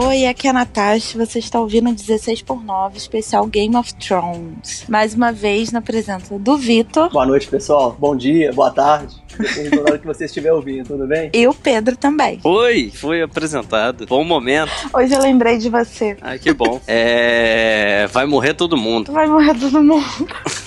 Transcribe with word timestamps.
Oi, 0.00 0.26
aqui 0.26 0.46
é 0.46 0.50
a 0.50 0.52
Natasha. 0.52 1.18
Você 1.18 1.40
está 1.40 1.58
ouvindo 1.58 1.92
16 1.92 2.42
por 2.42 2.62
9 2.64 2.96
especial 2.96 3.44
Game 3.46 3.74
of 3.74 3.92
Thrones. 3.96 4.84
Mais 4.88 5.12
uma 5.12 5.32
vez 5.32 5.72
na 5.72 5.82
presença 5.82 6.38
do 6.38 6.56
Vitor. 6.56 7.10
Boa 7.10 7.26
noite, 7.26 7.48
pessoal. 7.48 7.96
Bom 7.98 8.14
dia, 8.14 8.52
boa 8.52 8.70
tarde. 8.70 9.16
Depende 9.36 9.70
da 9.70 9.80
hora 9.80 9.98
que 9.98 10.06
você 10.06 10.26
estiver 10.26 10.52
ouvindo, 10.52 10.86
tudo 10.86 11.04
bem? 11.04 11.30
E 11.34 11.48
o 11.48 11.52
Pedro 11.52 11.96
também. 11.96 12.38
Oi, 12.44 12.92
fui 12.94 13.20
apresentado. 13.20 14.06
Bom 14.06 14.22
momento. 14.22 14.70
Hoje 14.94 15.12
eu 15.14 15.20
lembrei 15.20 15.58
de 15.58 15.68
você. 15.68 16.16
Ai, 16.20 16.38
que 16.38 16.52
bom. 16.52 16.80
É. 16.86 18.06
Vai 18.12 18.24
morrer 18.24 18.54
todo 18.54 18.76
mundo. 18.76 19.12
Vai 19.12 19.26
morrer 19.26 19.54
todo 19.58 19.82
mundo. 19.82 20.06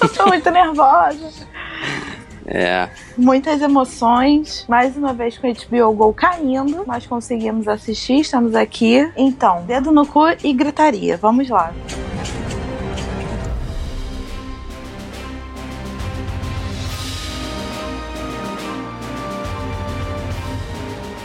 eu 0.02 0.10
tô 0.14 0.28
muito 0.28 0.52
nervosa. 0.52 1.30
É. 2.46 2.90
Muitas 3.18 3.62
emoções. 3.62 4.66
Mais 4.68 4.96
uma 4.98 5.14
vez 5.14 5.38
com 5.38 5.48
o 5.50 5.54
HBO 5.54 5.94
Go 5.94 6.14
caindo. 6.14 6.84
Nós 6.86 7.06
conseguimos 7.06 7.68
assistir, 7.68 8.20
estamos 8.22 8.56
aqui. 8.56 9.10
Então, 9.16 9.64
dedo 9.66 9.92
no 9.92 10.06
cu 10.06 10.24
e 10.44 10.54
gritaria. 10.54 11.18
Vamos 11.18 11.50
lá. 11.50 11.74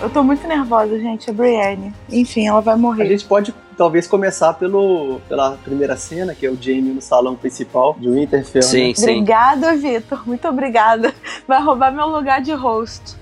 Eu 0.06 0.10
tô 0.10 0.22
muito 0.22 0.46
nervosa, 0.46 0.96
gente. 1.00 1.28
A 1.28 1.32
Brienne. 1.32 1.92
Enfim, 2.08 2.46
ela 2.46 2.60
vai 2.60 2.76
morrer. 2.76 3.02
A 3.02 3.06
gente 3.06 3.24
pode 3.24 3.52
talvez 3.76 4.06
começar 4.06 4.54
pelo, 4.54 5.20
pela 5.28 5.58
primeira 5.64 5.96
cena, 5.96 6.32
que 6.32 6.46
é 6.46 6.48
o 6.50 6.56
Jamie 6.56 6.92
no 6.92 7.02
salão 7.02 7.34
principal 7.34 7.96
de 7.98 8.08
Winterfell. 8.08 8.62
Sim, 8.62 8.88
né? 8.90 8.94
sim. 8.94 9.02
Obrigada, 9.02 9.74
Vitor. 9.74 10.22
Muito 10.24 10.46
obrigada. 10.46 11.12
Vai 11.48 11.60
roubar 11.60 11.92
meu 11.92 12.06
lugar 12.06 12.40
de 12.40 12.52
host. 12.52 13.16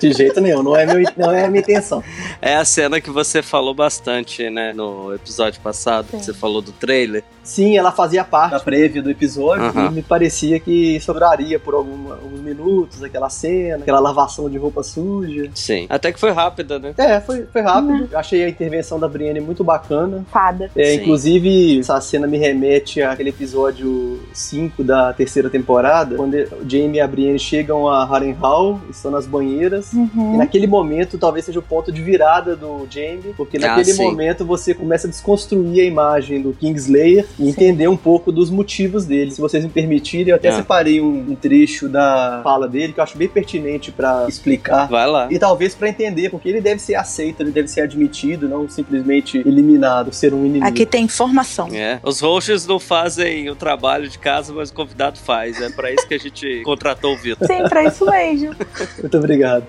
De 0.00 0.12
jeito 0.12 0.40
nenhum, 0.40 0.62
não 0.62 0.74
é, 0.74 0.86
meu, 0.86 1.12
não 1.16 1.32
é 1.32 1.44
a 1.44 1.48
minha 1.48 1.60
intenção. 1.60 2.02
É 2.40 2.56
a 2.56 2.64
cena 2.64 2.98
que 2.98 3.10
você 3.10 3.42
falou 3.42 3.74
bastante, 3.74 4.48
né, 4.48 4.72
no 4.72 5.12
episódio 5.14 5.60
passado, 5.60 6.06
Sim. 6.10 6.18
que 6.18 6.24
você 6.24 6.32
falou 6.32 6.62
do 6.62 6.72
trailer. 6.72 7.22
Sim, 7.42 7.76
ela 7.76 7.92
fazia 7.92 8.24
parte 8.24 8.52
da 8.52 8.60
prévia 8.60 9.02
do 9.02 9.10
episódio 9.10 9.70
e 9.78 9.90
me 9.90 10.02
parecia 10.02 10.58
que 10.58 10.98
sobraria 11.00 11.58
por 11.58 11.74
alguma- 11.74 12.18
minutos 12.60 13.02
aquela 13.02 13.28
cena, 13.30 13.76
aquela 13.82 14.00
lavação 14.00 14.48
de 14.48 14.58
roupa 14.58 14.82
suja. 14.82 15.50
Sim. 15.54 15.86
Até 15.88 16.12
que 16.12 16.20
foi 16.20 16.30
rápida, 16.30 16.78
né? 16.78 16.94
É, 16.98 17.20
foi, 17.20 17.46
foi 17.52 17.62
rápido. 17.62 18.08
Eu 18.12 18.18
achei 18.18 18.44
a 18.44 18.48
intervenção 18.48 18.98
da 18.98 19.08
Brienne 19.08 19.40
muito 19.40 19.64
bacana. 19.64 20.24
Fada. 20.30 20.70
É, 20.76 20.84
Sim. 20.84 20.96
inclusive, 20.96 21.80
essa 21.80 22.00
cena 22.00 22.26
me 22.26 22.38
remete 22.38 23.02
àquele 23.02 23.30
episódio 23.30 24.20
5 24.32 24.84
da 24.84 25.12
terceira 25.12 25.48
temporada, 25.50 26.16
quando 26.16 26.34
o 26.34 26.68
Jaime 26.68 26.98
e 26.98 27.00
a 27.00 27.06
Brienne 27.06 27.38
chegam 27.38 27.88
a 27.88 28.04
Harrenhal, 28.04 28.80
estão 28.90 29.10
nas 29.10 29.26
banheiras. 29.26 29.92
Uhum. 29.92 30.34
E 30.34 30.36
naquele 30.38 30.66
momento, 30.66 31.18
talvez 31.18 31.44
seja 31.44 31.58
o 31.58 31.62
ponto 31.62 31.90
de 31.92 32.00
virada 32.02 32.54
do 32.56 32.86
Jaime, 32.90 33.34
porque 33.36 33.56
Ah, 33.58 33.60
naquele 33.68 33.92
sim. 33.92 34.02
momento 34.04 34.44
você 34.44 34.74
começa 34.74 35.06
a 35.06 35.10
desconstruir 35.10 35.80
a 35.80 35.84
imagem 35.84 36.40
do 36.42 36.52
Kingslayer 36.52 37.26
e 37.38 37.48
entender 37.48 37.88
um 37.88 37.96
pouco 37.96 38.30
dos 38.32 38.50
motivos 38.50 39.04
dele. 39.04 39.30
Se 39.30 39.40
vocês 39.40 39.64
me 39.64 39.70
permitirem, 39.70 40.28
eu 40.30 40.36
até 40.36 40.48
Ah. 40.48 40.52
separei 40.56 41.00
um, 41.00 41.30
um 41.30 41.34
trecho 41.34 41.88
da 41.88 42.40
fala 42.50 42.66
dele 42.66 42.92
que 42.92 42.98
eu 42.98 43.04
acho 43.04 43.16
bem 43.16 43.28
pertinente 43.28 43.92
pra 43.92 44.26
explicar. 44.28 44.88
Vai 44.88 45.06
lá. 45.06 45.28
E 45.30 45.38
talvez 45.38 45.72
pra 45.74 45.88
entender, 45.88 46.30
porque 46.30 46.48
ele 46.48 46.60
deve 46.60 46.80
ser 46.80 46.96
aceito, 46.96 47.42
ele 47.42 47.52
deve 47.52 47.68
ser 47.68 47.82
admitido, 47.82 48.48
não 48.48 48.68
simplesmente 48.68 49.38
eliminado, 49.38 50.12
ser 50.12 50.34
um 50.34 50.44
inimigo. 50.44 50.66
Aqui 50.66 50.84
tem 50.84 51.04
informação. 51.04 51.68
É. 51.72 52.00
Os 52.02 52.20
hosts 52.20 52.66
não 52.66 52.80
fazem 52.80 53.48
o 53.48 53.54
trabalho 53.54 54.08
de 54.08 54.18
casa, 54.18 54.52
mas 54.52 54.70
o 54.70 54.74
convidado 54.74 55.18
faz. 55.18 55.60
É 55.60 55.70
pra 55.70 55.92
isso 55.92 56.06
que 56.08 56.14
a 56.14 56.18
gente 56.18 56.62
contratou 56.64 57.14
o 57.14 57.16
Vitor. 57.16 57.46
Sim, 57.46 57.62
pra 57.68 57.84
isso 57.84 58.04
mesmo. 58.04 58.56
Muito 58.98 59.16
obrigado. 59.16 59.66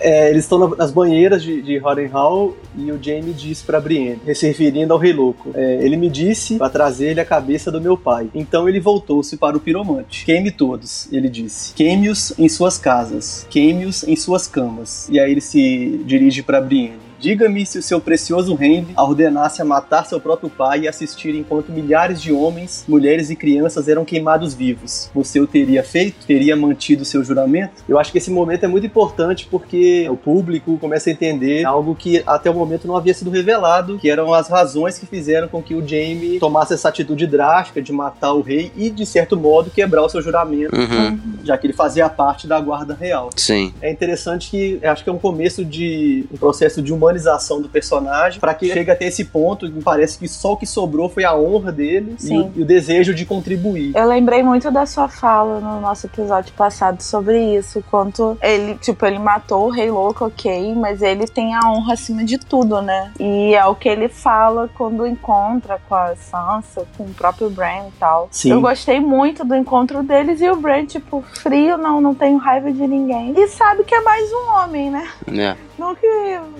É, 0.00 0.30
eles 0.30 0.44
estão 0.44 0.58
na- 0.58 0.76
nas 0.76 0.90
banheiras 0.90 1.42
de, 1.42 1.62
de 1.62 1.78
Harrenhal 1.78 2.54
e 2.76 2.90
o 2.90 2.98
Jaime 3.02 3.32
diz 3.32 3.62
pra 3.62 3.80
Brienne, 3.80 4.20
se 4.34 4.46
referindo 4.46 4.92
ao 4.92 4.98
Rei 4.98 5.12
Louco. 5.12 5.50
é, 5.54 5.78
ele 5.84 5.96
me 5.96 6.08
disse 6.10 6.56
para 6.56 6.68
trazer-lhe 6.68 7.20
a 7.20 7.24
cabeça 7.24 7.70
do 7.70 7.80
meu 7.80 7.96
pai. 7.96 8.28
Então 8.34 8.68
ele 8.68 8.80
voltou-se 8.80 9.36
para 9.36 9.56
o 9.56 9.60
piromante. 9.60 10.24
Queime 10.24 10.50
todos, 10.50 11.08
ele 11.12 11.28
disse. 11.28 11.72
Queime-os 11.74 12.32
em 12.38 12.48
suas 12.48 12.78
casas. 12.78 13.46
Queime-os 13.50 14.04
em 14.06 14.16
suas 14.16 14.46
camas. 14.46 15.08
E 15.10 15.18
aí 15.20 15.30
ele 15.30 15.40
se 15.40 16.00
dirige 16.04 16.42
para 16.42 16.60
Brienne. 16.60 17.03
Diga-me 17.24 17.64
se 17.64 17.78
o 17.78 17.82
seu 17.82 18.02
precioso 18.02 18.52
Henry 18.52 18.88
a 18.94 19.02
ordenasse 19.02 19.62
a 19.62 19.64
matar 19.64 20.04
seu 20.04 20.20
próprio 20.20 20.50
pai 20.50 20.80
e 20.80 20.88
assistir 20.88 21.34
enquanto 21.34 21.72
milhares 21.72 22.20
de 22.20 22.30
homens, 22.30 22.84
mulheres 22.86 23.30
e 23.30 23.34
crianças 23.34 23.88
eram 23.88 24.04
queimados 24.04 24.52
vivos. 24.52 25.08
Você 25.14 25.40
o 25.40 25.46
teria 25.46 25.82
feito? 25.82 26.26
Teria 26.26 26.54
mantido 26.54 27.02
seu 27.02 27.24
juramento? 27.24 27.82
Eu 27.88 27.98
acho 27.98 28.12
que 28.12 28.18
esse 28.18 28.30
momento 28.30 28.64
é 28.64 28.68
muito 28.68 28.86
importante 28.86 29.48
porque 29.50 30.06
o 30.10 30.18
público 30.18 30.76
começa 30.76 31.08
a 31.08 31.14
entender 31.14 31.64
algo 31.64 31.94
que 31.94 32.22
até 32.26 32.50
o 32.50 32.54
momento 32.54 32.86
não 32.86 32.94
havia 32.94 33.14
sido 33.14 33.30
revelado, 33.30 33.96
que 33.98 34.10
eram 34.10 34.34
as 34.34 34.48
razões 34.48 34.98
que 34.98 35.06
fizeram 35.06 35.48
com 35.48 35.62
que 35.62 35.74
o 35.74 35.80
Jaime 35.88 36.38
tomasse 36.38 36.74
essa 36.74 36.90
atitude 36.90 37.26
drástica 37.26 37.80
de 37.80 37.90
matar 37.90 38.34
o 38.34 38.42
rei 38.42 38.70
e, 38.76 38.90
de 38.90 39.06
certo 39.06 39.34
modo, 39.34 39.70
quebrar 39.70 40.02
o 40.02 40.10
seu 40.10 40.20
juramento, 40.20 40.76
Uhum. 40.76 41.18
já 41.42 41.56
que 41.56 41.66
ele 41.66 41.72
fazia 41.72 42.06
parte 42.10 42.46
da 42.46 42.60
guarda 42.60 42.92
real 42.94 43.30
Sim. 43.34 43.72
é 43.80 43.90
interessante 43.90 44.50
que 44.50 44.78
acho 44.84 45.02
que 45.02 45.08
é 45.08 45.12
um 45.12 45.18
começo 45.18 45.64
de 45.64 46.26
um 46.30 46.36
processo 46.36 46.82
de 46.82 46.92
humanização 46.92 47.13
do 47.60 47.68
personagem 47.68 48.40
para 48.40 48.54
que 48.54 48.72
chegue 48.72 48.90
até 48.90 49.06
esse 49.06 49.24
ponto 49.24 49.68
me 49.68 49.82
parece 49.82 50.18
que 50.18 50.28
só 50.28 50.52
o 50.52 50.56
que 50.56 50.66
sobrou 50.66 51.08
foi 51.08 51.24
a 51.24 51.34
honra 51.34 51.72
dele 51.72 52.16
e 52.22 52.34
e 52.54 52.62
o 52.62 52.64
desejo 52.64 53.14
de 53.14 53.24
contribuir 53.24 53.92
Eu 53.96 54.06
lembrei 54.06 54.42
muito 54.42 54.70
da 54.70 54.86
sua 54.86 55.08
fala 55.08 55.60
no 55.60 55.80
nosso 55.80 56.06
episódio 56.06 56.52
passado 56.54 57.00
sobre 57.02 57.56
isso. 57.56 57.82
Quanto 57.90 58.36
ele, 58.42 58.74
tipo, 58.76 59.04
ele 59.06 59.18
matou 59.18 59.66
o 59.66 59.70
Rei 59.70 59.90
Louco, 59.90 60.26
ok, 60.26 60.74
mas 60.74 61.02
ele 61.02 61.26
tem 61.26 61.54
a 61.54 61.60
honra 61.70 61.94
acima 61.94 62.24
de 62.24 62.38
tudo, 62.38 62.82
né? 62.82 63.12
E 63.18 63.54
é 63.54 63.64
o 63.66 63.74
que 63.74 63.88
ele 63.88 64.08
fala 64.08 64.68
quando 64.74 65.06
encontra 65.06 65.80
com 65.88 65.94
a 65.94 66.14
Sansa, 66.16 66.86
com 66.96 67.04
o 67.04 67.14
próprio 67.14 67.50
Bran 67.50 67.88
e 67.88 67.92
tal. 67.98 68.28
Sim. 68.30 68.50
Eu 68.50 68.60
gostei 68.60 69.00
muito 69.00 69.44
do 69.44 69.54
encontro 69.54 70.02
deles 70.02 70.40
e 70.40 70.50
o 70.50 70.56
Bran, 70.56 70.86
tipo, 70.86 71.22
frio, 71.34 71.76
não, 71.76 72.00
não 72.00 72.14
tenho 72.14 72.38
raiva 72.38 72.72
de 72.72 72.86
ninguém. 72.86 73.34
E 73.36 73.48
sabe 73.48 73.84
que 73.84 73.94
é 73.94 74.00
mais 74.00 74.30
um 74.32 74.52
homem, 74.52 74.90
né? 74.90 75.08
É. 75.32 75.56
Não 75.78 75.94
que 75.94 76.06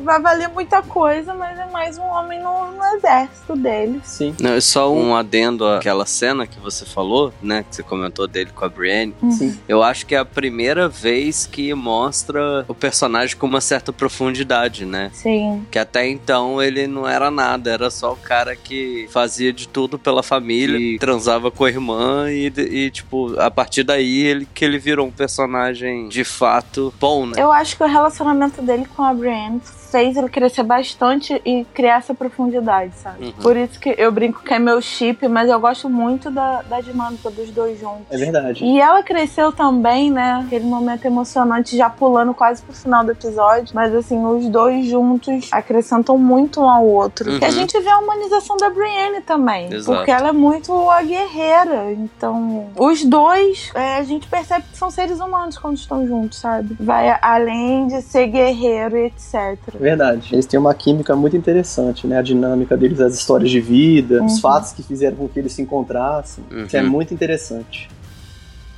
vai 0.03 0.21
valer 0.21 0.49
muita 0.49 0.83
coisa, 0.83 1.35
mas 1.35 1.59
é 1.59 1.67
mais 1.67 1.99
um 1.99 2.05
homem 2.05 2.43
no, 2.43 2.73
no 2.73 2.85
exército 2.97 3.57
deles. 3.57 4.03
sim 4.05 4.35
Não, 4.41 4.55
é 4.55 4.61
só 4.61 4.93
um 4.93 5.15
adendo 5.15 5.67
àquela 5.67 6.07
cena 6.07 6.47
que 6.47 6.59
você 6.59 6.85
falou, 6.85 7.33
né? 7.43 7.65
Que 7.69 7.77
você 7.77 7.83
comentou 7.83 8.27
dele 8.27 8.51
com 8.55 8.65
a 8.65 8.69
Brienne. 8.69 9.15
sim 9.33 9.59
Eu 9.69 9.83
acho 9.83 10.07
que 10.07 10.15
é 10.15 10.19
a 10.19 10.25
primeira 10.25 10.89
vez 10.89 11.47
que 11.47 11.73
mostra 11.75 12.65
o 12.69 12.75
personagem 12.75 13.37
com 13.37 13.47
uma 13.47 13.61
certa 13.61 13.93
profundidade, 13.93 14.85
né? 14.85 15.11
Sim. 15.13 15.67
Que 15.71 15.79
até 15.79 16.09
então 16.09 16.63
ele 16.63 16.87
não 16.87 17.09
era 17.09 17.31
nada, 17.31 17.71
era 17.71 17.91
só 17.91 18.13
o 18.13 18.17
cara 18.17 18.57
que 18.57 19.09
fazia 19.11 19.53
de 19.53 19.69
tudo 19.69 19.99
pela 19.99 20.23
família, 20.23 20.79
e 20.79 20.99
transava 20.99 21.51
com 21.51 21.65
a 21.65 21.69
irmã 21.69 22.31
e, 22.31 22.47
e, 22.47 22.91
tipo, 22.91 23.39
a 23.39 23.51
partir 23.51 23.83
daí 23.83 24.23
ele 24.23 24.49
que 24.53 24.65
ele 24.65 24.79
virou 24.79 25.07
um 25.07 25.11
personagem 25.11 26.09
de 26.09 26.25
fato 26.25 26.93
bom, 27.01 27.27
né? 27.27 27.35
Eu 27.37 27.53
acho 27.53 27.77
que 27.77 27.83
o 27.83 27.87
relacionamento 27.87 28.63
dele 28.63 28.87
com 28.97 29.04
a 29.05 29.15
Brienne 29.15 29.61
fez 29.95 30.17
ele 30.17 30.29
crescer 30.29 30.65
bastante 30.65 31.41
e 31.45 31.65
criar 31.73 31.99
essa 31.99 32.13
profundidade, 32.13 32.97
sabe? 32.97 33.27
Uhum. 33.27 33.33
Por 33.35 33.57
isso 33.57 33.79
que 33.79 33.95
eu 33.97 34.11
brinco 34.11 34.43
que 34.43 34.53
é 34.53 34.59
meu 34.59 34.83
chip, 34.83 35.29
mas 35.29 35.49
eu 35.49 35.61
gosto 35.61 35.89
muito 35.89 36.33
da, 36.33 36.63
da 36.63 36.81
dinâmica 36.81 37.31
dos 37.31 37.49
dois 37.53 37.79
juntos. 37.79 38.07
é 38.11 38.17
verdade 38.17 38.65
E 38.65 38.81
ela 38.81 39.05
cresceu 39.05 39.53
também, 39.53 40.11
né? 40.11 40.43
Aquele 40.45 40.65
momento 40.65 41.05
emocionante, 41.05 41.77
já 41.77 41.89
pulando 41.89 42.35
quase 42.35 42.61
pro 42.61 42.75
final 42.75 43.05
do 43.05 43.13
episódio. 43.13 43.73
Mas 43.73 43.95
assim, 43.95 44.27
os 44.27 44.49
dois 44.49 44.85
juntos 44.87 45.49
acrescentam 45.53 46.19
muito 46.19 46.61
um 46.61 46.69
ao 46.69 46.85
outro. 46.85 47.31
Uhum. 47.31 47.39
E 47.41 47.45
a 47.45 47.51
gente 47.51 47.79
vê 47.79 47.91
a 47.91 47.99
humanização 47.99 48.57
da 48.57 48.69
Brienne 48.71 49.21
também. 49.21 49.73
Exato. 49.73 49.97
Porque 49.97 50.11
ela 50.11 50.31
é 50.31 50.33
muito 50.33 50.91
a 50.91 51.03
guerreira. 51.03 51.93
Então, 51.93 52.67
os 52.77 53.05
dois, 53.05 53.71
é, 53.77 53.99
a 53.99 54.03
gente 54.03 54.27
percebe 54.27 54.65
que 54.73 54.77
são 54.77 54.91
seres 54.91 55.21
humanos 55.21 55.57
quando 55.57 55.77
estão 55.77 56.05
juntos, 56.05 56.41
sabe? 56.41 56.77
Vai 56.81 57.17
além 57.23 57.87
de 57.87 58.03
ser 58.03 58.27
guerreiro 58.27 58.97
e 58.97 59.05
etc. 59.05 59.57
verdade 59.85 60.31
eles 60.33 60.47
têm 60.47 60.59
uma 60.59 60.75
química 60.75 61.15
muito 61.15 61.37
interessante 61.37 62.07
né 62.07 62.19
a 62.19 62.23
dinâmica 62.23 62.77
deles 62.77 63.01
as 63.01 63.15
histórias 63.15 63.51
de 63.51 63.61
vida 63.61 64.23
os 64.25 64.35
Uhum. 64.35 64.41
fatos 64.41 64.73
que 64.73 64.83
fizeram 64.83 65.17
com 65.17 65.29
que 65.29 65.39
eles 65.39 65.53
se 65.53 65.63
encontrassem 65.63 66.43
isso 66.67 66.77
é 66.77 66.83
Uhum. 66.83 66.89
muito 66.91 67.15
interessante 67.15 67.89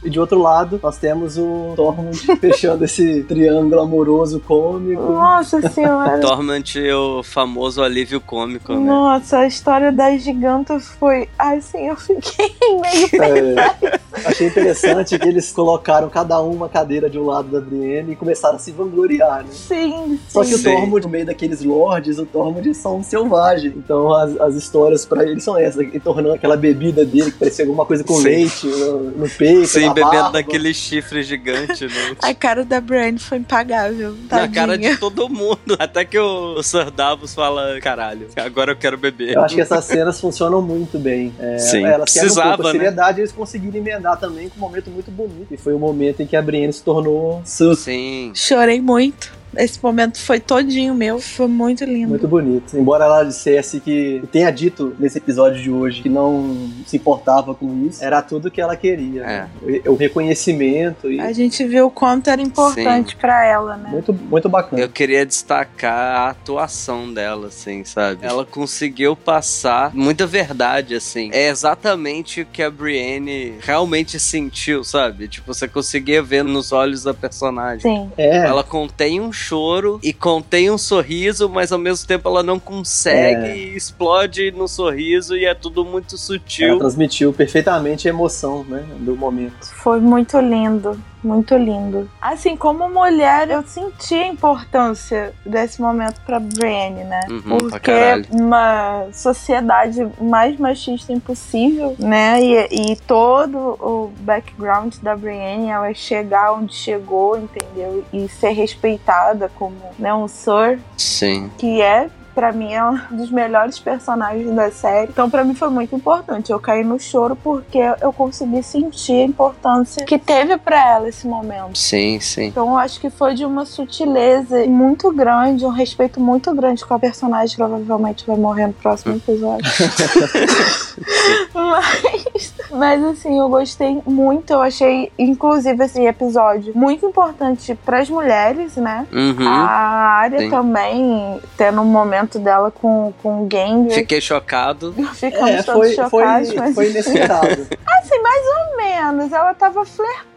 e 0.05 0.11
de 0.11 0.21
outro 0.21 0.39
lado, 0.41 0.79
nós 0.81 0.99
temos 0.99 1.37
o 1.37 1.73
Tormund 1.75 2.17
fechando 2.39 2.85
esse 2.85 3.25
triângulo 3.25 3.81
amoroso 3.81 4.39
cômico. 4.39 5.03
Nossa 5.03 5.69
senhora. 5.69 6.21
Torment, 6.21 6.63
o 6.95 7.23
famoso 7.25 7.83
alívio 7.83 8.21
cômico, 8.21 8.73
né? 8.75 8.79
Nossa, 8.79 9.39
a 9.39 9.47
história 9.49 9.91
das 9.91 10.23
gigantas 10.23 10.87
foi. 10.87 11.29
Assim, 11.37 11.89
eu 11.89 11.97
fiquei 11.97 12.55
meio 12.81 13.09
É, 13.25 13.99
Achei 14.25 14.47
interessante 14.49 15.19
que 15.19 15.29
eles 15.29 15.53
colocaram 15.53 16.09
cada 16.09 16.41
um 16.41 16.53
uma 16.53 16.69
cadeira 16.69 17.09
de 17.11 17.19
um 17.19 17.27
lado 17.27 17.49
da 17.49 17.61
Brienne 17.61 18.13
e 18.13 18.17
começaram 18.17 18.57
a 18.57 18.59
se 18.59 18.73
vangloriar, 18.73 19.43
né? 19.43 19.51
Sim, 19.53 20.19
Só 20.29 20.45
que 20.45 20.55
o 20.55 20.59
Sim. 20.59 20.65
Tormund, 20.65 21.05
no 21.05 21.11
meio 21.11 21.27
daqueles 21.27 21.63
lords, 21.63 22.19
o 22.19 22.27
Tormund 22.27 22.75
são 22.75 22.99
um 22.99 23.03
selvagem. 23.03 23.73
Então 23.77 24.13
as, 24.15 24.39
as 24.41 24.55
histórias 24.55 25.05
pra 25.05 25.25
ele 25.25 25.41
são 25.41 25.57
essas. 25.59 25.81
Ele 25.81 26.01
tornando 26.01 26.35
aquela 26.35 26.57
bebida 26.57 27.05
dele 27.05 27.31
que 27.31 27.39
parecia 27.39 27.65
alguma 27.65 27.85
coisa 27.85 28.03
com 28.05 28.15
Sim. 28.15 28.25
leite 28.25 28.67
no, 28.67 28.99
no 29.11 29.29
peito, 29.29 29.67
Sim, 29.67 29.87
na 29.87 29.95
bebendo 29.95 30.13
barba. 30.13 30.31
daquele 30.33 30.73
chifre 30.73 31.23
gigante, 31.23 31.85
né? 31.87 32.17
A 32.23 32.35
cara 32.35 32.65
da 32.65 32.81
Brienne 32.81 33.19
foi 33.19 33.39
impagável. 33.39 34.13
Na 34.13 34.29
Tadinha. 34.29 34.49
cara 34.55 34.79
de 34.79 34.97
todo 34.97 35.29
mundo. 35.29 35.59
Até 35.79 36.05
que 36.05 36.19
o, 36.19 36.55
o 36.59 36.63
Sir 36.63 36.91
Davos 36.91 37.35
fala: 37.35 37.79
caralho, 37.81 38.29
agora 38.37 38.73
eu 38.73 38.77
quero 38.77 38.97
beber. 38.97 39.35
Eu 39.35 39.43
acho 39.43 39.55
que 39.55 39.61
essas 39.61 39.85
cenas 39.85 40.21
funcionam 40.21 40.63
muito 40.63 40.99
bem. 40.99 41.33
É, 41.39 41.59
Sim, 41.59 41.85
elas 41.85 42.13
quebram 42.13 42.31
um 42.31 42.35
pouco 42.35 42.47
precisava, 42.47 42.63
a 42.63 42.67
né? 42.67 42.73
seriedade 42.73 43.19
e 43.19 43.23
eles 43.23 43.33
conseguiram 43.33 43.77
emendar 43.77 44.06
também 44.15 44.49
com 44.49 44.59
um 44.59 44.61
momento 44.61 44.91
muito 44.91 45.11
bonito. 45.11 45.53
E 45.53 45.57
foi 45.57 45.73
o 45.73 45.79
momento 45.79 46.21
em 46.23 46.27
que 46.27 46.37
a 46.37 46.43
Brienne 46.43 46.73
se 46.73 46.83
tornou 46.83 47.43
sus. 47.45 47.81
Sim. 47.81 48.31
Chorei 48.35 48.81
muito. 48.81 49.33
Esse 49.57 49.83
momento 49.83 50.19
foi 50.19 50.41
todinho 50.41 50.95
meu. 50.95 51.19
Foi 51.21 51.47
muito 51.47 51.85
lindo. 51.85 52.09
Muito 52.11 52.29
bonito. 52.29 52.77
Embora 52.77 53.05
ela 53.05 53.23
dissesse 53.25 53.81
que 53.81 54.23
tenha 54.33 54.51
dito 54.51 54.95
nesse 54.99 55.19
episódio 55.19 55.61
de 55.63 55.71
hoje 55.71 56.03
que 56.03 56.09
não 56.09 56.69
se 56.87 56.97
importava 56.97 57.55
com 57.55 57.87
isso, 57.87 58.05
era 58.05 58.21
tudo 58.23 58.51
que 58.51 58.61
ela 58.61 58.77
queria. 58.77 59.23
né? 59.23 59.49
O, 59.87 59.93
o 59.93 59.97
reconhecimento 59.97 61.11
e 61.11 61.21
A 61.21 61.33
gente 61.33 61.65
viu 61.65 61.87
o 61.87 61.91
quanto 61.91 62.29
era 62.29 62.41
importante 62.41 63.17
pra 63.17 63.45
ela, 63.45 63.77
né? 63.77 63.91
muito, 63.91 64.13
muito 64.13 64.49
bacana. 64.49 64.81
Eu 64.83 64.89
queria 64.89 65.25
destacar 65.25 66.27
a 66.27 66.31
atuação 66.31 67.13
dela, 67.13 67.49
assim, 67.49 67.85
sabe? 67.85 68.19
Ela 68.23 68.45
conseguiu 68.45 69.17
passar 69.17 69.95
muita 69.95 70.27
verdade, 70.27 70.95
assim. 70.95 71.31
É 71.33 71.49
exatamente 71.49 72.43
o 72.43 72.47
que 72.47 72.63
a 72.63 72.71
Brienne 72.71 73.55
realmente 73.61 74.19
sentiu, 74.19 74.85
sabe? 74.85 75.29
Tipo, 75.29 75.53
você 75.53 75.67
conseguia 75.69 76.23
ver 76.23 76.45
nos 76.45 76.73
olhos 76.73 77.03
da 77.05 77.15
personagem. 77.15 77.81
Sim. 77.81 78.11
É, 78.17 78.47
Ela 78.47 78.63
contém 78.65 79.21
um 79.21 79.33
choro 79.47 80.01
e 80.03 80.13
contém 80.13 80.71
um 80.71 80.79
sorriso, 80.79 81.49
mas 81.49 81.71
ao 81.73 81.79
mesmo 81.79 82.07
tempo 82.07 82.29
ela 82.29 82.43
não 82.43 82.59
consegue 82.59 83.47
É. 83.47 83.57
e 83.57 83.77
explode 83.77 84.51
no 84.51 84.67
sorriso 84.67 85.37
e 85.37 85.45
é 85.45 85.55
tudo 85.55 85.85
muito 85.85 86.15
ela 86.15 86.19
sutil. 86.19 86.79
transmitiu 86.79 87.33
perfeitamente 87.33 88.09
a 88.09 88.11
emoção 88.11 88.65
né, 88.65 88.85
do 89.01 89.15
momento. 89.17 89.67
Foi 89.83 90.01
muito 90.01 90.39
lindo. 90.41 91.01
Muito 91.27 91.57
lindo. 91.57 92.09
Assim, 92.21 92.57
como 92.57 92.89
mulher, 92.89 93.51
eu 93.51 93.63
senti 93.65 94.15
a 94.15 94.29
importância 94.29 95.35
desse 95.45 95.83
momento 95.83 96.21
pra 96.25 96.39
Brienne, 96.39 97.03
né? 97.03 97.21
Uhum, 97.29 97.59
Porque 97.59 97.91
uma 98.31 99.07
sociedade 99.13 100.07
mais 100.21 100.57
machista 100.57 101.13
impossível, 101.13 101.97
né? 101.99 102.41
E, 102.41 102.93
e 102.93 102.97
todo 102.97 103.59
o 103.59 104.13
background 104.21 104.95
da 105.03 105.17
Brienne, 105.17 105.69
ela 105.69 105.93
chegar 105.93 106.53
onde 106.53 106.75
chegou, 106.75 107.37
entendeu? 107.37 108.05
E 108.13 108.29
ser 108.29 108.51
respeitada 108.51 109.51
como 109.57 109.75
né, 109.99 110.15
um 110.15 110.29
Sir, 110.29 110.79
Sim. 110.97 111.51
que 111.59 111.83
é 111.83 112.09
pra 112.37 112.53
mim 112.53 112.71
é 112.75 112.85
um 112.85 112.99
dos 113.13 113.31
melhores 113.31 113.79
personagens 113.79 114.55
da 114.55 114.71
série. 114.71 115.11
Então 115.11 115.31
pra 115.31 115.43
mim 115.43 115.55
foi 115.55 115.71
muito 115.71 115.97
importante. 115.97 116.53
Eu 116.53 116.61
caí 116.61 116.85
no 116.85 117.01
choro 117.01 117.35
porque 117.35 117.79
eu 118.03 118.13
consegui 118.13 118.63
sentir 118.63 119.23
a 119.23 119.25
importância 119.25 120.05
que 120.05 120.19
teve 120.19 120.59
pra 120.59 120.97
ela 120.97 121.09
esse 121.09 121.27
momento. 121.27 121.79
Sim, 121.79 122.21
sim. 122.21 122.49
Então 122.49 122.69
eu 122.69 122.77
acho 122.77 123.01
que 123.01 123.09
foi 123.09 123.33
de 123.35 123.47
uma 123.47 123.65
sutileza 123.65 124.67
muito 124.67 125.11
grande, 125.11 125.65
um 125.65 125.71
respeito 125.71 126.21
muito 126.21 126.55
grande 126.55 126.85
com 126.85 126.93
a 126.93 126.99
personagem 126.99 127.57
que 127.57 127.63
provavelmente 127.63 128.27
vai 128.27 128.37
morrer 128.37 128.67
no 128.67 128.75
próximo 128.75 129.17
episódio. 129.17 129.65
mas, 131.55 132.55
mas 132.71 133.05
assim, 133.05 133.39
eu 133.39 133.49
gostei 133.49 134.03
muito. 134.05 134.53
Eu 134.53 134.61
achei, 134.61 135.11
inclusive, 135.19 135.83
esse 135.83 136.05
episódio 136.05 136.73
muito 136.75 137.07
importante 137.07 137.75
pras 137.85 138.11
mulheres, 138.11 138.77
né? 138.77 139.07
Uhum. 139.11 139.49
A 139.49 140.19
área 140.21 140.51
também, 140.51 141.41
tendo 141.57 141.81
um 141.81 141.85
momento 141.85 142.26
dela 142.39 142.71
com, 142.71 143.13
com 143.23 143.45
o 143.45 143.49
Gengar. 143.51 143.95
Fiquei 143.95 144.21
chocado. 144.21 144.93
Ficamos 145.15 145.51
É, 145.51 145.63
todos 145.63 145.95
foi, 145.95 146.09
foi, 146.09 146.25
chocados, 146.25 146.55
mas 146.55 146.75
foi 146.75 146.91
inesperado. 146.91 147.47
assim, 147.87 148.23
mais 148.23 148.47
ou 148.47 148.77
menos. 148.77 149.33
Ela 149.33 149.55
tava 149.55 149.85
flertando, 149.85 150.36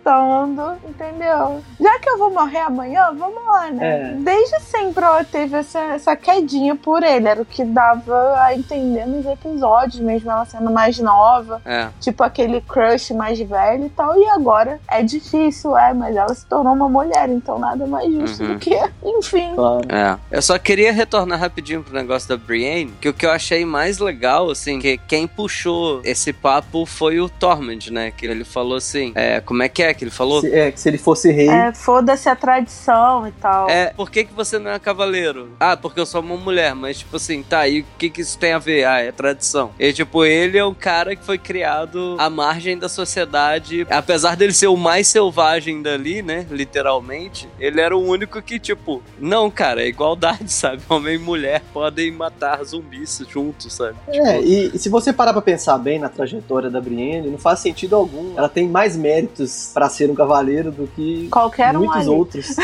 entendeu? 0.88 1.62
Já 1.80 2.00
que 2.00 2.10
eu 2.10 2.18
vou 2.18 2.32
morrer 2.32 2.60
amanhã, 2.60 3.12
vamos 3.18 3.44
lá, 3.46 3.70
né? 3.72 4.12
É. 4.12 4.14
Desde 4.16 4.60
sempre 4.62 5.04
ela 5.04 5.24
teve 5.24 5.58
essa, 5.58 5.80
essa 5.80 6.16
quedinha 6.16 6.76
por 6.76 7.04
ele. 7.04 7.28
Era 7.28 7.42
o 7.42 7.46
que 7.46 7.64
dava 7.64 8.42
a 8.42 8.56
entender 8.56 9.06
nos 9.06 9.26
episódios, 9.26 10.00
mesmo 10.00 10.30
ela 10.32 10.46
sendo 10.46 10.72
mais 10.72 10.98
nova. 11.00 11.62
É. 11.66 11.88
Tipo 12.00 12.24
aquele 12.24 12.62
crush 12.62 13.12
mais 13.14 13.40
velho 13.40 13.86
e 13.86 13.90
tal. 13.90 14.18
E 14.18 14.28
agora 14.30 14.80
é 14.88 15.04
difícil, 15.04 15.78
é, 15.78 15.94
mas 15.94 16.16
ela 16.16 16.34
se 16.34 16.46
tornou 16.46 16.74
uma 16.74 16.90
mulher, 16.90 17.30
então 17.30 17.60
nada 17.60 17.86
mais 17.86 18.12
justo 18.12 18.44
Uhum. 18.44 18.54
do 18.54 18.60
que. 18.60 18.70
Enfim. 19.04 19.54
Claro. 19.56 19.82
É. 19.90 20.18
Eu 20.32 20.42
só 20.42 20.58
queria 20.58 20.92
retornar 20.92 21.40
rapidinho 21.40 21.84
pro 21.84 21.94
negócio 21.94 22.28
da 22.30 22.38
Brienne, 22.38 22.94
que 23.02 23.10
o 23.10 23.14
que 23.14 23.26
eu 23.26 23.32
achei 23.32 23.66
mais 23.66 24.00
legal, 24.00 24.50
assim, 24.50 24.80
que 24.80 24.98
quem 24.98 25.28
puxou 25.28 26.02
esse 26.04 26.32
papo 26.32 26.86
foi 26.86 27.20
o 27.20 27.28
Tormund, 27.30 27.92
né? 27.92 28.12
Que 28.12 28.26
ele 28.26 28.44
falou 28.44 28.78
assim, 28.78 29.12
é, 29.16 29.40
como 29.42 29.64
é 29.64 29.70
que 29.70 29.84
é 29.84 29.94
que 30.00 30.06
ele 30.06 30.12
falou? 30.12 30.40
Se, 30.42 30.54
é, 30.54 30.72
que 30.72 30.80
se 30.80 30.88
ele 30.90 30.98
fosse 30.98 31.30
rei, 31.32 31.50
É, 31.50 31.74
foda-se 31.74 32.30
a 32.30 32.36
tradição 32.36 33.28
e 33.28 33.32
tal. 33.34 33.70
É, 33.70 33.88
por 33.94 34.10
que, 34.10 34.24
que 34.24 34.34
você 34.34 34.58
não 34.58 34.72
é 34.72 34.80
cavaleiro? 34.80 35.50
Ah, 35.60 35.76
porque 35.76 36.00
eu 36.00 36.06
sou 36.06 36.22
uma 36.22 36.38
mulher, 36.38 36.74
mas 36.74 37.00
tipo 37.00 37.18
assim, 37.18 37.44
tá, 37.44 37.68
e 37.68 37.82
o 37.82 37.86
que, 37.98 38.10
que 38.10 38.22
isso 38.22 38.38
tem 38.38 38.54
a 38.54 38.60
ver? 38.60 38.86
Ah, 38.86 39.00
é 39.02 39.12
tradição. 39.12 39.72
E 39.78 39.92
tipo, 39.92 40.24
ele 40.24 40.58
é 40.58 40.66
um 40.66 40.74
cara 40.74 41.16
que 41.16 41.24
foi 41.24 41.38
criado 41.38 42.16
à 42.18 42.30
margem 42.30 42.78
da 42.78 42.88
sociedade, 42.88 43.86
apesar 43.90 44.36
dele 44.38 44.54
ser 44.54 44.68
o 44.68 44.78
mais 44.78 45.08
selvagem 45.08 45.82
dali, 45.82 46.22
né, 46.22 46.46
literalmente, 46.50 47.50
ele 47.60 47.82
era 47.82 47.96
o 47.96 48.02
único 48.02 48.42
que, 48.42 48.58
tipo, 48.58 49.04
não, 49.20 49.52
cara, 49.52 49.84
é 49.84 49.88
igualdade, 49.88 50.52
sabe? 50.52 50.82
Homem 50.88 51.16
e 51.16 51.18
mulher 51.18 51.62
podem 51.74 52.12
matar 52.12 52.64
zumbis 52.64 53.22
juntos, 53.30 53.74
sabe? 53.74 53.98
É, 54.08 54.42
e, 54.42 54.72
e 54.74 54.80
se 54.80 54.88
você 54.88 55.12
parar 55.12 55.34
pra 55.34 55.42
pensar 55.42 55.78
bem 55.78 56.00
na 56.00 56.08
trajetória 56.08 56.70
da 56.70 56.80
Brienne, 56.80 57.30
não 57.30 57.38
faz 57.38 57.60
sentido 57.60 57.96
algum. 57.96 58.38
Ela 58.38 58.48
tem 58.48 58.68
mais 58.70 58.96
méritos 58.96 59.72
pra 59.80 59.88
ser 59.88 60.12
um 60.12 60.14
cavaleiro 60.14 60.72
do 60.74 60.88
que 60.88 61.30
Qualquer 61.32 61.74
um 61.74 61.80
muitos 61.80 61.98
ali. 62.02 62.10
outros 62.10 62.56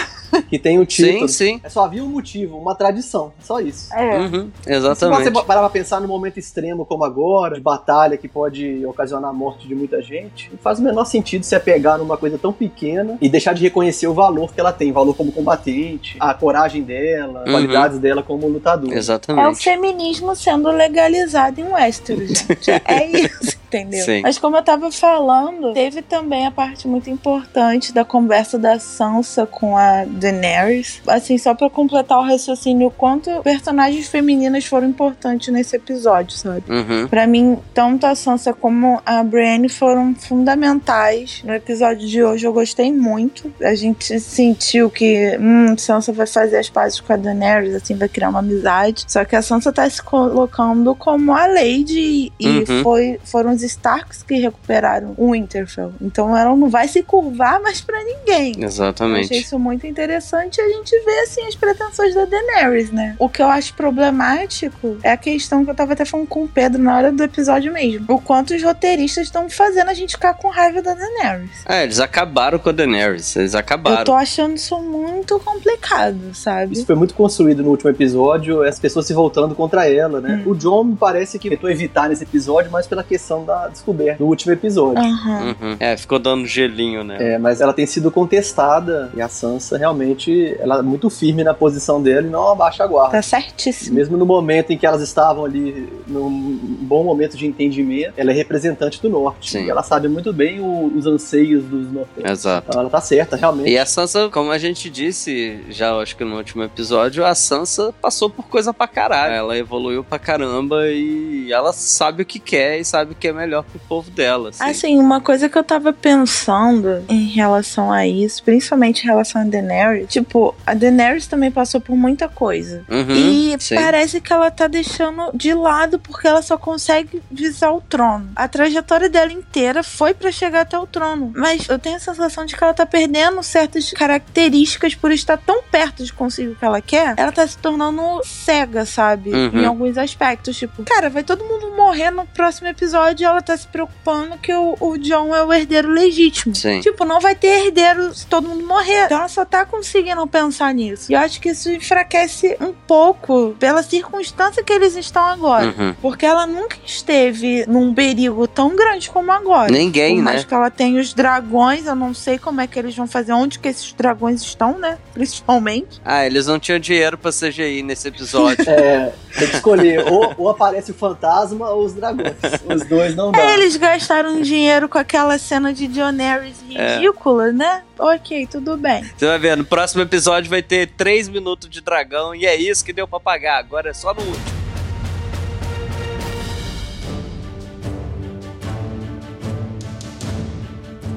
que 0.49 0.59
tem 0.59 0.77
o 0.79 0.83
título. 0.85 1.29
Sim, 1.29 1.53
sim. 1.53 1.61
É 1.63 1.69
só 1.69 1.85
havia 1.85 2.03
um 2.03 2.09
motivo, 2.09 2.57
uma 2.57 2.75
tradição, 2.75 3.31
só 3.41 3.61
isso. 3.61 3.93
É. 3.93 4.19
Uhum, 4.19 4.51
Se 4.61 4.69
você 4.69 4.73
exatamente. 4.73 5.31
parar 5.45 5.61
pra 5.61 5.69
pensar 5.69 6.01
num 6.01 6.09
momento 6.09 6.37
extremo 6.37 6.85
como 6.85 7.05
agora, 7.05 7.55
de 7.55 7.61
batalha 7.61 8.17
que 8.17 8.27
pode 8.27 8.85
ocasionar 8.85 9.29
a 9.29 9.33
morte 9.33 9.65
de 9.65 9.73
muita 9.73 10.01
gente, 10.01 10.49
não 10.51 10.57
faz 10.57 10.77
o 10.79 10.83
menor 10.83 11.05
sentido 11.05 11.45
se 11.45 11.55
apegar 11.55 11.97
numa 11.97 12.17
coisa 12.17 12.37
tão 12.37 12.51
pequena 12.51 13.17
e 13.21 13.29
deixar 13.29 13.53
de 13.53 13.61
reconhecer 13.63 14.07
o 14.07 14.13
valor 14.13 14.53
que 14.53 14.59
ela 14.59 14.73
tem, 14.73 14.91
valor 14.91 15.15
como 15.15 15.31
combatente, 15.31 16.17
a 16.19 16.33
coragem 16.33 16.83
dela, 16.83 17.43
Uhum. 17.45 17.51
qualidades 17.53 17.97
dela 17.99 18.21
como 18.21 18.45
lutadora. 18.45 18.91
É 18.91 18.95
o 18.95 18.97
Exatamente. 18.97 19.63
feminismo 19.63 20.35
sendo 20.35 20.69
legalizado 20.69 21.61
em 21.61 21.71
Westeros, 21.71 22.27
gente. 22.39 22.71
É 22.71 23.05
isso, 23.07 23.55
entendeu? 23.67 24.03
Sim. 24.03 24.21
Mas 24.21 24.37
como 24.37 24.57
eu 24.57 24.63
tava 24.63 24.91
falando, 24.91 25.71
teve 25.73 26.01
também 26.01 26.45
a 26.45 26.51
parte 26.51 26.87
muito 26.89 27.04
importante 27.09 27.93
da 27.93 28.03
conversa 28.05 28.57
da 28.57 28.79
Sansa 28.79 29.45
com 29.45 29.77
a 29.77 30.05
Daenerys. 30.05 31.01
Assim, 31.07 31.37
só 31.37 31.53
pra 31.53 31.69
completar 31.69 32.19
o 32.19 32.23
raciocínio, 32.23 32.87
o 32.87 32.91
quanto 32.91 33.29
personagens 33.43 34.07
femininas 34.07 34.65
foram 34.65 34.87
importantes 34.87 35.53
nesse 35.53 35.75
episódio, 35.75 36.37
sabe? 36.37 36.63
Uhum. 36.69 37.07
Pra 37.07 37.25
mim, 37.27 37.57
tanto 37.73 38.05
a 38.05 38.15
Sansa 38.15 38.53
como 38.53 39.01
a 39.05 39.23
Brienne 39.23 39.69
foram 39.69 40.13
fundamentais. 40.15 41.41
No 41.43 41.53
episódio 41.53 42.07
de 42.07 42.23
hoje 42.23 42.45
eu 42.45 42.53
gostei 42.53 42.91
muito. 42.91 43.51
A 43.61 43.75
gente 43.75 44.19
sentiu 44.19 44.89
que, 44.89 45.37
hum, 45.39 45.77
Sansa 45.77 46.11
vai 46.13 46.25
fazer 46.27 46.57
as 46.57 46.69
pazes 46.69 46.99
com 46.99 47.11
a 47.13 47.15
Daenerys, 47.17 47.75
assim, 47.75 47.95
vai 47.95 48.07
criar 48.07 48.29
uma 48.29 48.39
amizade. 48.39 49.05
Só 49.07 49.25
que 49.25 49.35
a 49.35 49.41
Sansa 49.41 49.71
tá 49.71 49.89
se 49.89 50.01
colocando 50.01 50.93
como 50.95 51.33
a 51.33 51.45
Lady 51.47 52.31
e 52.39 52.55
Uhum. 52.55 52.83
foi, 52.83 53.19
foram 53.23 53.51
os 53.51 53.61
Starks 53.63 54.23
que 54.23 54.35
recuperaram 54.35 55.13
o 55.17 55.31
Winterfell. 55.31 55.93
Então 56.01 56.35
ela 56.35 56.55
não 56.55 56.69
vai 56.69 56.87
se 56.95 57.03
curvar 57.03 57.61
mais 57.61 57.81
pra 57.81 58.01
ninguém. 58.03 58.51
Eu 58.51 58.51
achei 58.51 58.63
Exatamente. 58.63 59.37
isso 59.37 59.59
muito 59.59 59.85
interessante 59.85 60.57
e 60.57 60.61
a 60.61 60.69
gente 60.69 60.97
vê 61.03 61.19
assim 61.19 61.45
as 61.45 61.53
pretensões 61.53 62.15
da 62.15 62.23
Daenerys, 62.23 62.89
né? 62.89 63.17
O 63.19 63.27
que 63.27 63.41
eu 63.41 63.47
acho 63.47 63.73
problemático 63.73 64.97
é 65.03 65.11
a 65.11 65.17
questão 65.17 65.65
que 65.65 65.71
eu 65.71 65.75
tava 65.75 65.91
até 65.91 66.05
falando 66.05 66.27
com 66.27 66.43
o 66.43 66.47
Pedro 66.47 66.81
na 66.81 66.95
hora 66.95 67.11
do 67.11 67.21
episódio 67.21 67.73
mesmo. 67.73 68.05
O 68.07 68.21
quanto 68.21 68.53
os 68.53 68.63
roteiristas 68.63 69.25
estão 69.25 69.49
fazendo 69.49 69.89
a 69.89 69.93
gente 69.93 70.11
ficar 70.11 70.35
com 70.35 70.47
raiva 70.47 70.81
da 70.81 70.93
Daenerys. 70.93 71.65
É, 71.65 71.83
eles 71.83 71.99
acabaram 71.99 72.57
com 72.59 72.69
a 72.69 72.71
Daenerys. 72.71 73.35
Eles 73.35 73.55
acabaram. 73.55 73.99
Eu 73.99 74.05
tô 74.05 74.13
achando 74.13 74.55
isso 74.55 74.79
muito 74.79 75.37
complicado, 75.39 76.33
sabe? 76.33 76.73
Isso 76.73 76.85
foi 76.85 76.95
muito 76.95 77.13
construído 77.13 77.61
no 77.61 77.71
último 77.71 77.89
episódio, 77.89 78.63
as 78.63 78.79
pessoas 78.79 79.05
se 79.05 79.13
voltando 79.13 79.53
contra 79.53 79.89
ela, 79.89 80.21
né? 80.21 80.43
O 80.45 80.55
John 80.55 80.95
parece 80.95 81.37
que 81.37 81.49
tentou 81.49 81.69
evitar 81.69 82.07
nesse 82.07 82.23
episódio, 82.23 82.71
mas 82.71 82.87
pela 82.87 83.03
questão 83.03 83.43
da 83.43 83.67
descoberta 83.67 84.19
do 84.19 84.27
último 84.27 84.53
episódio. 84.53 85.03
Aham. 85.03 85.55
Uhum. 85.61 85.75
É, 85.77 85.97
ficou 85.97 86.19
dando 86.19 86.45
gelinho 86.45 86.84
né? 87.03 87.17
É, 87.33 87.37
mas 87.37 87.61
ela 87.61 87.73
tem 87.73 87.85
sido 87.85 88.09
contestada 88.11 89.11
e 89.15 89.21
a 89.21 89.27
Sansa 89.29 89.77
realmente 89.77 90.55
ela 90.59 90.79
é 90.79 90.81
muito 90.81 91.09
firme 91.09 91.43
na 91.43 91.53
posição 91.53 92.01
dela 92.01 92.27
e 92.27 92.29
não 92.29 92.49
abaixa 92.49 92.83
a 92.83 92.87
guarda. 92.87 93.11
Tá 93.13 93.21
certíssimo. 93.21 93.95
Mesmo 93.95 94.17
no 94.17 94.25
momento 94.25 94.71
em 94.71 94.77
que 94.77 94.85
elas 94.85 95.01
estavam 95.01 95.45
ali 95.45 95.87
num 96.07 96.57
bom 96.81 97.03
momento 97.03 97.37
de 97.37 97.45
entendimento, 97.47 98.13
ela 98.17 98.31
é 98.31 98.33
representante 98.33 99.01
do 99.01 99.09
norte. 99.09 99.51
Sim. 99.51 99.65
E 99.65 99.69
ela 99.69 99.83
sabe 99.83 100.07
muito 100.07 100.31
bem 100.33 100.59
o- 100.59 100.91
os 100.95 101.05
anseios 101.05 101.63
dos 101.65 101.91
nortenhos. 101.91 102.31
Exato. 102.31 102.67
Então 102.69 102.81
ela 102.81 102.89
tá 102.89 103.01
certa, 103.01 103.35
realmente. 103.35 103.69
E 103.69 103.77
a 103.77 103.85
Sansa, 103.85 104.29
como 104.29 104.51
a 104.51 104.57
gente 104.57 104.89
disse 104.89 105.59
já, 105.69 105.93
acho 105.95 106.15
que 106.15 106.23
no 106.23 106.35
último 106.37 106.63
episódio, 106.63 107.25
a 107.25 107.33
Sansa 107.35 107.93
passou 108.01 108.29
por 108.29 108.45
coisa 108.47 108.73
pra 108.73 108.87
caralho. 108.87 109.33
Ela 109.33 109.57
evoluiu 109.57 110.03
pra 110.03 110.19
caramba 110.19 110.87
e 110.89 111.51
ela 111.51 111.71
sabe 111.73 112.23
o 112.23 112.25
que 112.25 112.39
quer 112.39 112.79
e 112.79 112.85
sabe 112.85 113.13
o 113.13 113.15
que 113.15 113.27
é 113.27 113.33
melhor 113.33 113.63
pro 113.63 113.79
povo 113.87 114.11
dela. 114.11 114.49
Assim. 114.49 114.63
Assim, 114.63 114.99
uma 114.99 115.21
coisa 115.21 115.47
que 115.49 115.57
eu 115.57 115.63
tava 115.63 115.93
pensando 115.93 116.74
em 117.09 117.27
relação 117.29 117.91
a 117.91 118.07
isso, 118.07 118.43
principalmente 118.43 119.03
em 119.03 119.05
relação 119.07 119.41
a 119.41 119.45
Daenerys, 119.45 120.07
tipo, 120.09 120.55
a 120.65 120.73
Daenerys 120.73 121.27
também 121.27 121.51
passou 121.51 121.79
por 121.81 121.95
muita 121.95 122.27
coisa. 122.27 122.83
Uhum, 122.89 123.15
E 123.15 123.55
sim. 123.59 123.75
parece 123.75 124.19
que 124.21 124.31
ela 124.31 124.49
tá 124.51 124.67
deixando 124.67 125.31
de 125.33 125.53
lado 125.53 125.99
porque 125.99 126.27
ela 126.27 126.41
só 126.41 126.57
consegue 126.57 127.21
visar 127.31 127.71
o 127.71 127.81
trono. 127.81 128.29
A 128.35 128.47
trajetória 128.47 129.09
dela 129.09 129.31
inteira 129.31 129.83
foi 129.83 130.13
pra 130.13 130.31
chegar 130.31 130.61
até 130.61 130.77
o 130.77 130.87
trono. 130.87 131.31
Mas 131.35 131.67
eu 131.69 131.77
tenho 131.79 131.95
a 131.95 131.99
sensação 131.99 132.45
de 132.45 132.55
que 132.55 132.63
ela 132.63 132.73
tá 132.73 132.85
perdendo 132.85 133.41
certas 133.43 133.91
características 133.91 134.95
por 134.95 135.11
estar 135.11 135.37
tão 135.37 135.61
perto 135.63 136.03
de 136.03 136.11
conseguir 136.13 136.49
o 136.49 136.55
que 136.55 136.65
ela 136.65 136.81
quer. 136.81 137.13
Ela 137.17 137.31
tá 137.31 137.45
se 137.47 137.57
tornando 137.57 138.01
cega, 138.23 138.85
sabe? 138.85 139.31
Uhum. 139.31 139.61
Em 139.61 139.65
alguns 139.65 139.97
aspectos. 139.97 140.57
Tipo, 140.57 140.83
cara, 140.83 141.09
vai 141.09 141.23
todo 141.23 141.43
mundo 141.43 141.75
morrer 141.75 142.11
no 142.11 142.25
próximo 142.25 142.67
episódio 142.67 143.23
e 143.23 143.25
ela 143.25 143.41
tá 143.41 143.55
se 143.55 143.67
preocupando 143.67 144.37
que 144.37 144.53
o, 144.53 144.75
o 144.79 144.97
John 144.97 145.35
é 145.35 145.43
o 145.43 145.53
herdeiro 145.53 145.89
legítimo. 145.89 146.53
Sim. 146.65 146.79
Tipo, 146.81 147.05
não 147.05 147.19
vai 147.19 147.35
ter 147.35 147.65
herdeiro 147.65 148.13
se 148.13 148.25
todo 148.25 148.47
mundo 148.47 148.65
morrer. 148.65 149.05
Então 149.05 149.19
ela 149.19 149.27
só 149.27 149.45
tá 149.45 149.65
conseguindo 149.65 150.25
pensar 150.27 150.73
nisso. 150.73 151.11
E 151.11 151.15
eu 151.15 151.19
acho 151.19 151.39
que 151.39 151.49
isso 151.49 151.71
enfraquece 151.71 152.57
um 152.59 152.73
pouco 152.87 153.55
pela 153.59 153.83
circunstância 153.83 154.63
que 154.63 154.73
eles 154.73 154.95
estão 154.95 155.23
agora. 155.23 155.67
Uhum. 155.67 155.93
Porque 156.01 156.25
ela 156.25 156.47
nunca 156.47 156.77
esteve 156.85 157.65
num 157.67 157.93
perigo 157.93 158.47
tão 158.47 158.75
grande 158.75 159.09
como 159.09 159.31
agora. 159.31 159.71
Ninguém, 159.71 160.15
Por 160.15 160.23
mais 160.23 160.41
né? 160.41 160.45
que 160.47 160.53
ela 160.53 160.69
tenha 160.71 160.99
os 160.99 161.13
dragões, 161.13 161.85
eu 161.85 161.95
não 161.95 162.13
sei 162.13 162.37
como 162.39 162.61
é 162.61 162.67
que 162.67 162.77
eles 162.79 162.95
vão 162.95 163.07
fazer, 163.07 163.33
onde 163.33 163.59
que 163.59 163.67
esses 163.67 163.93
dragões 163.93 164.41
estão, 164.41 164.77
né? 164.79 164.97
Principalmente. 165.13 166.01
Ah, 166.03 166.25
eles 166.25 166.47
não 166.47 166.59
tinham 166.59 166.79
dinheiro 166.79 167.17
pra 167.17 167.31
CGI 167.31 167.83
nesse 167.83 168.07
episódio. 168.07 168.65
É, 168.75 169.13
tem 169.37 169.47
que 169.47 169.55
escolher. 169.55 170.05
ou, 170.11 170.33
ou 170.37 170.49
aparece 170.49 170.91
o 170.91 170.93
fantasma 170.93 171.69
ou 171.69 171.85
os 171.85 171.93
dragões. 171.93 172.33
Os 172.73 172.85
dois 172.85 173.15
não 173.15 173.31
dá. 173.31 173.39
É, 173.39 173.53
eles 173.53 173.75
gastaram 173.77 174.41
dinheiro 174.41 174.89
com 174.89 174.97
aquela 174.97 175.37
cena 175.37 175.73
de 175.73 175.87
Daenerys 175.87 176.54
É. 176.73 176.95
ridícula, 176.95 177.51
né? 177.51 177.83
Ok, 177.97 178.47
tudo 178.47 178.77
bem. 178.77 179.03
Você 179.15 179.25
vai 179.25 179.39
ver, 179.39 179.57
no 179.57 179.65
próximo 179.65 180.01
episódio 180.01 180.49
vai 180.49 180.61
ter 180.61 180.87
3 180.87 181.29
minutos 181.29 181.69
de 181.69 181.81
dragão 181.81 182.33
e 182.35 182.45
é 182.45 182.55
isso 182.55 182.83
que 182.83 182.93
deu 182.93 183.07
pra 183.07 183.19
pagar. 183.19 183.59
Agora 183.59 183.89
é 183.89 183.93
só 183.93 184.13
no 184.13 184.21
último. 184.21 184.64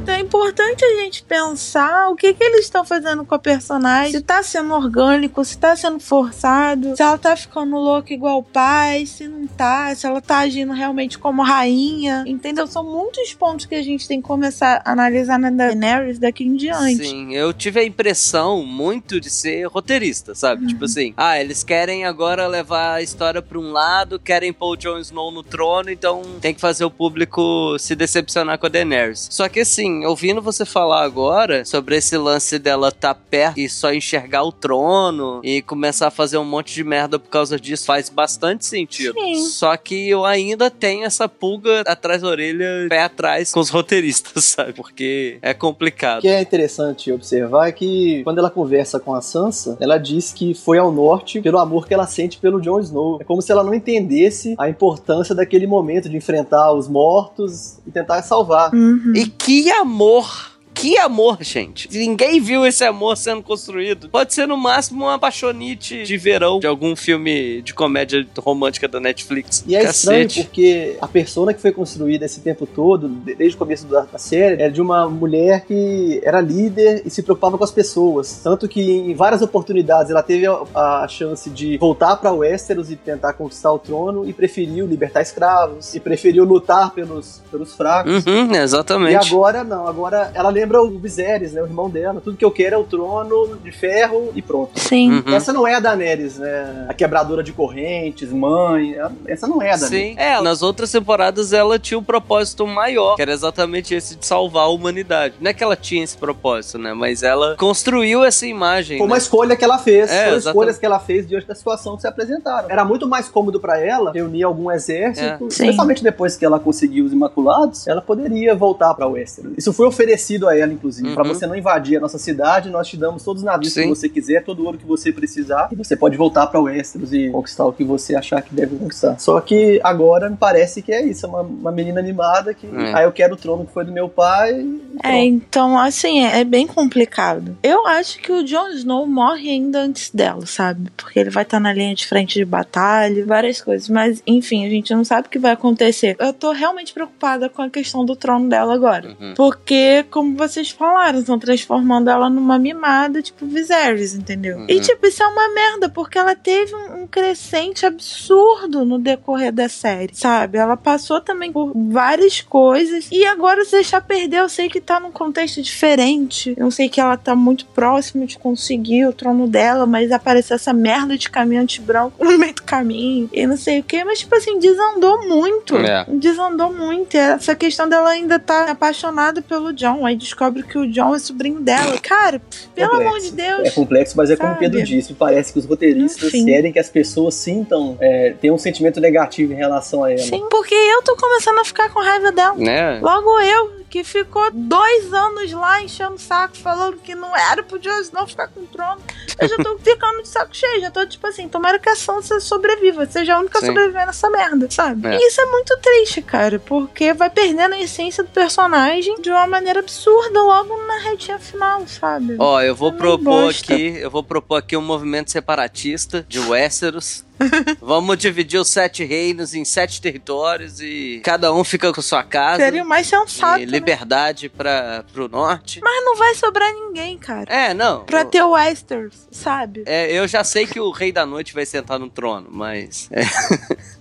Então 0.09 0.17
é 0.17 0.21
importante 0.21 0.83
a 0.83 1.03
gente 1.03 1.23
pensar 1.23 2.09
o 2.09 2.17
que, 2.17 2.33
que 2.33 2.43
eles 2.43 2.61
estão 2.61 2.83
fazendo 2.83 3.27
com 3.27 3.35
a 3.35 3.38
personagem. 3.38 4.12
Se 4.12 4.23
tá 4.23 4.43
sendo 4.43 4.73
orgânico, 4.73 5.45
se 5.45 5.59
tá 5.59 5.77
sendo 5.77 6.00
forçado, 6.00 6.97
se 6.97 7.03
ela 7.03 7.19
tá 7.19 7.37
ficando 7.37 7.77
louca 7.77 8.15
igual 8.15 8.38
o 8.38 8.43
pai, 8.43 9.05
se 9.05 9.29
não 9.29 9.47
tá, 9.47 9.95
se 9.95 10.07
ela 10.07 10.23
tá 10.23 10.38
agindo 10.38 10.73
realmente 10.73 11.19
como 11.19 11.43
rainha. 11.43 12.25
Entendeu? 12.27 12.67
São 12.67 12.83
muitos 12.83 13.35
pontos 13.35 13.67
que 13.67 13.75
a 13.75 13.83
gente 13.83 14.09
tem 14.09 14.23
que 14.23 14.27
começar 14.27 14.81
a 14.83 14.93
analisar 14.93 15.38
na 15.38 15.50
Daenerys 15.50 16.19
daqui 16.19 16.43
em 16.43 16.57
diante. 16.57 17.05
Sim, 17.05 17.35
eu 17.35 17.53
tive 17.53 17.81
a 17.81 17.85
impressão 17.85 18.65
muito 18.65 19.21
de 19.21 19.29
ser 19.29 19.67
roteirista, 19.67 20.35
sabe? 20.35 20.62
Uhum. 20.62 20.69
Tipo 20.69 20.87
assim, 20.87 21.12
ah, 21.19 21.38
eles 21.38 21.62
querem 21.62 22.07
agora 22.07 22.47
levar 22.47 22.95
a 22.95 23.03
história 23.03 23.43
pra 23.43 23.59
um 23.59 23.73
lado, 23.73 24.19
querem 24.19 24.55
pôr 24.55 24.73
o 24.73 24.77
Jon 24.77 25.00
Snow 25.00 25.31
no 25.31 25.43
trono, 25.43 25.91
então 25.91 26.23
tem 26.41 26.55
que 26.55 26.62
fazer 26.62 26.87
o 26.87 26.91
público 26.91 27.77
se 27.79 27.95
decepcionar 27.95 28.59
com 28.59 28.65
a 28.65 28.71
Daenerys. 28.71 29.29
Só 29.31 29.47
que 29.50 29.61
assim, 29.61 29.98
ouvindo 30.07 30.40
você 30.40 30.64
falar 30.64 31.02
agora 31.02 31.64
sobre 31.64 31.97
esse 31.97 32.17
lance 32.17 32.59
dela 32.59 32.90
tá 32.90 33.14
perto 33.14 33.59
e 33.59 33.69
só 33.69 33.93
enxergar 33.93 34.45
o 34.45 34.52
trono 34.52 35.40
e 35.43 35.62
começar 35.62 36.09
a 36.09 36.11
fazer 36.11 36.38
um 36.38 36.45
monte 36.45 36.75
de 36.75 36.85
merda 36.85 37.19
por 37.19 37.28
causa 37.28 37.59
disso, 37.59 37.87
faz 37.87 38.09
bastante 38.09 38.67
sentido. 38.67 39.14
Sim. 39.14 39.37
Só 39.47 39.76
que 39.76 40.09
eu 40.09 40.25
ainda 40.25 40.71
tenho 40.71 41.05
essa 41.05 41.28
pulga 41.28 41.83
atrás 41.87 42.23
da 42.23 42.28
orelha, 42.28 42.87
pé 42.88 43.02
atrás 43.02 43.52
com 43.52 43.61
os 43.61 43.71
roteiristas, 43.71 44.45
sabe? 44.45 44.73
Porque 44.73 45.38
é 45.43 45.55
complicado. 45.55 46.19
O 46.19 46.23
que 46.23 46.28
é 46.28 46.40
interessante 46.40 47.12
observar 47.12 47.69
é 47.69 47.73
que 47.73 48.23
quando 48.25 48.38
ela 48.38 48.50
conversa 48.50 48.99
com 49.00 49.14
a 49.14 49.21
Sansa, 49.21 49.76
ela 49.81 49.99
diz 49.99 50.33
que 50.33 50.55
foi 50.55 50.78
ao 50.78 50.93
norte 50.93 51.40
pelo 51.40 51.59
amor 51.59 51.87
que 51.87 51.95
ela 51.95 52.07
sente 52.07 52.38
pelo 52.38 52.61
Jon 52.61 52.81
Snow. 52.81 53.19
É 53.21 53.25
como 53.25 53.43
se 53.43 53.52
ela 53.52 53.64
não 53.64 53.75
entendesse 53.75 54.55
a 54.59 54.69
importância 54.69 55.35
daquele 55.35 55.67
momento 55.67 56.09
de 56.09 56.17
enfrentar 56.17 56.73
os 56.73 56.88
mortos 56.88 57.78
e 57.87 57.90
tentar 57.90 58.23
salvar. 58.23 58.73
Uhum. 58.75 59.12
E 59.14 59.26
que 59.26 59.71
amor! 59.71 59.88
amor. 59.88 60.58
Que 60.78 60.97
amor, 60.99 61.38
gente. 61.40 61.88
Ninguém 61.90 62.40
viu 62.40 62.64
esse 62.64 62.85
amor 62.85 63.16
sendo 63.16 63.42
construído. 63.42 64.08
Pode 64.08 64.32
ser 64.32 64.47
no 64.47 64.56
máximo 64.56 65.04
uma 65.04 65.14
apaixonite 65.14 66.04
de 66.04 66.16
verão 66.16 66.61
de 66.61 66.66
algum 66.66 66.94
filme 66.94 67.61
de 67.62 67.75
comédia 67.75 68.25
romântica 68.38 68.87
da 68.87 69.00
Netflix. 69.00 69.64
E 69.66 69.75
é 69.75 69.82
estranho 69.82 70.28
porque 70.32 70.97
a 71.00 71.08
persona 71.08 71.52
que 71.52 71.61
foi 71.61 71.73
construída 71.73 72.25
esse 72.25 72.40
tempo 72.40 72.64
todo, 72.66 73.08
de- 73.08 73.35
desde 73.35 73.56
o 73.56 73.58
começo 73.58 73.87
da, 73.87 74.06
série, 74.18 74.62
é 74.62 74.68
de 74.68 74.80
uma 74.80 75.08
mulher 75.08 75.64
que 75.66 76.20
era 76.23 76.40
líder 76.40 77.02
e 77.04 77.11
se 77.11 77.23
preocupava 77.23 77.58
com 77.58 77.64
as 77.64 77.73
pessoas. 77.73 78.40
Tanto 78.42 78.68
que 78.68 78.80
em 78.80 79.14
várias 79.14 79.42
oportunidades 79.42 80.11
ela 80.12 80.23
teve 80.23 80.47
a, 80.47 81.02
a 81.02 81.08
chance 81.08 81.50
de 81.50 81.76
voltar 81.78 82.16
para 82.16 82.32
Westeros 82.32 82.90
e 82.90 82.97
tentar 82.97 83.32
conquistar 83.32 83.73
o 83.73 83.78
trono 83.78 84.28
e 84.28 84.32
preferiu 84.32 84.87
libertar 84.87 85.23
escravos 85.23 85.94
e 85.94 86.00
preferiu 86.00 86.44
lutar 86.44 86.92
pelos, 86.92 87.40
pelos 87.50 87.75
fracos. 87.75 88.25
Uhum, 88.25 88.54
E 88.54 88.58
exatamente. 88.58 89.28
agora 89.28 89.64
não, 89.64 89.87
agora 89.87 90.30
ela 90.35 90.50
lembra 90.50 90.68
o 90.77 90.99
Viserys, 90.99 91.53
né, 91.53 91.63
o 91.63 91.67
irmão 91.67 91.89
dela. 91.89 92.21
Tudo 92.21 92.37
que 92.37 92.45
eu 92.45 92.51
quero 92.51 92.75
é 92.75 92.79
o 92.79 92.85
trono 92.85 93.57
de 93.63 93.73
ferro 93.73 94.31
e 94.35 94.43
pronto. 94.43 94.79
Sim. 94.79 95.23
Uhum. 95.27 95.35
Essa 95.35 95.53
não 95.53 95.67
é 95.67 95.75
a 95.75 95.81
Daenerys, 95.81 96.39
né? 96.39 96.87
A 96.89 96.95
quebradora 96.95 97.43
de 97.43 97.53
correntes, 97.53 98.31
mãe. 98.33 98.97
Essa 99.27 99.47
não 99.47 99.63
é 99.63 99.73
a 99.73 99.77
Daenerys. 99.77 100.15
Sim. 100.15 100.15
É, 100.19 100.41
nas 100.41 100.63
outras 100.63 100.91
temporadas 100.91 101.53
ela 101.53 101.79
tinha 101.79 101.99
um 101.99 102.03
propósito 102.05 102.67
maior, 102.67 103.17
que 103.17 103.23
era 103.23 103.33
exatamente 103.33 103.95
esse 103.95 104.17
de 104.17 104.27
salvar 104.27 104.65
a 104.65 104.69
humanidade. 104.69 105.35
Não 105.41 105.51
é 105.51 105.55
que 105.55 105.63
ela 105.63 105.77
tinha 105.77 106.03
esse 106.03 106.17
propósito, 106.17 106.79
né? 106.79 106.93
Mas 106.93 107.23
ela 107.23 107.57
construiu 107.57 108.25
essa 108.25 108.47
imagem. 108.47 108.99
Foi 108.99 109.07
uma 109.07 109.17
né? 109.17 109.23
escolha 109.23 109.57
que 109.57 109.65
ela 109.65 109.79
fez. 109.79 110.11
É, 110.11 110.25
Foram 110.25 110.39
escolhas 110.39 110.79
que 110.79 110.87
ela 110.87 110.99
fez 110.99 111.27
diante 111.27 111.47
da 111.47 111.55
situação 111.55 111.97
que 111.97 112.03
se 112.03 112.09
apresentaram. 112.09 112.71
Era 112.71 112.85
muito 112.85 113.07
mais 113.09 113.29
cômodo 113.29 113.61
pra 113.61 113.79
ela 113.81 114.13
reunir 114.13 114.43
algum 114.43 114.71
exército, 114.71 115.25
É. 115.27 115.39
Sim. 115.39 115.47
especialmente 115.47 116.03
depois 116.03 116.37
que 116.37 116.45
ela 116.45 116.59
conseguiu 116.59 117.05
os 117.05 117.13
Imaculados, 117.13 117.87
ela 117.87 118.01
poderia 118.01 118.55
voltar 118.55 118.95
pra 118.95 119.07
Westeros. 119.07 119.53
Isso 119.57 119.73
foi 119.73 119.87
oferecido 119.87 120.49
a 120.49 120.57
ela, 120.59 120.73
inclusive, 120.73 121.09
Uhum. 121.09 121.15
pra 121.15 121.25
você 121.25 121.47
não 121.47 121.55
invadir 121.57 121.97
a 121.97 122.00
nossa 122.00 122.19
cidade, 122.19 122.71
nós 122.71 122.88
te 122.88 122.97
damos 122.97 123.23
todos 123.23 123.43
os 123.43 123.47
navios 123.47 123.73
Sim. 123.73 123.83
que 123.83 123.88
você 123.88 124.09
quiser, 124.09 124.45
todo 124.45 124.62
o 124.62 124.67
ouro 124.67 124.79
que 124.79 124.87
você 124.87 125.12
precisar, 125.12 125.69
e 125.73 125.77
você 125.77 125.97
pode 125.97 126.17
voltar 126.17 126.47
pra 126.49 126.61
Westeros 126.61 127.12
e 127.12 127.31
conquistar 127.31 127.65
o 127.67 127.73
que 127.73 127.85
você 127.85 128.15
achar 128.15 128.43
que 128.43 128.55
deve 128.55 128.77
conquistar. 128.77 129.19
Só 129.19 129.41
que 129.41 129.81
agora 129.83 130.29
me 130.29 130.37
parece 130.37 130.83
que 130.83 130.93
é 130.93 131.05
isso, 131.05 131.27
é 131.27 131.29
uma, 131.29 131.43
uma 131.43 131.73
menina 131.73 132.00
animada 132.00 132.53
que, 132.55 132.67
É. 132.67 132.95
ah, 132.95 133.03
eu 133.03 133.12
quero 133.12 133.35
o 133.35 133.37
trono 133.37 133.65
que 133.67 133.73
foi 133.73 133.85
do 133.85 133.93
meu 133.93 134.09
pai. 134.09 134.67
É, 135.03 135.25
então, 135.25 135.79
assim, 135.79 136.25
é, 136.25 136.41
é 136.41 136.45
bem 136.45 136.67
complicado. 136.67 137.57
Eu 137.62 137.87
acho 137.87 138.19
que 138.21 138.33
o 138.33 138.43
Jon 138.45 138.69
Snow 138.71 139.07
morre 139.07 139.50
ainda 139.50 139.81
antes 139.81 140.11
dela, 140.11 140.45
sabe? 140.47 140.91
Porque 140.97 141.19
ele 141.19 141.31
vai 141.31 141.43
estar 141.45 141.61
na 141.61 141.73
linha 141.73 141.95
de 141.95 142.07
frente 142.07 142.35
de 142.35 142.45
batalha, 142.45 143.25
várias 143.25 143.61
coisas. 143.61 143.88
Mas, 143.88 144.23
enfim, 144.27 144.67
a 144.67 144.71
gente 144.71 144.93
não 144.95 145.05
sabe 145.05 145.29
o 145.29 145.31
que 145.31 145.38
vai 145.38 145.53
acontecer. 145.53 146.17
Eu 146.19 146.33
tô 146.33 146.53
realmente 146.53 146.93
preocupada 146.93 147.49
com 147.49 147.62
a 147.62 147.71
questão 147.71 148.05
do 148.05 148.17
trono 148.17 148.49
dela 148.49 148.75
agora. 148.75 149.17
Uhum. 149.21 149.35
Porque, 149.37 150.05
como 150.11 150.35
vocês 150.49 150.71
falaram, 150.71 151.19
estão 151.19 151.38
transformando 151.38 152.11
ela 152.11 152.28
numa 152.31 152.59
mimada, 152.59 153.23
tipo 153.23 153.47
Viserys, 153.47 154.14
entendeu? 154.14 154.59
Uhum. 154.59 154.67
E, 154.69 154.81
tipo, 154.81 155.07
isso 155.07 155.23
é 155.23 155.26
uma 155.26 155.55
merda, 155.55 155.88
porque 155.88 156.19
ela 156.19 156.35
teve 156.35 156.75
um, 156.75 157.02
um 157.02 157.07
crescente 157.07 157.87
absurdo 157.87 158.85
no 158.85 158.99
decorrer 158.99 159.52
da 159.52 159.69
série, 159.69 160.14
sabe? 160.14 160.59
Ela 160.59 160.76
passou 160.76 161.21
também 161.21 161.52
por 161.52 161.73
várias 161.75 162.40
coisas. 162.40 163.09
E 163.11 163.25
agora, 163.25 163.64
se 163.64 163.73
deixar 163.73 164.00
perder, 164.00 164.38
eu 164.38 164.49
sei 164.49 164.69
que 164.69 164.81
tá 164.81 164.99
num 164.99 165.12
contexto 165.12 165.62
diferente. 165.62 166.55
Eu 166.57 166.71
sei 166.71 166.88
que 166.88 167.00
ela 167.00 167.17
tá 167.17 167.35
muito 167.35 167.67
próxima 167.67 168.26
de 168.26 168.38
conseguir 168.38 169.07
o 169.07 169.12
trono 169.12 169.47
dela, 169.47 169.87
mas 169.87 170.12
apareceu 170.12 170.57
essa 170.57 170.73
merda 170.73 171.17
de 171.17 171.28
caminhante 171.31 171.81
branco 171.81 172.25
no 172.25 172.38
meio 172.38 172.55
do 172.55 172.62
caminho. 172.62 173.28
E 173.33 173.47
não 173.47 173.57
sei 173.57 173.81
o 173.81 173.83
que, 173.83 174.02
mas, 174.05 174.21
tipo 174.21 174.35
assim, 174.35 174.59
desandou 174.59 175.26
muito. 175.28 175.76
É. 175.76 176.05
Desandou 176.09 176.73
muito. 176.73 177.14
E 177.14 177.19
Essa 177.19 177.55
questão 177.55 177.88
dela 177.88 178.11
ainda 178.11 178.38
tá 178.38 178.71
apaixonada 178.71 179.43
pelo 179.43 179.73
John. 179.73 180.05
Aí 180.07 180.17
descobre 180.38 180.62
que 180.62 180.78
o 180.78 180.87
John 180.88 181.14
é 181.14 181.18
sobrinho 181.18 181.61
dela. 181.61 181.99
Cara, 181.99 182.40
pelo 182.75 182.90
Complexo. 182.90 183.09
amor 183.09 183.21
de 183.21 183.33
Deus. 183.33 183.68
É 183.68 183.71
complexo, 183.71 184.16
mas 184.16 184.30
é 184.30 184.37
como 184.37 184.50
o 184.50 184.54
Sabe? 184.54 184.66
Pedro 184.66 184.83
disse, 184.85 185.12
parece 185.14 185.52
que 185.52 185.59
os 185.59 185.66
roteiristas 185.66 186.28
Enfim. 186.28 186.45
querem 186.45 186.73
que 186.73 186.78
as 186.78 186.88
pessoas 186.88 187.35
sintam, 187.35 187.97
é, 188.00 188.35
tenham 188.40 188.54
um 188.54 188.59
sentimento 188.59 189.00
negativo 189.00 189.52
em 189.52 189.57
relação 189.57 190.04
a 190.04 190.12
ela. 190.12 190.21
Sim, 190.21 190.47
porque 190.49 190.75
eu 190.75 191.02
tô 191.02 191.16
começando 191.16 191.59
a 191.59 191.64
ficar 191.64 191.92
com 191.92 192.00
raiva 192.00 192.30
dela. 192.30 192.54
Né? 192.54 193.00
Logo 193.00 193.40
eu, 193.40 193.78
que 193.90 194.04
ficou 194.04 194.50
dois 194.52 195.12
anos 195.12 195.50
lá 195.52 195.83
enchendo 195.83 196.14
o 196.14 196.18
saco, 196.18 196.57
falando 196.57 196.99
que 196.99 197.14
não 197.14 197.35
era 197.37 197.62
pro 197.62 197.78
Jon 197.78 197.99
Snow 198.00 198.26
ficar 198.26 198.49
com 198.49 198.61
o 198.61 198.66
trono. 198.66 199.00
Eu 199.40 199.49
já 199.49 199.57
tô 199.57 199.78
ficando 199.83 200.23
de 200.23 200.28
saco 200.28 200.54
cheio, 200.54 200.80
já 200.80 200.90
tô 200.90 201.04
tipo 201.07 201.26
assim, 201.26 201.49
tomara 201.49 201.78
que 201.78 201.88
a 201.88 201.97
Sansa 201.97 202.38
sobreviva, 202.38 203.07
seja 203.07 203.35
a 203.35 203.40
única 203.40 203.61
Sim. 203.61 203.66
sobrevivendo 203.66 204.07
nessa 204.07 204.30
merda, 204.30 204.71
sabe? 204.71 205.09
É. 205.09 205.16
E 205.16 205.26
isso 205.26 205.40
é 205.40 205.47
muito 205.47 205.76
triste, 205.78 206.23
cara, 206.23 206.59
porque 206.59 207.12
vai 207.12 207.30
perdendo 207.30 207.75
a 207.75 207.80
essência 207.80 208.23
do 208.23 208.30
personagem 208.30 209.21
de 209.21 209.30
uma 209.30 209.47
maneira 209.47 209.80
absurda 209.80 210.18
logo 210.27 210.87
na 210.87 210.99
retinha 210.99 211.39
final, 211.39 211.87
sabe? 211.87 212.37
Ó, 212.39 212.61
eu 212.61 212.75
vou 212.75 212.91
É 212.91 212.97
propor 212.97 213.25
bosta. 213.25 213.73
aqui, 213.75 213.97
eu 213.99 214.11
vou 214.11 214.23
propor 214.23 214.57
aqui 214.57 214.77
um 214.77 214.83
movimento 214.83 215.31
separatista 215.31 216.25
de 216.29 216.39
Westeros. 216.39 217.25
Vamos 217.81 218.19
dividir 218.19 218.59
os 218.59 218.67
sete 218.69 219.05
reinos 219.05 219.55
em 219.55 219.65
sete 219.65 220.01
territórios 220.03 220.81
e 220.81 221.21
cada 221.23 221.53
um 221.53 221.63
fica 221.63 221.93
com 221.93 222.03
sua 222.03 222.25
casa. 222.25 222.65
Seria 222.65 222.85
mais 222.85 223.07
sensato, 223.07 223.61
e 223.63 223.67
né? 223.67 223.71
liberdade 223.71 224.49
para 224.49 225.05
pro 225.13 225.29
norte. 225.29 225.81
Mas 225.81 226.05
não 226.05 226.17
vai 226.17 226.35
sobrar 226.35 226.73
ninguém, 226.73 227.17
cara. 227.17 227.45
É, 227.49 227.73
não. 227.73 228.05
Pra 228.05 228.25
ter 228.25 228.43
o 228.43 228.51
Westeros, 228.51 229.29
sabe? 229.31 229.85
É, 229.87 230.11
eu 230.13 230.27
já 230.27 230.43
sei 230.43 230.67
que 230.67 230.81
o 230.81 230.91
Rei 230.91 231.13
da 231.13 231.25
Noite 231.25 231.55
vai 231.55 231.65
sentar 231.65 231.97
no 231.99 232.11
trono, 232.11 232.49
mas. 232.51 233.09
é, 233.13 233.23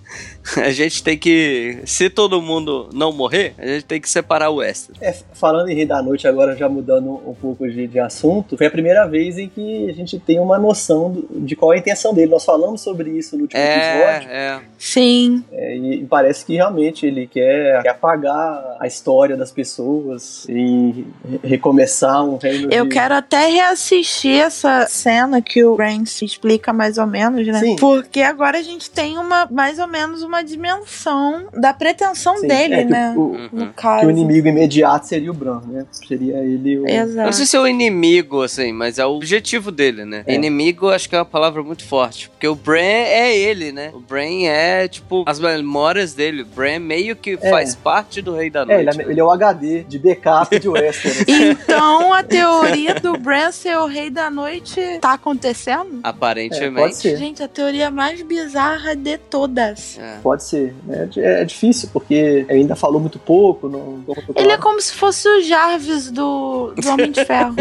a 0.57 0.69
gente 0.71 1.03
tem 1.03 1.17
que. 1.17 1.79
Se 1.85 2.09
todo 2.09 2.41
mundo 2.41 2.89
não 2.93 3.11
morrer, 3.11 3.53
a 3.57 3.65
gente 3.65 3.85
tem 3.85 3.99
que 4.01 4.09
separar 4.09 4.49
o 4.49 4.55
Westeros. 4.55 5.01
É, 5.01 5.13
falando 5.33 5.69
em 5.69 5.75
Rei 5.75 5.85
da 5.85 6.01
Noite, 6.01 6.27
agora 6.27 6.55
já 6.55 6.69
mudando 6.69 7.11
um 7.27 7.33
pouco 7.33 7.67
de, 7.69 7.87
de 7.87 7.99
assunto, 7.99 8.57
foi 8.57 8.67
a 8.67 8.71
primeira 8.71 9.05
vez 9.07 9.37
em 9.37 9.47
que 9.49 9.89
a 9.89 9.93
gente 9.93 10.19
tem 10.19 10.39
uma 10.39 10.57
noção 10.57 11.11
do- 11.11 11.27
de 11.41 11.55
qual 11.55 11.73
é 11.73 11.77
a 11.77 11.79
intenção 11.79 12.13
dele. 12.13 12.31
Nós 12.31 12.45
falamos 12.45 12.81
sobre 12.81 13.09
isso 13.11 13.35
no 13.35 13.43
último 13.43 13.61
episódio, 13.61 14.29
É, 14.29 14.35
é. 14.55 14.59
Sim. 14.77 15.43
é, 15.51 15.75
e, 15.75 16.05
parece 16.05 16.45
que 16.45 16.55
realmente 16.55 17.05
ele 17.05 17.27
quer, 17.27 17.81
quer 17.83 17.89
apagar 17.89 18.77
a 18.79 18.87
história 18.87 19.35
das 19.35 19.51
pessoas 19.51 20.45
e 20.49 21.05
re- 21.29 21.39
recomeçar 21.43 22.23
um 22.23 22.37
reino 22.37 22.69
Eu 22.71 22.85
de... 22.85 22.91
quero 22.91 23.13
até 23.15 23.47
reassistir 23.47 24.39
essa 24.39 24.85
cena 24.87 25.41
que 25.41 25.63
o 25.63 25.75
Rance 25.75 26.23
explica 26.25 26.71
mais 26.73 26.97
ou 26.97 27.07
menos, 27.07 27.45
né? 27.47 27.59
Sim. 27.59 27.75
Porque 27.75 28.21
agora 28.21 28.57
a 28.57 28.61
gente 28.63 28.89
tem 28.89 29.17
uma 29.17 29.47
mais 29.51 29.79
ou 29.79 29.87
menos 29.87 30.23
uma 30.23 30.36
dimensão 30.43 31.47
da 31.53 31.73
pretensão 31.73 32.37
Sim, 32.37 32.47
dele, 32.47 32.73
é, 32.75 32.83
que 32.83 32.89
né? 32.91 33.13
o, 33.15 33.19
o- 33.21 33.37
Uhum. 33.37 33.49
No 33.51 33.67
que 33.67 33.73
caso. 33.73 34.07
o 34.07 34.09
inimigo 34.09 34.47
imediato 34.47 35.05
seria 35.07 35.31
o 35.31 35.33
Bran, 35.33 35.61
né? 35.67 35.85
Seria 35.91 36.37
ele 36.39 36.79
o... 36.79 36.81
Não 36.83 36.89
Exato. 36.89 37.33
sei 37.33 37.45
se 37.45 37.55
é 37.55 37.59
o 37.59 37.67
inimigo, 37.67 38.41
assim, 38.41 38.71
mas 38.71 38.97
é 38.99 39.05
o 39.05 39.09
objetivo 39.15 39.71
dele, 39.71 40.05
né? 40.05 40.23
É. 40.25 40.33
Inimigo, 40.33 40.89
acho 40.89 41.07
que 41.07 41.15
é 41.15 41.19
uma 41.19 41.25
palavra 41.25 41.61
muito 41.63 41.85
forte. 41.85 42.29
Porque 42.29 42.47
o 42.47 42.55
Bran 42.55 42.79
é 42.79 43.37
ele, 43.37 43.71
né? 43.71 43.91
O 43.93 43.99
Bran 43.99 44.43
é, 44.45 44.87
tipo, 44.87 45.23
as 45.27 45.39
memórias 45.39 46.13
dele. 46.13 46.41
O 46.41 46.45
Bran 46.45 46.79
meio 46.79 47.15
que 47.15 47.37
É. 47.41 47.49
faz 47.49 47.75
parte 47.75 48.21
do 48.21 48.33
Rei 48.35 48.49
da 48.49 48.61
É, 48.61 48.65
Noite. 48.65 48.79
ele, 48.81 48.89
é, 48.89 48.93
né? 49.05 49.11
ele 49.11 49.19
é 49.19 49.23
o 49.23 49.31
HD 49.31 49.83
de 49.83 49.99
backup 49.99 50.59
de 50.59 50.67
Westeros. 50.69 51.23
Então 51.67 52.13
a 52.13 52.23
teoria 52.23 52.95
do 52.95 53.17
Bran 53.17 53.51
ser 53.51 53.77
o 53.77 53.85
rei 53.85 54.09
da 54.09 54.29
noite 54.29 54.81
tá 54.99 55.13
acontecendo? 55.13 55.95
É, 56.03 56.07
Aparentemente. 56.09 56.75
pode 56.75 56.95
ser. 56.95 57.17
Gente, 57.17 57.41
a 57.43 57.47
teoria 57.47 57.89
mais 57.91 58.21
bizarra 58.21 58.95
de 58.95 59.17
todas. 59.17 59.97
É. 59.99 60.17
Pode 60.27 60.43
ser. 60.43 60.75
né? 60.83 61.09
É, 61.15 61.45
difícil, 61.45 61.89
porque 61.93 62.45
ainda 62.49 62.75
falou 62.75 62.99
muito 62.99 63.17
pouco. 63.17 63.69
Não, 63.69 64.03
não 64.05 64.15
Ele 64.35 64.51
é 64.51 64.57
como 64.57 64.81
se 64.81 64.91
fosse 64.93 65.25
o 65.25 65.41
Jarvis 65.41 66.11
do, 66.11 66.73
do 66.75 66.89
Homem 66.89 67.11
de 67.13 67.23
Ferro. 67.23 67.55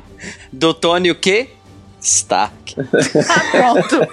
Do 0.52 0.74
Tony 0.74 1.10
o 1.10 1.14
quê? 1.14 1.48
Stark. 1.98 2.76
ah, 2.76 3.50
pronto. 3.50 4.06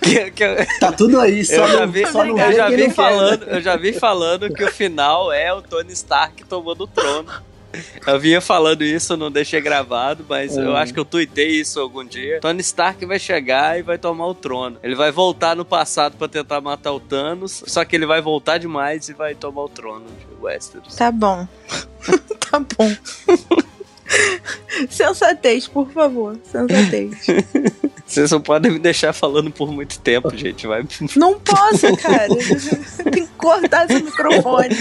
Que- 0.00 0.30
que 0.30 0.42
eu- 0.42 0.56
Tá 0.80 0.90
tudo 0.92 1.20
aí, 1.20 1.44
só 1.44 1.66
eu 1.66 1.68
já 1.78 1.84
vi, 1.86 2.06
só 2.06 2.24
não 2.24 2.38
eu 2.38 2.52
já 2.54 2.70
vi 2.70 2.76
quer, 2.76 2.88
né? 2.88 2.94
falando, 2.94 3.42
eu 3.44 3.60
já 3.60 3.76
vi 3.76 3.92
falando 3.92 4.50
que 4.54 4.64
o 4.64 4.72
final 4.72 5.30
é 5.30 5.52
o 5.52 5.60
Tony 5.60 5.92
Stark 5.92 6.42
tomando 6.44 6.84
o 6.84 6.86
trono. 6.86 7.28
Eu 8.06 8.18
vinha 8.18 8.40
falando 8.40 8.82
isso, 8.82 9.16
não 9.16 9.30
deixei 9.30 9.60
gravado, 9.60 10.24
mas 10.28 10.56
eu 10.56 10.70
Hum. 10.70 10.76
acho 10.76 10.92
que 10.94 11.00
eu 11.00 11.04
tuitei 11.04 11.48
isso 11.60 11.80
algum 11.80 12.04
dia. 12.04 12.40
Tony 12.40 12.60
Stark 12.60 13.04
vai 13.06 13.18
chegar 13.18 13.78
e 13.78 13.82
vai 13.82 13.98
tomar 13.98 14.26
o 14.26 14.34
trono. 14.34 14.78
Ele 14.82 14.94
vai 14.94 15.10
voltar 15.10 15.54
no 15.56 15.64
passado 15.64 16.16
pra 16.16 16.28
tentar 16.28 16.60
matar 16.60 16.92
o 16.92 17.00
Thanos, 17.00 17.62
só 17.66 17.84
que 17.84 17.96
ele 17.96 18.06
vai 18.06 18.20
voltar 18.20 18.58
demais 18.58 19.08
e 19.08 19.12
vai 19.12 19.34
tomar 19.34 19.62
o 19.64 19.68
trono 19.68 20.04
de 20.06 20.42
Westeros. 20.44 20.94
Tá 20.96 21.10
bom. 21.10 21.46
tá 22.50 22.58
bom. 22.60 22.96
Sensatez, 24.88 25.66
por 25.68 25.90
favor. 25.90 26.38
Sensatez. 26.50 27.26
Vocês 28.06 28.30
não 28.30 28.40
podem 28.40 28.72
me 28.72 28.78
deixar 28.78 29.12
falando 29.12 29.50
por 29.50 29.70
muito 29.70 29.98
tempo, 30.00 30.30
gente. 30.36 30.66
Vai... 30.66 30.82
Não 31.14 31.38
posso, 31.38 31.94
cara. 31.98 32.28
Tem 33.12 33.26
que 33.26 33.32
cortar 33.36 33.84
esse 33.84 34.02
microfone. 34.02 34.74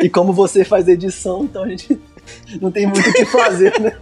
E 0.00 0.08
como 0.08 0.32
você 0.32 0.64
faz 0.64 0.86
edição, 0.86 1.42
então 1.42 1.64
a 1.64 1.68
gente 1.68 2.00
não 2.60 2.70
tem 2.70 2.86
muito 2.86 3.08
o 3.08 3.12
que 3.12 3.24
fazer, 3.24 3.72
né? 3.80 3.92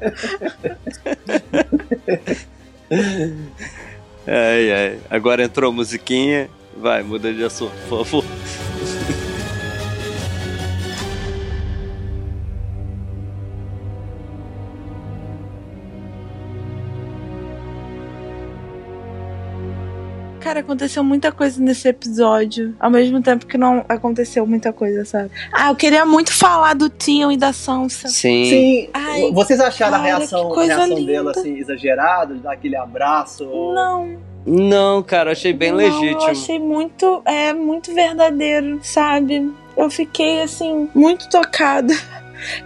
Ai, 4.27 4.73
ai. 4.73 4.99
Agora 5.09 5.42
entrou 5.44 5.71
a 5.71 5.75
musiquinha. 5.75 6.49
Vai, 6.77 7.03
muda 7.03 7.33
de 7.33 7.44
assunto, 7.44 7.73
por 7.88 8.05
favor. 8.05 8.25
Cara, 20.40 20.61
aconteceu 20.61 21.05
muita 21.05 21.31
coisa 21.31 21.61
nesse 21.62 21.87
episódio. 21.88 22.74
Ao 22.81 22.90
mesmo 22.90 23.22
tempo 23.22 23.46
que 23.46 23.59
não 23.59 23.85
aconteceu 23.88 24.46
muita 24.46 24.72
coisa, 24.72 25.05
sabe? 25.05 25.31
Ah, 25.53 25.68
eu 25.68 25.76
queria 25.76 26.07
muito 26.07 26.33
falar 26.33 26.74
do 26.74 26.88
Tion 26.88 27.31
e 27.31 27.37
da 27.37 27.53
Sansa. 27.53 28.09
Sim. 28.09 28.44
Sim. 28.46 28.88
Ai, 28.94 29.31
Vocês 29.33 29.61
acharam 29.61 29.98
cara, 29.98 30.03
a 30.03 30.07
reação, 30.18 30.59
a 30.59 30.64
reação 30.64 30.98
linda. 30.98 31.12
dela 31.12 31.31
assim, 31.33 31.59
exagerada, 31.59 32.35
de 32.35 32.40
dar 32.40 32.53
aquele 32.53 32.76
abraço? 32.76 33.44
Não. 33.44 34.31
Não, 34.46 35.03
cara, 35.03 35.29
eu 35.29 35.33
achei 35.33 35.53
bem 35.53 35.70
não, 35.70 35.76
legítimo. 35.76 36.22
Eu 36.22 36.29
achei 36.29 36.59
muito, 36.59 37.22
é, 37.26 37.53
muito 37.53 37.92
verdadeiro, 37.94 38.81
sabe? 38.83 39.53
Eu 39.76 39.90
fiquei, 39.90 40.42
assim, 40.42 40.88
muito 40.94 41.29
tocada. 41.29 41.94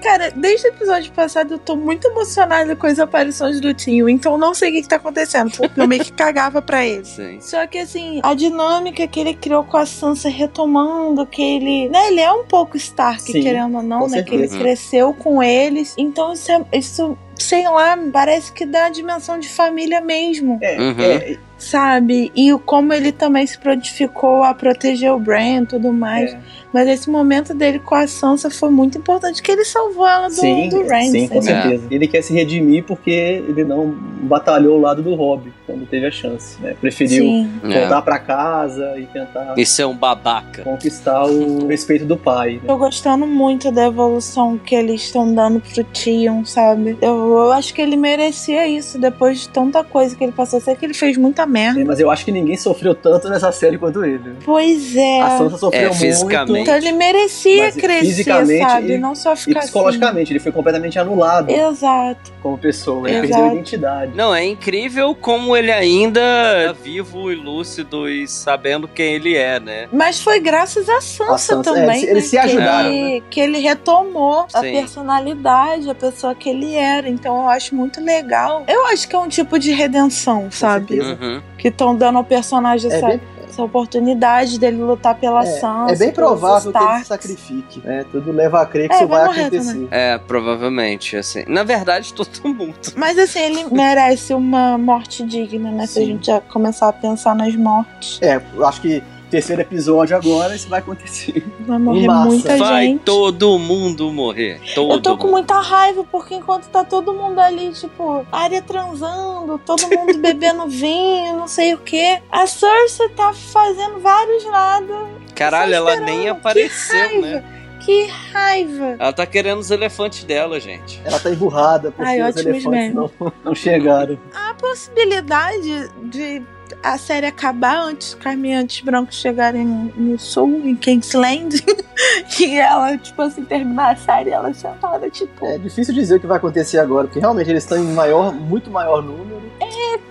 Cara, 0.03 0.31
desde 0.35 0.67
o 0.69 0.71
episódio 0.71 1.13
passado 1.13 1.55
eu 1.55 1.59
tô 1.59 1.77
muito 1.77 2.07
emocionada 2.09 2.75
com 2.77 2.87
as 2.87 2.99
aparições 2.99 3.61
do 3.61 3.73
Tio, 3.75 4.09
então 4.09 4.37
não 4.39 4.55
sei 4.55 4.71
o 4.71 4.73
que, 4.75 4.83
que 4.83 4.89
tá 4.89 4.97
acontecendo, 4.97 5.51
porque 5.57 5.81
eu 5.81 5.87
meio 5.89 6.05
que 6.05 6.13
cagava 6.13 6.61
pra 6.63 6.85
ele. 6.85 7.05
Sim. 7.07 7.41
Só 7.41 7.67
que 7.67 7.79
assim, 7.79 8.21
a 8.23 8.35
dinâmica 8.35 9.07
que 9.07 9.21
ele 9.21 9.35
criou 9.35 9.65
com 9.65 9.77
a 9.77 9.87
Sansa 9.87 10.29
retomando, 10.29 11.27
que 11.27 11.43
ele. 11.43 11.89
Né, 11.89 12.09
ele 12.09 12.21
é 12.21 12.33
um 12.33 12.45
pouco 12.45 12.77
Stark, 12.77 13.23
Sim, 13.23 13.43
querendo 13.43 13.77
ou 13.77 13.83
não, 13.83 14.09
né? 14.09 14.23
Que 14.23 14.35
ele 14.35 14.43
certeza. 14.49 14.59
cresceu 14.59 15.15
com 15.15 15.43
eles. 15.43 15.95
Então 15.99 16.33
isso, 16.33 16.51
é- 16.53 16.65
isso, 16.73 17.19
sei 17.39 17.65
lá, 17.69 17.99
parece 18.13 18.53
que 18.53 18.65
dá 18.67 18.87
a 18.87 18.91
dimensão 18.91 19.39
de 19.39 19.49
família 19.49 20.01
mesmo. 20.01 20.59
É, 20.63 20.79
Uhum. 20.81 20.95
é, 21.01 21.37
Sabe? 21.57 22.31
E 22.35 22.53
o- 22.53 22.59
como 22.59 22.93
ele 22.93 23.11
também 23.11 23.47
se 23.47 23.57
prontificou 23.59 24.43
a 24.43 24.53
proteger 24.53 25.11
o 25.13 25.19
Bran 25.19 25.63
e 25.63 25.67
tudo 25.67 25.93
mais. 25.93 26.35
é. 26.35 26.39
Mas 26.75 26.89
esse 26.89 27.09
momento 27.09 27.55
dele 27.55 27.79
com 27.79 27.95
a 27.95 28.05
Sansa 28.09 28.51
foi 28.51 28.69
muito 28.69 28.99
importante, 28.99 29.41
que 29.41 29.53
ele 29.53 29.65
salvou 29.65 30.07
ela 30.09 30.27
do, 30.27 30.35
Sim, 30.35 30.69
do 30.71 30.81
Ramsay. 30.83 31.09
sim, 31.21 31.29
com 31.29 31.37
né? 31.37 31.43
certeza. 31.43 31.87
Ele 31.89 32.09
quer 32.09 32.21
se 32.23 32.33
redimir 32.35 32.83
porque 32.83 33.11
ele 33.49 33.63
não 33.65 33.95
batalhou 34.23 34.75
ao 34.75 34.81
lado 34.81 35.01
do 35.03 35.15
Robb 35.15 35.53
quando 35.67 35.87
teve 35.87 36.07
a 36.07 36.11
chance, 36.11 36.61
né? 36.61 36.75
Preferiu 36.81 37.23
Sim. 37.25 37.51
É. 37.63 37.81
voltar 37.81 38.03
pra 38.03 38.19
casa 38.19 38.99
e 38.99 39.07
tentar 39.07 39.55
Isso 39.57 39.81
é 39.81 39.87
um 39.87 39.97
babaca. 39.97 40.63
conquistar 40.65 41.25
o 41.27 41.69
respeito 41.69 42.05
do 42.05 42.17
pai. 42.17 42.55
né? 42.55 42.61
Tô 42.67 42.77
gostando 42.77 43.25
muito 43.27 43.71
da 43.71 43.87
evolução 43.87 44.59
que 44.59 44.75
eles 44.75 45.03
estão 45.03 45.33
dando 45.33 45.61
pro 45.61 45.85
Tion, 45.85 46.45
sabe? 46.45 46.99
Eu, 47.01 47.15
eu 47.39 47.53
acho 47.53 47.73
que 47.73 47.81
ele 47.81 47.97
merecia 47.97 48.67
isso 48.67 48.99
depois 48.99 49.43
de 49.43 49.49
tanta 49.51 49.85
coisa 49.85 50.17
que 50.17 50.25
ele 50.25 50.33
passou. 50.33 50.61
Sei 50.61 50.75
que 50.75 50.85
ele 50.85 50.95
fez 50.95 51.17
muita 51.17 51.47
merda. 51.47 51.81
É, 51.81 51.85
Mas 51.85 52.01
eu 52.01 52.11
acho 52.11 52.25
que 52.25 52.33
ninguém 52.33 52.57
sofreu 52.57 52.95
tanto 52.97 53.29
nessa 53.29 53.53
série 53.53 53.79
quanto 53.79 54.05
ele. 54.05 54.33
Pois 54.45 54.97
é. 54.97 55.21
A 55.21 55.39
Sansa 55.39 55.57
sofreu 55.59 55.81
É, 55.83 55.87
muito. 55.89 55.99
fisicamente. 56.01 56.64
Então 56.65 56.77
ele 56.77 56.93
merecia 56.93 57.65
Mas 57.65 57.77
crescer, 57.77 58.25
sabe? 58.59 58.93
e- 58.95 58.99
Não 58.99 59.15
só 59.15 59.33
E 59.35 59.37
ficar 59.37 59.61
psicologicamente, 59.61 60.33
ele 60.33 60.41
foi 60.41 60.51
completamente 60.53 60.99
anulado 60.99 61.51
assim. 61.51 61.61
Exato. 61.61 62.33
como 62.43 62.59
pessoa. 62.59 63.09
Ele 63.09 63.19
Exato. 63.19 63.29
perdeu 63.33 63.45
a 63.45 63.53
identidade. 63.55 64.13
Não, 64.15 64.35
é 64.35 64.45
incrível 64.45 65.15
como 65.15 65.57
ele 65.57 65.73
ainda 65.73 66.21
é 66.21 66.73
vivo 66.73 67.31
e 67.31 67.35
lúcido 67.35 68.09
e 68.09 68.27
sabendo 68.29 68.87
quem 68.89 69.15
ele 69.15 69.37
é, 69.37 69.59
né? 69.61 69.89
Mas 69.93 70.21
foi 70.21 70.41
graças 70.41 70.89
a 70.89 71.01
Sansa, 71.01 71.33
A 71.35 71.39
Sansa, 71.39 71.71
é, 71.71 71.73
também. 71.75 71.97
eles- 71.99 72.03
eles 72.11 72.25
né? 72.25 72.29
se 72.31 72.39
ajudaram, 72.39 72.91
Que, 72.91 73.03
né? 73.15 73.23
que 73.31 73.41
ele 73.41 73.59
retomou 73.59 74.47
a 74.53 74.61
Sim. 74.61 74.73
personalidade, 74.73 75.89
a 75.91 75.95
pessoa 75.95 76.35
que 76.35 76.49
ele 76.49 76.75
era. 76.75 77.09
Então 77.09 77.37
eu 77.43 77.49
acho 77.49 77.75
muito 77.75 78.01
legal. 78.03 78.65
Eu 78.69 78.87
acho 78.87 79.09
que 79.09 79.15
é 79.15 79.19
um 79.19 79.29
tipo 79.29 79.59
de 79.59 79.73
redenção, 79.73 80.51
sabe? 80.51 81.01
Uhum. 81.01 81.41
Que 81.59 81.69
estão 81.69 81.95
dando 81.97 82.19
ao 82.19 82.25
personagem 82.25 82.91
É 82.91 82.97
essa, 82.97 83.07
bem, 83.07 83.21
essa 83.55 83.63
oportunidade 83.63 84.59
dele 84.59 84.77
lutar 84.83 85.15
pela 85.15 85.45
Sansa. 85.47 85.93
é 85.93 85.97
bem 85.97 86.13
provável 86.13 86.73
que 86.73 86.79
ele 86.79 86.99
se 86.99 87.05
sacrifique. 87.07 87.81
né? 87.85 88.05
Tudo 88.11 88.33
leva 88.33 88.61
a 88.61 88.67
crer 88.67 88.89
que 88.89 88.95
É, 88.95 88.99
isso 88.99 89.07
vai 89.09 89.23
acontecer. 89.25 89.89
É, 89.91 90.19
provavelmente, 90.19 91.17
assim. 91.17 91.45
Na 91.47 91.63
verdade, 91.63 92.13
todo 92.15 92.49
mundo. 92.49 92.75
Mas 92.97 93.19
assim, 93.19 93.39
ele 93.39 93.65
merece 93.71 94.35
uma 94.35 94.77
morte 94.77 95.25
digna, 95.25 95.71
né? 95.71 95.87
Se 95.87 95.99
a 96.01 96.03
Sim. 96.03 96.09
gente 96.09 96.27
já 96.27 96.41
começar 96.41 96.89
a 96.89 96.93
pensar 96.93 97.35
nas 97.35 97.55
mortes. 97.55 98.19
É, 98.21 98.41
eu 98.55 98.67
acho 98.67 98.81
que 98.81 99.03
terceiro 99.31 99.63
episódio 99.63 100.17
agora, 100.17 100.55
isso 100.55 100.69
vai 100.69 100.79
acontecer. 100.81 101.45
Vai 101.61 101.79
morrer 101.79 102.07
massa. 102.07 102.29
muita 102.31 102.57
Vai 102.57 102.87
gente. 102.87 103.01
todo 103.03 103.59
mundo 103.59 104.13
morrer. 104.13 104.61
Todo 104.75 104.93
Eu 104.95 105.01
tô 105.01 105.17
com 105.17 105.25
mundo. 105.25 105.33
muita 105.33 105.61
raiva, 105.61 106.05
porque 106.11 106.35
enquanto 106.35 106.67
tá 106.69 106.85
todo 106.85 107.13
mundo 107.13 107.39
ali, 107.41 107.71
tipo, 107.73 108.25
área 108.31 108.63
transando, 108.63 109.59
todo 109.65 109.89
mundo 109.89 110.17
bebendo 110.21 110.67
vinho, 110.69 111.37
não 111.37 111.49
sei 111.49 111.75
o 111.75 111.79
que, 111.79 112.21
a 112.31 112.47
Cersei 112.47 113.09
tá 113.11 113.33
fazendo 113.33 113.99
vários 114.01 114.45
nada. 114.47 114.95
Caralho, 115.35 115.75
ela 115.75 115.97
nem 115.97 116.23
Que 116.23 116.29
apareceu, 116.29 116.99
raiva. 116.99 117.27
né? 117.27 117.45
Que 117.81 118.07
raiva! 118.33 118.97
Ela 118.99 119.13
tá 119.13 119.27
querendo 119.27 119.59
os 119.59 119.71
elefantes 119.71 120.25
dela, 120.25 120.59
gente. 120.59 121.03
Ela 121.05 121.21
tá 121.21 121.29
emburrada 121.31 121.91
porque 121.91 122.09
Ai, 122.11 122.31
os 122.31 122.37
elefantes 122.37 122.95
não, 122.95 123.11
não 123.45 123.55
chegaram. 123.55 124.19
A 124.35 124.55
possibilidade 124.55 125.91
de 126.05 126.43
a 126.83 126.99
série 126.99 127.27
acabar 127.27 127.79
antes 127.79 128.15
caminhantes 128.15 128.81
brancos 128.85 129.17
chegarem 129.17 129.65
no, 129.65 129.93
no 129.97 130.19
sul, 130.19 130.61
em 130.65 130.75
Kingsland, 130.75 131.63
e 132.41 132.57
ela, 132.57 132.97
tipo 132.99 133.21
assim, 133.23 133.45
terminar 133.45 133.93
a 133.93 133.97
série, 133.97 134.31
ela 134.31 134.53
sentada, 134.53 135.09
tipo, 135.11 135.45
É 135.47 135.59
difícil 135.59 135.95
dizer 135.95 136.17
o 136.17 136.21
que 136.21 136.27
vai 136.27 136.39
acontecer 136.39 136.79
agora, 136.79 137.07
porque 137.07 137.21
realmente 137.21 137.51
eles 137.51 137.65
estão 137.65 137.79
em 137.79 137.93
maior, 137.93 138.33
muito 138.33 138.71
maior 138.71 139.03
número. 139.03 139.45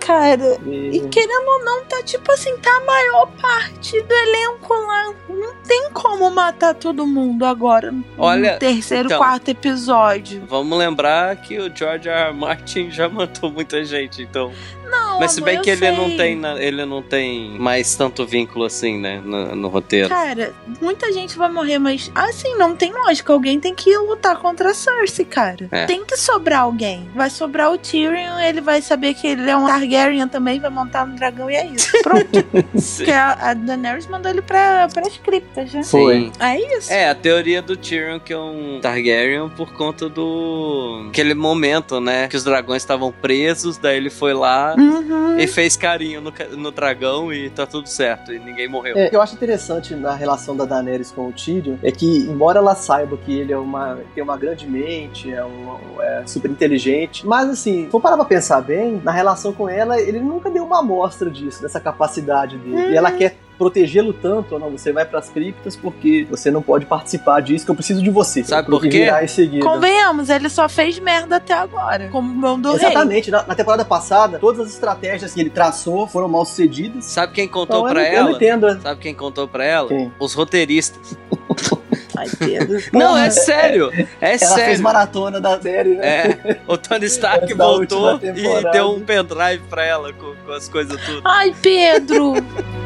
cara. 0.04 0.58
E, 0.66 0.96
E 0.96 1.08
querendo 1.08 1.48
ou 1.48 1.64
não, 1.64 1.84
tá 1.84 2.02
tipo 2.02 2.30
assim, 2.32 2.56
tá 2.58 2.70
a 2.70 2.84
maior 2.84 3.26
parte 3.40 4.00
do 4.02 4.14
elenco 4.14 4.74
lá. 4.74 5.14
Não 5.28 5.54
tem 5.66 5.90
como 5.92 6.30
matar 6.30 6.74
todo 6.74 7.06
mundo 7.06 7.44
agora. 7.44 7.90
no 7.90 8.04
Olha, 8.18 8.58
terceiro, 8.58 9.06
então. 9.06 9.18
quarto 9.18 9.48
episódio. 9.48 10.44
Vamos 10.46 10.78
lembrar 10.78 11.36
que 11.36 11.58
o 11.58 11.74
George 11.74 12.08
R. 12.08 12.28
R. 12.28 12.32
Martin 12.34 12.90
já 12.90 13.08
matou 13.10 13.50
muita 13.50 13.84
gente, 13.84 14.22
então. 14.22 14.52
Não, 14.94 15.20
Mas 15.20 15.32
se 15.32 15.40
amor, 15.40 15.50
bem 15.50 15.62
que 15.62 15.70
ele 15.70 15.90
não 15.90 16.16
tem, 16.16 16.40
ele 16.58 16.84
não 16.84 17.02
tem 17.02 17.58
mais 17.58 17.94
tanto 17.94 18.26
vínculo 18.26 18.64
assim, 18.64 18.98
né, 18.98 19.20
no, 19.24 19.54
no 19.54 19.68
roteiro. 19.68 20.08
Cara, 20.08 20.52
muita 20.80 21.12
gente 21.12 21.36
vai 21.36 21.50
morrer, 21.50 21.78
mas 21.78 22.10
assim, 22.14 22.56
não 22.56 22.74
tem 22.74 22.92
lógica. 22.92 23.32
Alguém 23.32 23.60
tem 23.60 23.74
que 23.74 23.96
lutar 23.96 24.36
contra 24.38 24.70
a 24.70 24.74
Cersei, 24.74 25.24
cara. 25.24 25.68
É. 25.70 25.86
Tem 25.86 26.04
que 26.04 26.16
sobrar 26.16 26.62
alguém. 26.62 27.08
Vai 27.14 27.30
sobrar 27.30 27.72
o 27.72 27.78
Tyrion, 27.78 28.38
ele 28.38 28.60
vai 28.60 28.82
saber 28.82 29.14
que 29.14 29.26
ele 29.26 29.48
é 29.48 29.56
um 29.56 29.66
Targaryen 29.66 30.28
também, 30.28 30.60
vai 30.60 30.70
montar 30.70 31.04
um 31.04 31.14
dragão 31.14 31.50
e 31.50 31.54
é 31.54 31.66
isso. 31.66 31.90
Pronto. 32.02 32.44
Porque 32.96 33.12
a, 33.12 33.50
a 33.50 33.54
Daenerys 33.54 34.06
mandou 34.06 34.30
ele 34.30 34.42
pra, 34.42 34.88
pras 34.92 35.16
criptas, 35.18 35.72
né? 35.72 35.82
Foi. 35.82 36.32
É 36.40 36.76
isso. 36.76 36.92
É, 36.92 37.08
a 37.08 37.14
teoria 37.14 37.60
do 37.62 37.76
Tyrion 37.76 38.18
que 38.18 38.32
é 38.32 38.38
um 38.38 38.80
Targaryen 38.80 39.48
por 39.50 39.72
conta 39.72 40.08
do 40.08 41.06
aquele 41.08 41.34
momento, 41.34 42.00
né, 42.00 42.28
que 42.28 42.36
os 42.36 42.44
dragões 42.44 42.82
estavam 42.82 43.12
presos, 43.12 43.78
daí 43.78 43.96
ele 43.96 44.10
foi 44.10 44.34
lá 44.34 44.74
Uhum. 44.84 45.38
e 45.38 45.46
fez 45.46 45.76
carinho 45.76 46.20
no, 46.20 46.32
no 46.56 46.70
dragão 46.70 47.32
e 47.32 47.50
tá 47.50 47.66
tudo 47.66 47.88
certo 47.88 48.32
e 48.32 48.38
ninguém 48.38 48.68
morreu. 48.68 48.96
É, 48.96 49.06
o 49.06 49.10
que 49.10 49.16
eu 49.16 49.22
acho 49.22 49.34
interessante 49.34 49.94
na 49.94 50.14
relação 50.14 50.56
da 50.56 50.64
Daenerys 50.64 51.10
com 51.10 51.28
o 51.28 51.32
Tyrion 51.32 51.76
é 51.82 51.90
que, 51.90 52.18
embora 52.18 52.58
ela 52.58 52.74
saiba 52.74 53.16
que 53.16 53.32
ele 53.32 53.52
é 53.52 53.58
uma, 53.58 53.98
tem 54.14 54.22
uma 54.22 54.36
grande 54.36 54.66
mente, 54.66 55.32
é, 55.32 55.44
um, 55.44 56.00
é 56.00 56.24
super 56.26 56.50
inteligente, 56.50 57.26
mas 57.26 57.48
assim, 57.48 57.84
se 57.84 57.90
for 57.90 58.00
parar 58.00 58.16
pra 58.16 58.24
pensar 58.24 58.60
bem, 58.60 59.00
na 59.02 59.12
relação 59.12 59.52
com 59.52 59.68
ela, 59.68 60.00
ele 60.00 60.20
nunca 60.20 60.50
deu 60.50 60.64
uma 60.64 60.80
amostra 60.80 61.30
disso, 61.30 61.62
dessa 61.62 61.80
capacidade 61.80 62.56
dele. 62.58 62.92
E 62.92 62.96
ela 62.96 63.10
quer 63.10 63.36
protegê-lo 63.58 64.12
tanto, 64.12 64.54
ou 64.54 64.60
não, 64.60 64.70
você 64.70 64.92
vai 64.92 65.04
pras 65.04 65.28
criptas 65.28 65.76
porque 65.76 66.26
você 66.30 66.50
não 66.50 66.60
pode 66.62 66.86
participar 66.86 67.40
disso, 67.40 67.64
que 67.64 67.70
eu 67.70 67.74
preciso 67.74 68.02
de 68.02 68.10
você. 68.10 68.42
Sabe 68.44 68.68
por 68.68 68.82
que 68.82 68.88
quê? 68.88 69.28
seguida. 69.28 69.64
Convenhamos, 69.64 70.28
ele 70.28 70.48
só 70.48 70.68
fez 70.68 70.98
merda 70.98 71.36
até 71.36 71.54
agora. 71.54 72.08
Como 72.10 72.28
mão 72.34 72.60
do 72.60 72.72
rei. 72.74 72.86
Exatamente, 72.88 73.30
na, 73.30 73.42
na 73.46 73.54
temporada 73.54 73.84
passada, 73.84 74.38
todas 74.38 74.66
as 74.66 74.72
estratégias 74.74 75.32
que 75.32 75.40
ele 75.40 75.50
traçou 75.50 76.06
foram 76.06 76.28
mal 76.28 76.44
sucedidas. 76.44 77.04
Sabe 77.04 77.32
quem 77.32 77.48
contou 77.48 77.80
Então, 77.80 77.92
pra 77.92 78.02
não- 78.02 78.08
eu 78.08 78.12
não 78.12 78.28
ela? 78.28 78.36
entendo. 78.36 78.80
Sabe 78.82 79.00
quem 79.00 79.14
contou 79.14 79.46
pra 79.48 79.64
ela? 79.64 79.88
Quem? 79.88 80.12
Os 80.18 80.34
roteiristas. 80.34 81.16
Ai, 82.16 82.28
Pedro. 82.38 82.78
Não, 82.92 83.16
é 83.18 83.28
sério. 83.28 83.90
É 83.92 84.06
Ela 84.20 84.38
fez 84.38 84.40
sério. 84.50 84.82
maratona 84.82 85.40
da 85.40 85.60
série, 85.60 85.96
né? 85.96 86.06
É, 86.06 86.60
o 86.66 86.78
Tony 86.78 87.06
Stark 87.06 87.52
voltou 87.54 88.20
e 88.22 88.70
deu 88.70 88.92
um 88.92 89.00
pendrive 89.00 89.62
pra 89.68 89.84
ela 89.84 90.12
com, 90.12 90.32
com 90.46 90.52
as 90.52 90.68
coisas 90.68 90.96
tudo. 91.04 91.22
Ai, 91.24 91.52
Pedro. 91.60 92.34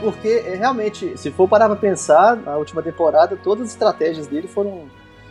Porque 0.00 0.28
é, 0.28 0.56
realmente, 0.56 1.16
se 1.16 1.30
for 1.30 1.48
parar 1.48 1.66
pra 1.66 1.76
pensar, 1.76 2.36
na 2.36 2.56
última 2.56 2.82
temporada, 2.82 3.38
todas 3.42 3.66
as 3.66 3.70
estratégias 3.70 4.26
dele 4.26 4.48
foram. 4.48 4.84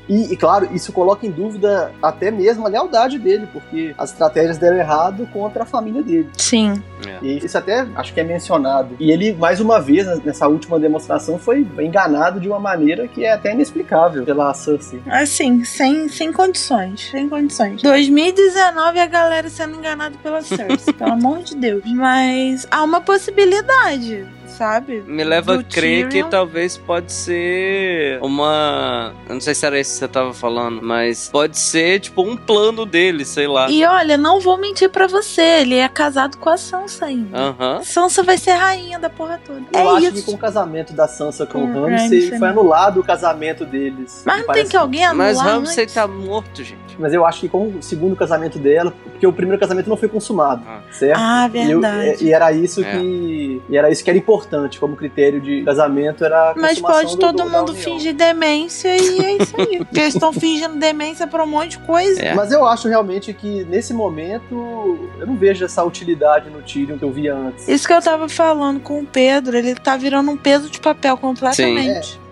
E, 0.08 0.34
e, 0.34 0.36
claro, 0.36 0.67
isso 0.73 0.91
coloca 0.91 1.27
em 1.27 1.29
dúvida 1.29 1.91
até 2.01 2.32
mesmo 2.32 2.65
a 2.65 2.69
lealdade 2.69 3.19
dele, 3.19 3.47
porque 3.53 3.93
as 3.95 4.12
estratégias 4.12 4.58
deram 4.58 4.77
errado 4.77 5.27
contra 5.32 5.62
a 5.62 5.65
família 5.67 6.01
dele. 6.01 6.27
Sim. 6.36 6.82
E 7.21 7.38
isso 7.38 7.58
até 7.58 7.86
acho 7.95 8.13
que 8.13 8.19
é 8.19 8.23
mencionado. 8.23 8.95
E 8.99 9.12
ele, 9.12 9.34
mais 9.34 9.60
uma 9.60 9.79
vez, 9.79 10.08
nessa 10.23 10.47
última 10.47 10.79
demonstração, 10.79 11.38
foi 11.38 11.65
enganado 11.79 12.39
de 12.39 12.47
uma 12.47 12.60
maneira 12.60 13.08
que 13.08 13.23
é 13.23 13.34
até 13.34 13.53
inexplicável 13.53 14.23
pela 14.25 14.53
Cersei. 14.53 15.01
Assim, 15.08 15.63
sem, 15.63 16.08
sem 16.10 16.32
condições. 16.32 17.10
Sem 17.12 17.29
condições. 17.29 17.82
2019 17.82 18.99
a 18.99 19.05
galera 19.05 19.49
sendo 19.49 19.77
enganada 19.77 20.17
pela 20.21 20.41
Cersei. 20.41 20.93
pelo 20.97 21.13
amor 21.13 21.43
de 21.43 21.55
Deus. 21.55 21.84
Mas 21.86 22.67
há 22.71 22.84
uma 22.84 23.01
possibilidade, 23.01 24.25
sabe? 24.49 25.03
Me 25.07 25.23
leva 25.23 25.53
Do 25.55 25.59
a 25.59 25.63
crer 25.63 26.03
que 26.05 26.09
Tyrion. 26.17 26.29
talvez 26.29 26.77
pode 26.77 27.12
ser 27.12 28.19
uma. 28.21 29.13
Eu 29.27 29.33
não 29.35 29.41
sei 29.41 29.53
se 29.55 29.65
era 29.65 29.79
isso 29.79 29.91
que 29.93 29.97
você 29.99 30.07
tava 30.07 30.33
falando, 30.33 30.81
mas 30.81 31.29
pode 31.29 31.57
ser 31.57 31.99
tipo 31.99 32.21
um 32.21 32.35
plano 32.35 32.85
dele, 32.85 33.25
sei 33.25 33.47
lá. 33.47 33.69
E 33.69 33.83
olha, 33.85 34.17
não 34.17 34.39
vou 34.39 34.57
mentir 34.57 34.89
pra 34.89 35.07
você, 35.07 35.41
ele 35.62 35.75
é 35.75 35.88
casado 35.88 36.38
com 36.38 36.49
a 36.49 36.57
Sansa 36.57 37.05
ainda. 37.05 37.55
Sansa 37.83 38.23
vai 38.23 38.38
ser 38.38 38.51
rainha 38.51 38.99
da 38.99 39.09
porra 39.09 39.39
toda. 39.45 39.62
Eu 39.73 39.79
é 39.79 39.97
acho 39.97 40.05
isso. 40.07 40.13
que 40.13 40.21
com 40.23 40.31
o 40.33 40.38
casamento 40.38 40.93
da 40.93 41.07
Sansa 41.07 41.45
com 41.45 41.59
o 41.59 41.69
o 41.79 41.85
Ramsay 41.85 42.29
foi 42.29 42.39
né? 42.39 42.49
anulado 42.49 42.99
o 42.99 43.03
casamento 43.03 43.65
deles. 43.65 44.23
Mas 44.25 44.45
não 44.45 44.53
tem 44.53 44.67
que 44.67 44.75
alguém 44.75 45.05
anular 45.05 45.27
Mas 45.33 45.39
Ramsay 45.41 45.85
tá 45.88 46.07
morto, 46.07 46.63
gente. 46.63 46.79
Mas 46.97 47.13
eu 47.13 47.25
acho 47.25 47.39
que 47.41 47.49
com 47.49 47.67
o 47.67 47.81
segundo 47.81 48.15
casamento 48.15 48.57
dela, 48.59 48.93
porque 49.03 49.25
o 49.25 49.31
primeiro 49.31 49.59
casamento 49.59 49.89
não 49.89 49.95
foi 49.95 50.09
consumado, 50.09 50.63
Ah. 50.67 50.81
certo? 50.91 51.17
Ah, 51.19 51.49
E, 51.53 51.71
eu- 51.71 51.79
verdade. 51.79 52.25
e 52.25 52.33
era 52.33 52.51
isso 52.51 52.83
É. 52.83 52.91
que 52.91 53.62
e 53.69 53.77
era 53.77 53.89
isso 53.89 54.03
que 54.03 54.09
era 54.09 54.17
importante 54.19 54.38
como 54.80 54.95
critério 54.95 55.39
de 55.41 55.63
casamento 55.63 56.23
era 56.23 56.52
a 56.52 56.56
Mas 56.56 56.80
pode 56.80 57.15
do- 57.15 57.19
todo 57.19 57.43
do- 57.43 57.49
mundo 57.49 57.73
fingir 57.73 58.13
demência 58.13 58.95
e 58.95 59.19
é 59.19 59.38
isso 59.38 59.56
aí. 59.60 59.78
Porque 59.80 59.99
eles 59.99 60.13
estão 60.13 60.32
fingindo 60.34 60.75
demência 60.75 61.28
pra 61.28 61.43
um 61.43 61.47
monte 61.47 61.71
de 61.71 61.80
coisa. 61.80 62.21
É. 62.21 62.34
Mas 62.34 62.52
eu 62.52 62.65
acho 62.65 62.88
realmente 62.88 63.34
que 63.34 63.63
nesse 63.65 63.93
momento 63.93 65.10
eu 65.19 65.28
não 65.28 65.36
vejo 65.36 65.65
essa 65.65 65.84
utilidade 65.84 66.49
no 66.49 66.62
Tyrion 66.62 66.97
que 66.97 67.04
eu 67.04 67.12
via 67.12 67.36
antes. 67.36 67.67
Isso 67.67 67.88
que 67.88 67.93
eu 67.93 68.02
tava 68.02 68.28
falando 68.30 68.80
com 68.80 68.99
o 69.02 69.06
Pedro, 69.06 69.58
ele 69.58 69.75
tá 69.75 69.95
virando 69.97 70.32
um 70.32 70.38
peso 70.38 70.69
de 70.69 70.80
papel 70.80 71.17
completamente. 71.17 72.19
É, 72.25 72.29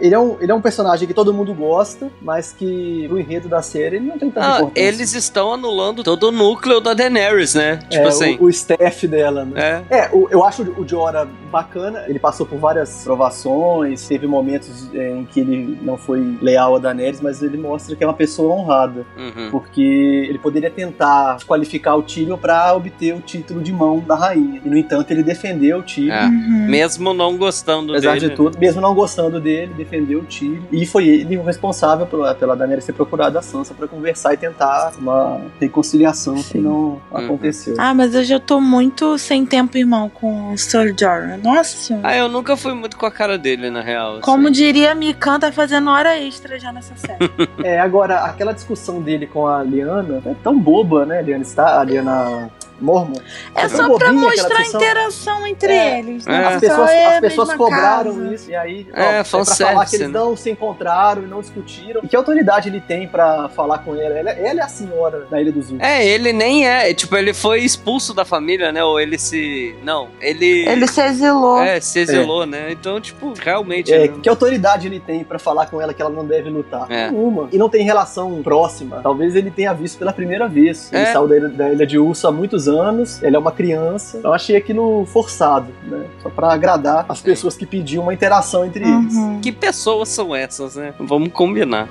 ele 0.00 0.14
é, 0.14 0.18
um, 0.18 0.36
ele 0.40 0.50
é 0.50 0.54
um 0.54 0.60
personagem 0.60 1.06
que 1.06 1.14
todo 1.14 1.32
mundo 1.32 1.52
gosta, 1.54 2.10
mas 2.22 2.52
que 2.52 3.06
pro 3.08 3.18
enredo 3.18 3.48
da 3.48 3.62
série 3.62 3.96
ele 3.96 4.06
não 4.06 4.18
tem 4.18 4.30
tanta 4.30 4.46
Ah, 4.46 4.56
importância. 4.60 4.88
eles 4.88 5.14
estão 5.14 5.52
anulando 5.52 6.02
todo 6.02 6.24
o 6.28 6.32
núcleo 6.32 6.80
da 6.80 6.94
Daenerys, 6.94 7.54
né? 7.54 7.78
É, 7.84 7.86
Tipo 7.88 8.08
assim. 8.08 8.36
o, 8.40 8.44
o 8.44 8.48
staff 8.50 9.06
dela, 9.06 9.44
né? 9.44 9.84
É. 9.90 9.98
É, 9.98 10.10
o- 10.12 10.28
eu 10.30 10.44
acho 10.44 10.62
o 10.62 10.86
Jorah 10.86 11.26
bacana. 11.50 12.04
Ele 12.08 12.18
passou 12.18 12.44
por 12.46 12.58
várias 12.58 13.02
provações, 13.04 14.06
teve 14.06 14.26
momentos 14.26 14.88
é, 14.94 15.10
em 15.10 15.24
que 15.24 15.40
ele 15.40 15.78
não 15.82 15.96
foi 15.96 16.36
leal 16.42 16.76
a 16.76 16.78
Daenerys, 16.78 17.20
mas 17.20 17.42
ele 17.42 17.56
mostra 17.56 17.94
que 17.94 18.02
é 18.02 18.06
uma 18.06 18.14
pessoa 18.14 18.54
honrada, 18.54 19.04
Uhum. 19.16 19.50
porque 19.50 19.80
ele 20.28 20.38
poderia 20.38 20.70
tentar 20.70 21.38
qualificar 21.46 21.96
o 21.96 22.02
Tyrion 22.02 22.36
pra 22.36 22.74
obter 22.74 23.14
o 23.14 23.20
título 23.20 23.62
de 23.62 23.72
mão 23.72 24.00
da 24.00 24.14
rainha. 24.14 24.60
E 24.64 24.68
no 24.68 24.76
entanto 24.76 25.10
ele 25.10 25.22
defendeu 25.22 25.78
o 25.78 25.82
Tyrion. 25.82 26.14
É. 26.14 26.24
Uhum. 26.26 26.66
Mesmo 26.68 27.14
não 27.14 27.36
gostando 27.36 27.92
Apesar 27.92 28.14
dele. 28.14 28.28
de 28.30 28.34
tudo, 28.36 28.58
mesmo 28.58 28.80
não 28.80 28.94
gostando 28.94 29.40
dele, 29.40 29.67
defendeu 29.74 30.20
o 30.20 30.24
Tyrion. 30.24 30.62
E 30.72 30.86
foi 30.86 31.06
ele 31.08 31.36
o 31.36 31.42
responsável 31.42 32.06
pela, 32.06 32.34
pela 32.34 32.56
Daenerys 32.56 32.84
ter 32.86 32.92
procurado 32.92 33.38
a 33.38 33.42
Sansa 33.42 33.74
pra 33.74 33.86
conversar 33.88 34.34
e 34.34 34.36
tentar 34.36 34.92
uma 34.98 35.40
reconciliação 35.60 36.34
que 36.36 36.42
Sim. 36.42 36.60
não 36.60 36.78
Uhum. 36.78 37.00
aconteceu. 37.12 37.74
Ah, 37.78 37.92
mas 37.94 38.14
eu 38.14 38.24
já 38.24 38.38
tô 38.40 38.60
muito 38.60 39.16
sem 39.18 39.44
tempo, 39.46 39.76
irmão, 39.76 40.08
com 40.08 40.52
o 40.52 40.58
Sir 40.58 40.94
Jorah. 40.98 41.36
Nossa. 41.36 41.98
Ah, 42.02 42.16
eu 42.16 42.28
nunca 42.28 42.56
fui 42.56 42.74
muito 42.74 42.96
com 42.96 43.06
a 43.06 43.10
cara 43.10 43.36
dele, 43.38 43.70
na 43.70 43.80
real. 43.80 44.12
assim. 44.14 44.20
Como 44.22 44.50
diria 44.50 44.92
a 44.92 44.94
Mikan, 44.94 45.38
tá 45.38 45.50
fazendo 45.52 45.90
hora 45.90 46.18
extra 46.18 46.58
já 46.58 46.72
nessa 46.72 46.94
série. 46.96 47.18
É, 47.64 47.78
agora, 47.80 48.20
aquela 48.20 48.52
discussão 48.52 49.00
dele 49.02 49.26
com 49.26 49.46
a 49.46 49.62
Liana 49.62 50.22
é 50.24 50.34
tão 50.42 50.58
boba, 50.58 51.04
né? 51.04 51.20
Liana 51.22 51.42
está, 51.42 51.80
a 51.80 51.84
Liana 51.84 52.48
Mormon. 52.80 53.16
É 53.54 53.68
só 53.68 53.96
pra 53.96 54.12
mostrar 54.12 54.58
a 54.58 54.62
interação 54.66 55.46
entre 55.46 55.72
É, 55.72 55.98
eles. 55.98 56.26
é. 56.26 56.30
Né? 56.30 56.44
As 56.46 56.54
Só 56.54 56.60
pessoas, 56.60 56.90
é 56.90 57.06
as 57.06 57.20
pessoas 57.20 57.54
cobraram 57.54 58.14
casa. 58.14 58.34
isso, 58.34 58.50
e 58.50 58.54
aí 58.56 58.86
ó, 58.92 58.98
É, 58.98 59.02
é, 59.20 59.24
pra 59.24 59.24
falar 59.24 59.86
que 59.86 59.96
eles 59.96 60.08
né? 60.08 60.18
não 60.18 60.36
se 60.36 60.50
encontraram 60.50 61.22
e 61.22 61.26
não 61.26 61.40
discutiram. 61.40 62.00
E 62.04 62.08
que 62.08 62.16
autoridade 62.16 62.68
ele 62.68 62.80
tem 62.80 63.06
pra 63.08 63.48
falar 63.48 63.78
com 63.78 63.94
ela? 63.94 64.16
Ela, 64.18 64.30
ela 64.30 64.60
é 64.60 64.64
a 64.64 64.68
senhora 64.68 65.26
da 65.30 65.40
Ilha 65.40 65.50
dos 65.52 65.64
Ultimos. 65.70 65.82
É, 65.84 66.06
ele 66.06 66.32
nem 66.32 66.66
é. 66.68 66.92
Tipo, 66.94 67.16
ele 67.16 67.32
foi 67.34 67.60
expulso 67.60 68.14
da 68.14 68.24
família, 68.24 68.70
né? 68.72 68.82
Ou 68.84 69.00
ele 69.00 69.18
se. 69.18 69.74
Não, 69.82 70.08
ele. 70.20 70.66
Ele 70.68 70.86
se 70.86 71.00
exilou. 71.02 71.60
É, 71.62 71.80
se 71.80 71.98
exilou, 72.00 72.46
né? 72.46 72.70
Então, 72.70 73.00
tipo, 73.00 73.32
realmente. 73.38 73.92
É, 73.92 74.08
né? 74.08 74.14
que 74.22 74.28
autoridade 74.28 74.86
ele 74.86 75.00
tem 75.00 75.24
pra 75.24 75.38
falar 75.38 75.66
com 75.66 75.80
ela 75.80 75.92
que 75.92 76.00
ela 76.00 76.10
não 76.10 76.24
deve 76.24 76.48
lutar? 76.50 76.86
É. 76.90 77.10
Nenhuma. 77.10 77.48
E 77.52 77.58
não 77.58 77.68
tem 77.68 77.84
relação 77.84 78.42
próxima. 78.42 79.00
Talvez 79.02 79.34
ele 79.34 79.50
tenha 79.50 79.72
visto 79.72 79.98
pela 79.98 80.12
primeira 80.12 80.46
vez. 80.48 80.92
Ele 80.92 81.02
É. 81.02 81.06
saiu 81.12 81.26
da 81.26 81.36
ilha, 81.36 81.48
da 81.48 81.72
ilha 81.72 81.86
de 81.86 81.98
Urso 81.98 82.28
há 82.28 82.32
muitos 82.32 82.67
poucos 82.68 82.68
anos, 82.68 83.22
ele 83.22 83.36
é 83.36 83.38
uma 83.38 83.52
criança. 83.52 84.18
Então 84.18 84.32
achei 84.32 84.56
aquilo 84.56 85.06
forçado, 85.06 85.68
né? 85.84 86.06
Só 86.22 86.28
pra 86.28 86.52
agradar 86.52 87.06
as 87.08 87.20
pessoas 87.20 87.56
que 87.56 87.66
pediam 87.66 88.02
uma 88.02 88.12
interação 88.12 88.64
entre 88.64 88.84
eles. 88.84 89.14
Uhum. 89.14 89.40
Que 89.40 89.50
pessoas 89.50 90.08
são 90.08 90.34
essas, 90.34 90.76
né? 90.76 90.94
Vamos 90.98 91.32
combinar. 91.32 91.88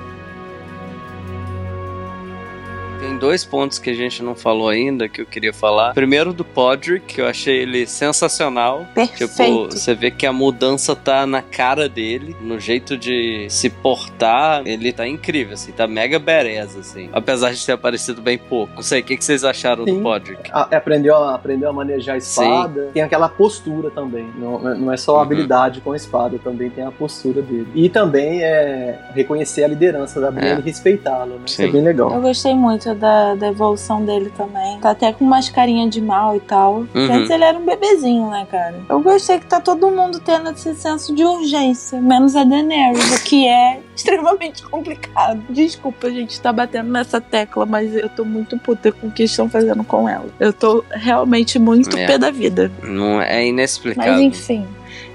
Tem 3.18 3.28
dois 3.30 3.44
pontos 3.44 3.80
que 3.80 3.90
a 3.90 3.96
gente 3.96 4.22
não 4.22 4.36
falou 4.36 4.70
ainda 4.70 5.10
que 5.10 5.20
eu 5.22 5.26
queria 5.26 5.52
falar. 5.52 5.92
Primeiro 5.96 6.32
do 6.32 6.46
Podrick, 6.46 7.16
que 7.16 7.20
eu 7.22 7.26
achei 7.28 7.58
ele 7.64 7.88
sensacional. 7.88 8.86
Tipo, 8.96 9.18
Perfeito. 9.18 9.72
você 9.76 9.96
vê 9.96 10.12
que 10.12 10.24
a 10.28 10.32
mudança 10.32 10.96
tá 10.96 11.26
na 11.26 11.42
cara 11.42 11.90
dele, 11.90 12.36
no 12.40 12.60
jeito 12.60 12.96
de 12.96 13.48
se 13.50 13.72
portar, 13.72 14.62
ele 14.68 14.94
tá 14.94 15.08
incrível, 15.08 15.56
assim, 15.56 15.72
tá 15.72 15.88
mega 15.88 16.20
badass, 16.20 16.76
assim. 16.78 17.10
Apesar 17.12 17.54
de 17.54 17.66
ter 17.66 17.72
aparecido 17.72 18.22
bem 18.22 18.38
pouco. 18.38 18.74
Não 18.76 18.84
sei, 18.84 19.02
o 19.02 19.04
que, 19.04 19.18
que 19.18 19.26
vocês 19.26 19.44
acharam 19.44 19.84
Sim. 19.84 19.96
do 19.98 20.04
Podrick? 20.04 20.52
A- 20.54 20.76
aprendeu, 20.78 21.16
a, 21.16 21.34
aprendeu 21.34 21.70
a 21.72 21.74
manejar 21.74 22.14
a 22.14 22.18
espada. 22.20 22.92
Tem 22.94 23.02
aquela 23.02 23.28
postura 23.28 23.90
também. 23.90 24.28
Não, 24.38 24.60
não 24.76 24.92
é 24.94 24.98
só 24.98 25.14
a 25.14 25.16
Uhum. 25.16 25.22
habilidade 25.24 25.82
com 25.82 25.92
a 25.92 25.96
espada, 25.96 26.38
também 26.44 26.70
tem 26.70 26.84
a 26.86 26.92
postura 26.92 27.42
dele. 27.42 27.68
E 27.74 27.90
também 27.90 28.44
é 28.44 29.00
reconhecer 29.16 29.64
a 29.64 29.68
liderança 29.68 30.22
da 30.22 30.30
Brienne 30.30 30.58
É. 30.58 30.60
e 30.60 30.66
respeitá-la, 30.66 31.26
né? 31.26 31.36
Isso 31.48 31.60
é 31.60 31.66
Sim. 31.66 31.72
bem 31.72 31.82
legal. 31.82 32.14
Eu 32.14 32.22
gostei 32.22 32.54
muito 32.54 32.94
da, 32.94 33.07
da 33.36 33.48
evolução 33.48 34.04
dele 34.04 34.32
também. 34.36 34.80
Tá 34.80 34.92
até 34.92 35.12
com 35.14 35.24
umas 35.26 35.50
carinhas 35.50 35.90
de 35.90 36.02
mal 36.02 36.36
e 36.36 36.40
tal. 36.40 36.86
Uhum. 36.94 37.14
Antes 37.14 37.30
ele 37.30 37.44
era 37.44 37.58
um 37.58 37.66
bebezinho, 37.66 38.30
né, 38.30 38.48
cara? 38.50 38.76
Eu 38.90 39.00
gostei 39.02 39.40
que 39.40 39.46
tá 39.46 39.60
todo 39.60 39.90
mundo 39.90 40.20
tendo 40.20 40.50
esse 40.52 40.74
senso 40.76 41.14
de 41.14 41.24
urgência, 41.24 42.00
menos 42.02 42.36
a 42.36 42.44
Daenerys, 42.44 43.20
o 43.20 43.24
que 43.24 43.48
é 43.48 43.80
extremamente 43.96 44.64
complicado. 44.64 45.42
Desculpa, 45.50 46.08
a 46.08 46.12
gente 46.12 46.40
tá 46.40 46.52
batendo 46.52 46.92
nessa 46.92 47.20
tecla, 47.22 47.66
mas 47.66 47.96
eu 47.96 48.10
tô 48.10 48.24
muito 48.26 48.58
puta 48.58 48.92
com 48.92 49.08
o 49.08 49.12
que 49.12 49.24
estão 49.24 49.50
fazendo 49.50 49.84
com 49.84 50.08
ela. 50.08 50.28
Eu 50.40 50.54
tô 50.54 50.84
realmente 50.92 51.58
muito 51.60 51.98
É. 51.98 52.06
pé 52.08 52.18
da 52.18 52.32
vida. 52.32 52.72
Não 52.84 53.22
é 53.22 53.48
inexplicável. 53.48 54.14
Mas 54.14 54.22
enfim. 54.22 54.66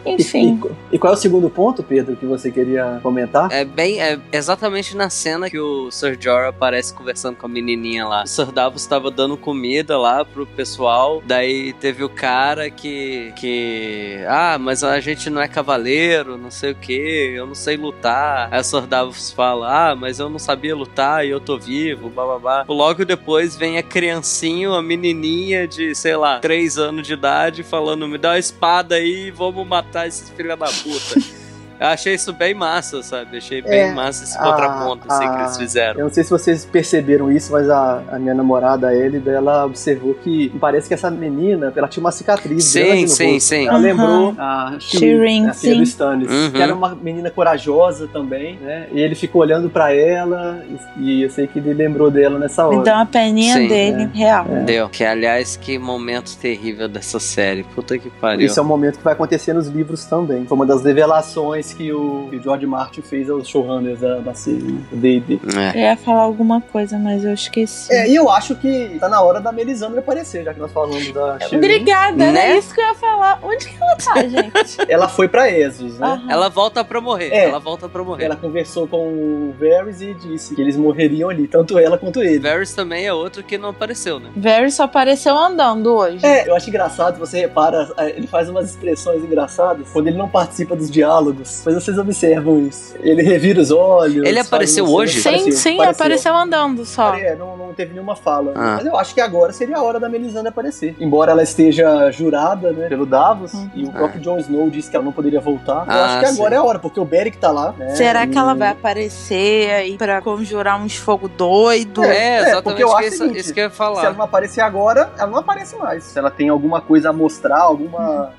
E, 0.04 0.10
Enfim. 0.12 0.60
e- 0.90 0.96
e 0.96 0.98
qual 0.98 1.12
é 1.12 1.16
o 1.16 1.18
segundo 1.18 1.48
ponto, 1.48 1.82
Pedro, 1.82 2.16
que 2.16 2.26
você 2.26 2.50
queria 2.50 2.98
comentar? 3.02 3.50
É 3.52 3.64
bem, 3.64 4.00
é 4.00 4.18
exatamente 4.32 4.96
na 4.96 5.08
cena 5.10 5.48
que 5.48 5.58
o 5.58 5.90
Sir 5.90 6.16
Jorah 6.20 6.48
aparece 6.48 6.92
conversando 6.92 7.36
com 7.36 7.46
a 7.46 7.48
menininha 7.48 8.06
lá. 8.06 8.22
O 8.24 8.26
Sir 8.26 8.50
Davos 8.52 8.82
estava 8.82 9.10
dando 9.10 9.36
comida 9.36 9.96
lá 9.98 10.24
pro 10.24 10.46
pessoal, 10.46 11.22
daí 11.24 11.72
teve 11.74 12.02
o 12.02 12.08
cara 12.08 12.68
que 12.70 13.32
que 13.36 14.18
ah, 14.28 14.58
mas 14.58 14.82
a 14.82 14.98
gente 15.00 15.30
não 15.30 15.40
é 15.40 15.48
cavaleiro, 15.48 16.36
não 16.36 16.50
sei 16.50 16.72
o 16.72 16.74
que, 16.74 17.32
eu 17.36 17.46
não 17.46 17.54
sei 17.54 17.76
lutar. 17.76 18.48
Aí 18.50 18.60
o 18.60 18.64
Sir 18.64 18.86
Davos 18.86 19.30
fala: 19.30 19.90
"Ah, 19.90 19.96
mas 19.96 20.18
eu 20.18 20.28
não 20.28 20.38
sabia 20.38 20.74
lutar 20.74 21.24
e 21.26 21.30
eu 21.30 21.40
tô 21.40 21.58
vivo", 21.58 22.08
bababá. 22.10 22.64
Logo 22.68 23.04
depois 23.04 23.56
vem 23.56 23.78
a 23.78 23.82
criancinha, 23.82 24.70
a 24.70 24.82
menininha 24.82 25.66
de, 25.66 25.94
sei 25.94 26.16
lá, 26.16 26.38
3 26.40 26.78
anos 26.78 27.06
de 27.06 27.12
idade 27.14 27.62
falando: 27.62 28.08
"Me 28.08 28.18
dá 28.18 28.32
a 28.32 28.38
espada 28.38 28.96
aí, 28.96 29.30
vamos 29.30 29.66
matar 29.66 29.91
esses 29.94 30.30
filha 30.30 30.56
da 30.56 30.66
puta". 30.66 31.41
Eu 31.82 31.88
achei 31.88 32.14
isso 32.14 32.32
bem 32.32 32.54
massa, 32.54 33.02
sabe? 33.02 33.38
Achei 33.38 33.60
bem 33.60 33.80
É, 33.80 33.92
massa 33.92 34.22
esse 34.22 34.38
a- 34.38 34.40
contraponto 34.42 35.02
assim, 35.10 35.24
que 35.24 35.34
a- 35.36 35.40
eles 35.40 35.56
fizeram. 35.56 35.98
Eu 36.00 36.06
não 36.06 36.12
sei 36.14 36.22
se 36.22 36.30
vocês 36.30 36.64
perceberam 36.64 37.30
isso, 37.32 37.50
mas 37.50 37.68
a, 37.68 38.02
a 38.08 38.18
minha 38.20 38.34
namorada, 38.34 38.86
a 38.88 38.94
Ellie, 38.94 39.20
ela 39.26 39.66
observou 39.66 40.14
que 40.14 40.48
parece 40.60 40.86
que 40.86 40.94
essa 40.94 41.10
menina, 41.10 41.72
ela 41.74 41.88
tinha 41.88 42.00
uma 42.02 42.12
cicatriz 42.12 42.64
Sim, 42.64 42.84
grande 42.84 43.02
no 43.02 43.08
sim, 43.08 43.32
rosto. 43.34 43.48
sim. 43.48 43.66
Ela 43.66 43.76
Uhum. 43.76 43.82
lembrou 43.82 44.34
a 44.38 44.76
Shireen, 44.78 45.48
a 45.48 45.54
filha 45.54 45.76
do 45.76 45.82
Stannis, 45.82 46.30
Uhum. 46.30 46.50
que 46.52 46.62
era 46.62 46.72
uma 46.72 46.94
menina 46.94 47.30
corajosa 47.30 48.06
também, 48.06 48.58
né? 48.60 48.86
E 48.92 49.00
ele 49.00 49.16
ficou 49.16 49.42
olhando 49.42 49.68
pra 49.68 49.92
ela 49.92 50.62
e, 50.98 51.02
e 51.18 51.22
eu 51.24 51.30
sei 51.30 51.48
que 51.48 51.58
ele 51.58 51.74
lembrou 51.74 52.12
dela 52.12 52.38
nessa 52.38 52.64
hora. 52.64 52.76
Me 52.78 52.84
dá 52.84 52.94
uma 52.98 53.06
peninha 53.06 53.54
Sim, 53.56 53.66
dele, 53.66 54.08
real. 54.14 54.44
Deu. 54.64 54.88
Que, 54.88 55.04
aliás, 55.04 55.56
que 55.56 55.78
momento 55.80 56.36
terrível 56.36 56.88
dessa 56.88 57.18
série. 57.18 57.64
Puta 57.64 57.98
que 57.98 58.08
pariu. 58.08 58.46
Isso 58.46 58.60
é 58.60 58.62
um 58.62 58.66
momento 58.66 58.98
que 58.98 59.04
vai 59.04 59.14
acontecer 59.14 59.52
nos 59.52 59.66
livros 59.66 60.04
também. 60.04 60.46
Foi 60.46 60.54
uma 60.54 60.64
das 60.66 60.84
revelações 60.84 61.71
que 61.72 61.92
o, 61.92 62.28
que 62.30 62.36
o 62.36 62.42
George 62.42 62.66
Martin 62.66 63.02
fez 63.02 63.28
aos 63.30 63.48
showrunners 63.48 64.00
da, 64.00 64.18
da 64.18 64.34
série, 64.34 64.78
D&D. 64.92 65.40
É. 65.56 65.76
Eu 65.76 65.80
ia 65.82 65.96
falar 65.96 66.22
alguma 66.22 66.60
coisa, 66.60 66.98
mas 66.98 67.24
eu 67.24 67.32
esqueci. 67.34 67.92
É, 67.92 68.08
e 68.08 68.14
eu 68.14 68.30
acho 68.30 68.54
que 68.56 68.96
tá 69.00 69.08
na 69.08 69.20
hora 69.22 69.40
da 69.40 69.52
Melisandre 69.52 69.98
aparecer, 69.98 70.44
já 70.44 70.52
que 70.54 70.60
nós 70.60 70.72
falamos 70.72 71.10
da 71.12 71.38
Shireen. 71.40 71.58
Obrigada, 71.58 72.24
era 72.24 72.32
Né? 72.32 72.58
isso 72.58 72.74
que 72.74 72.80
eu 72.80 72.84
ia 72.86 72.94
falar. 72.94 73.38
Onde 73.42 73.68
que 73.68 73.76
ela 73.80 73.96
tá, 73.96 74.22
gente? 74.22 74.76
Ela 74.88 75.08
foi 75.08 75.28
pra 75.28 75.50
Essos, 75.50 75.98
né? 75.98 76.06
Aham. 76.06 76.26
Ela 76.30 76.48
volta 76.48 76.84
pra 76.84 77.00
morrer. 77.00 77.28
É. 77.32 77.44
Ela 77.44 77.58
volta 77.58 77.88
pra 77.88 78.02
morrer. 78.04 78.24
Ela 78.24 78.36
conversou 78.36 78.86
com 78.86 78.96
o 79.08 79.54
Varys 79.58 80.00
e 80.00 80.14
disse 80.14 80.54
que 80.54 80.60
eles 80.60 80.76
morreriam 80.76 81.28
ali, 81.30 81.46
tanto 81.48 81.78
ela 81.78 81.96
quanto 81.98 82.22
ele. 82.22 82.38
Varys 82.40 82.74
também 82.74 83.06
é 83.06 83.12
outro 83.12 83.42
que 83.42 83.56
não 83.58 83.70
apareceu, 83.70 84.18
né? 84.20 84.30
Very 84.36 84.70
só 84.70 84.84
apareceu 84.84 85.36
andando 85.36 85.92
hoje. 85.94 86.24
É, 86.24 86.48
eu 86.48 86.54
acho 86.54 86.68
engraçado, 86.68 87.18
você 87.18 87.40
repara, 87.40 87.88
é, 87.98 88.10
ele 88.10 88.26
faz 88.26 88.48
umas 88.48 88.70
expressões 88.70 89.22
engraçadas 89.24 89.88
quando 89.92 90.08
ele 90.08 90.16
não 90.18 90.28
participa 90.28 90.74
dos 90.76 90.90
diálogos. 90.90 91.51
Mas 91.64 91.74
vocês 91.74 91.98
observam 91.98 92.58
isso. 92.66 92.94
Ele 93.00 93.22
revira 93.22 93.60
os 93.60 93.70
olhos. 93.70 94.26
Ele 94.26 94.38
apareceu 94.38 94.86
hoje? 94.86 95.20
sim, 95.20 95.28
Apareceu, 95.28 95.52
sim, 95.52 95.82
apareceu. 95.82 96.34
andando 96.36 96.84
só. 96.84 97.14
É, 97.14 97.34
não, 97.34 97.56
não 97.56 97.72
teve 97.74 97.92
nenhuma 97.92 98.14
fala. 98.16 98.52
Ah. 98.54 98.74
Mas 98.76 98.86
eu 98.86 98.96
acho 98.96 99.14
que 99.14 99.20
agora 99.20 99.52
seria 99.52 99.76
a 99.76 99.82
hora 99.82 99.98
da 100.00 100.08
Melisandre 100.08 100.48
aparecer. 100.48 100.94
Embora 101.00 101.32
ela 101.32 101.42
esteja 101.42 102.10
jurada, 102.10 102.72
né, 102.72 102.88
pelo 102.88 103.04
Davos, 103.06 103.52
Uhum. 103.54 103.70
e 103.74 103.84
o 103.84 103.90
próprio 103.92 104.20
Jon 104.20 104.38
Snow 104.38 104.68
disse 104.70 104.90
que 104.90 104.96
ela 104.96 105.04
não 105.04 105.12
poderia 105.12 105.40
voltar. 105.40 105.84
eu 105.86 105.92
Ah, 105.92 106.04
acho 106.06 106.18
que 106.20 106.26
agora 106.26 106.50
sim. 106.50 106.54
é 106.56 106.58
a 106.58 106.62
hora, 106.64 106.78
porque 106.78 107.00
o 107.00 107.04
Beric 107.04 107.36
tá 107.38 107.50
lá. 107.50 107.72
né, 107.72 107.94
Será 107.94 108.24
e- 108.24 108.28
que 108.28 108.38
ela 108.38 108.54
vai 108.54 108.68
aparecer 108.68 109.70
aí 109.70 109.96
pra 109.98 110.20
conjurar 110.22 110.80
uns 110.82 110.96
fogo 110.96 111.28
doido? 111.28 112.04
É, 112.04 112.16
é, 112.16 112.36
exatamente 112.40 112.62
porque 112.64 112.82
eu 112.84 112.96
acho 112.96 113.08
isso, 113.08 113.18
seguinte, 113.18 113.38
isso 113.40 113.54
que 113.54 113.60
eu 113.60 113.64
ia 113.64 113.70
Se 113.70 113.82
ela 113.82 113.94
falar. 113.94 114.12
não 114.14 114.22
aparecer 114.24 114.60
agora, 114.60 115.10
ela 115.18 115.30
não 115.30 115.38
aparece 115.38 115.76
mais. 115.76 116.04
Se 116.04 116.18
ela 116.18 116.30
tem 116.30 116.48
alguma 116.48 116.80
coisa 116.80 117.10
a 117.10 117.12
mostrar, 117.12 117.60
alguma. 117.60 118.32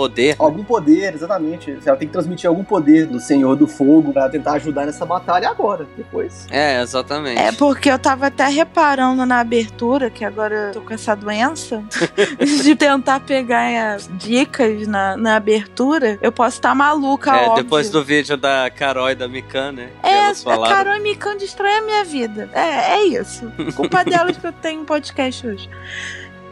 Poder. 0.00 0.34
Algum 0.38 0.64
poder, 0.64 1.14
exatamente. 1.14 1.76
Ela 1.84 1.94
tem 1.94 2.08
que 2.08 2.12
transmitir 2.12 2.48
algum 2.48 2.64
poder 2.64 3.04
do 3.06 3.20
Senhor 3.20 3.54
do 3.54 3.66
Fogo 3.66 4.14
pra 4.14 4.30
tentar 4.30 4.52
ajudar 4.52 4.86
nessa 4.86 5.04
batalha 5.04 5.50
agora. 5.50 5.86
Depois. 5.94 6.46
É, 6.50 6.80
exatamente. 6.80 7.38
É 7.38 7.52
porque 7.52 7.90
eu 7.90 7.98
tava 7.98 8.28
até 8.28 8.46
reparando 8.48 9.26
na 9.26 9.40
abertura, 9.40 10.08
que 10.08 10.24
agora 10.24 10.54
eu 10.54 10.72
tô 10.72 10.80
com 10.80 10.94
essa 10.94 11.14
doença, 11.14 11.84
de 12.62 12.74
tentar 12.74 13.20
pegar 13.20 13.94
as 13.94 14.08
dicas 14.14 14.86
na, 14.86 15.18
na 15.18 15.36
abertura. 15.36 16.18
Eu 16.22 16.32
posso 16.32 16.56
estar 16.56 16.74
maluca, 16.74 17.36
É, 17.36 17.48
óbvio. 17.48 17.62
depois 17.64 17.90
do 17.90 18.02
vídeo 18.02 18.38
da 18.38 18.70
Carol 18.70 19.10
e 19.10 19.14
da 19.14 19.28
Mikan, 19.28 19.72
né? 19.72 19.90
É, 20.02 20.28
a. 20.28 20.34
Carol 20.66 20.96
e 20.96 21.00
Mikan 21.00 21.36
destrói 21.36 21.74
a 21.76 21.82
minha 21.82 22.04
vida. 22.06 22.48
É, 22.54 22.94
é 22.94 23.04
isso. 23.04 23.52
Culpa 23.76 24.02
delas 24.08 24.38
que 24.38 24.46
eu 24.46 24.52
tenho 24.52 24.80
um 24.80 24.86
podcast 24.86 25.46
hoje. 25.46 25.68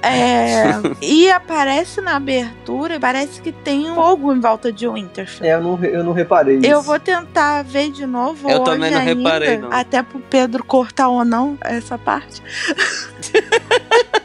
É, 0.03 0.75
e 1.03 1.31
aparece 1.31 2.01
na 2.01 2.17
abertura, 2.17 3.01
parece 3.01 3.41
que 3.41 3.51
tem 3.51 3.91
um 3.91 3.95
fogo 3.95 4.33
em 4.33 4.41
volta 4.41 4.73
de 4.73 4.89
Winterfell. 4.89 5.47
É, 5.47 5.55
eu 5.55 5.61
não, 5.61 5.85
eu 5.85 6.05
não 6.05 6.13
reparei 6.13 6.61
Eu 6.63 6.79
isso. 6.79 6.83
vou 6.83 6.99
tentar 7.01 7.63
ver 7.65 7.91
de 7.91 8.07
novo 8.07 8.49
Eu 8.49 8.63
hoje 8.63 8.65
também 8.65 8.91
não 8.91 9.01
ainda, 9.01 9.15
reparei, 9.15 9.59
não. 9.59 9.73
Até 9.73 10.03
pro 10.03 10.21
Pedro 10.21 10.63
cortar 10.65 11.09
ou 11.09 11.25
não 11.25 11.59
essa 11.61 11.99
parte. 11.99 12.43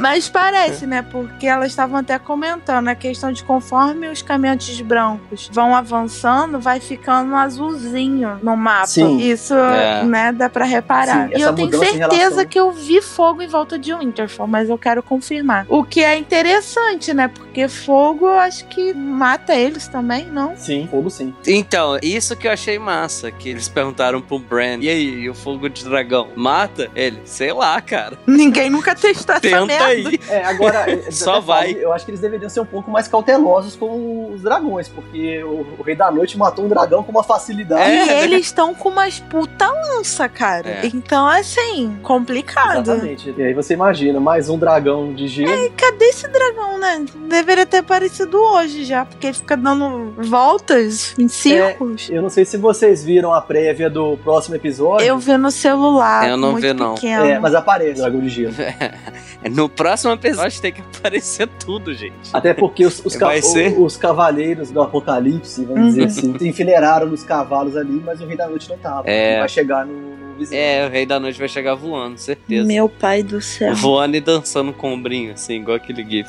Mas 0.00 0.28
parece, 0.28 0.86
né? 0.86 1.02
Porque 1.02 1.46
elas 1.46 1.68
estavam 1.68 1.96
até 1.98 2.18
comentando 2.18 2.88
a 2.88 2.94
questão 2.94 3.32
de 3.32 3.42
conforme 3.44 4.08
os 4.08 4.22
caminhantes 4.22 4.80
brancos 4.80 5.48
vão 5.52 5.74
avançando, 5.74 6.58
vai 6.60 6.80
ficando 6.80 7.32
um 7.32 7.36
azulzinho 7.36 8.38
no 8.42 8.56
mapa. 8.56 8.86
Sim. 8.86 9.18
Isso, 9.18 9.54
É. 9.54 10.04
né, 10.04 10.32
dá 10.32 10.48
pra 10.48 10.64
reparar. 10.64 11.28
Sim, 11.28 11.34
e 11.36 11.40
eu 11.40 11.54
tenho 11.54 11.70
certeza 11.78 12.06
relação- 12.16 12.46
que 12.46 12.58
eu 12.60 12.70
vi 12.72 13.00
fogo 13.00 13.42
em 13.42 13.46
volta 13.48 13.78
de 13.78 13.94
Winterfell, 13.94 14.46
mas 14.46 14.68
eu 14.68 14.78
quero 14.78 15.02
confirmar. 15.02 15.66
O 15.68 15.82
que 15.84 16.02
é 16.02 16.16
interessante, 16.16 17.12
né? 17.14 17.28
Porque 17.28 17.47
fogo 17.66 18.26
eu 18.26 18.38
acho 18.38 18.66
que 18.66 18.92
mata 18.92 19.54
eles 19.54 19.88
também, 19.88 20.26
não? 20.26 20.54
Sim, 20.56 20.86
fogo 20.90 21.08
sim. 21.08 21.34
Então, 21.46 21.98
isso 22.02 22.36
que 22.36 22.46
eu 22.46 22.52
achei 22.52 22.78
massa, 22.78 23.30
que 23.30 23.48
eles 23.48 23.68
perguntaram 23.68 24.20
pro 24.20 24.38
Brand, 24.38 24.82
e 24.84 24.88
aí, 24.88 25.20
e 25.20 25.30
o 25.30 25.34
fogo 25.34 25.68
de 25.70 25.82
dragão? 25.82 26.28
Mata? 26.36 26.90
Ele, 26.94 27.20
sei 27.24 27.52
lá, 27.52 27.80
cara. 27.80 28.18
Ninguém 28.26 28.68
nunca 28.68 28.94
testou 28.94 29.34
essa 29.36 29.40
Tenta 29.40 29.64
merda. 29.66 29.86
aí. 29.86 30.20
É, 30.28 30.44
agora. 30.44 30.90
eles 30.90 31.16
Só 31.16 31.36
até 31.36 31.40
vai. 31.46 31.66
falam, 31.68 31.82
eu 31.82 31.92
acho 31.92 32.04
que 32.04 32.10
eles 32.10 32.20
deveriam 32.20 32.50
ser 32.50 32.60
um 32.60 32.66
pouco 32.66 32.90
mais 32.90 33.08
cautelosos 33.08 33.74
com 33.74 34.30
os 34.32 34.42
dragões, 34.42 34.88
porque 34.88 35.42
o, 35.42 35.66
o 35.78 35.82
Rei 35.82 35.96
da 35.96 36.10
Noite 36.10 36.36
matou 36.36 36.64
um 36.66 36.68
dragão 36.68 37.02
com 37.02 37.10
uma 37.10 37.22
facilidade. 37.22 37.82
É, 37.90 38.04
E 38.04 38.06
né? 38.06 38.24
eles 38.24 38.46
estão 38.46 38.74
com 38.74 38.90
umas 38.90 39.18
puta 39.18 39.66
lança, 39.70 40.28
cara. 40.28 40.68
É. 40.68 40.86
Então, 40.86 41.26
assim, 41.26 41.98
complicado. 42.02 42.82
Exatamente. 42.82 43.34
E 43.36 43.42
aí 43.42 43.54
você 43.54 43.74
imagina, 43.74 44.20
mais 44.20 44.48
um 44.48 44.58
dragão 44.58 45.14
de 45.14 45.26
gelo. 45.28 45.50
E 45.52 45.70
cadê 45.70 46.04
esse 46.06 46.28
dragão, 46.28 46.78
né? 46.78 47.04
Deveria 47.48 47.64
ter 47.64 47.78
aparecido 47.78 48.36
hoje 48.38 48.84
já, 48.84 49.06
porque 49.06 49.28
ele 49.28 49.32
fica 49.34 49.56
dando 49.56 50.12
voltas 50.18 51.14
em 51.18 51.28
círculos. 51.28 52.10
Eu 52.10 52.20
não 52.20 52.28
sei 52.28 52.44
se 52.44 52.58
vocês 52.58 53.02
viram 53.02 53.32
a 53.32 53.40
prévia 53.40 53.88
do 53.88 54.18
próximo 54.18 54.54
episódio. 54.54 55.06
Eu 55.06 55.18
vi 55.18 55.34
no 55.38 55.50
celular. 55.50 56.28
Eu 56.28 56.36
não 56.36 56.52
muito 56.52 56.66
vi, 56.66 56.74
não. 56.74 56.94
Pequeno. 56.94 57.24
É, 57.24 57.38
mas 57.38 57.54
aparece 57.54 58.00
o 58.00 58.02
dragão 58.02 58.20
de 58.20 58.28
gelo. 58.28 58.54
No 59.50 59.68
próximo 59.68 60.12
episódio 60.12 60.60
tem 60.60 60.72
que 60.72 60.80
aparecer 60.98 61.48
tudo, 61.64 61.94
gente. 61.94 62.28
Até 62.32 62.52
porque 62.52 62.84
os, 62.84 63.02
os, 63.06 63.14
ca- 63.16 63.40
ser? 63.40 63.80
os 63.80 63.96
cavaleiros 63.96 64.70
do 64.72 64.82
apocalipse, 64.82 65.64
vamos 65.64 65.80
Uhum. 65.80 65.88
dizer 65.90 66.04
assim, 66.06 66.38
se 66.38 66.48
enfileiraram 66.48 67.06
nos 67.06 67.22
cavalos 67.22 67.76
ali, 67.76 68.02
mas 68.04 68.20
o 68.20 68.26
Rei 68.26 68.36
da 68.36 68.48
Noite 68.48 68.68
não 68.68 68.76
tava. 68.76 69.08
É. 69.08 69.38
Vai 69.38 69.48
chegar 69.48 69.86
no. 69.86 70.18
É, 70.52 70.86
o 70.86 70.90
Rei 70.90 71.04
da 71.06 71.18
Noite 71.18 71.36
vai 71.38 71.48
chegar 71.48 71.74
voando, 71.74 72.16
certeza. 72.18 72.64
Meu 72.66 72.88
pai 72.88 73.22
do 73.24 73.40
céu. 73.40 73.74
Voando 73.74 74.16
e 74.16 74.20
dançando 74.20 74.72
com 74.72 74.90
o 74.90 74.94
ombrinho, 74.94 75.32
assim, 75.32 75.54
igual 75.60 75.76
aquele 75.76 76.04
GIF. 76.08 76.28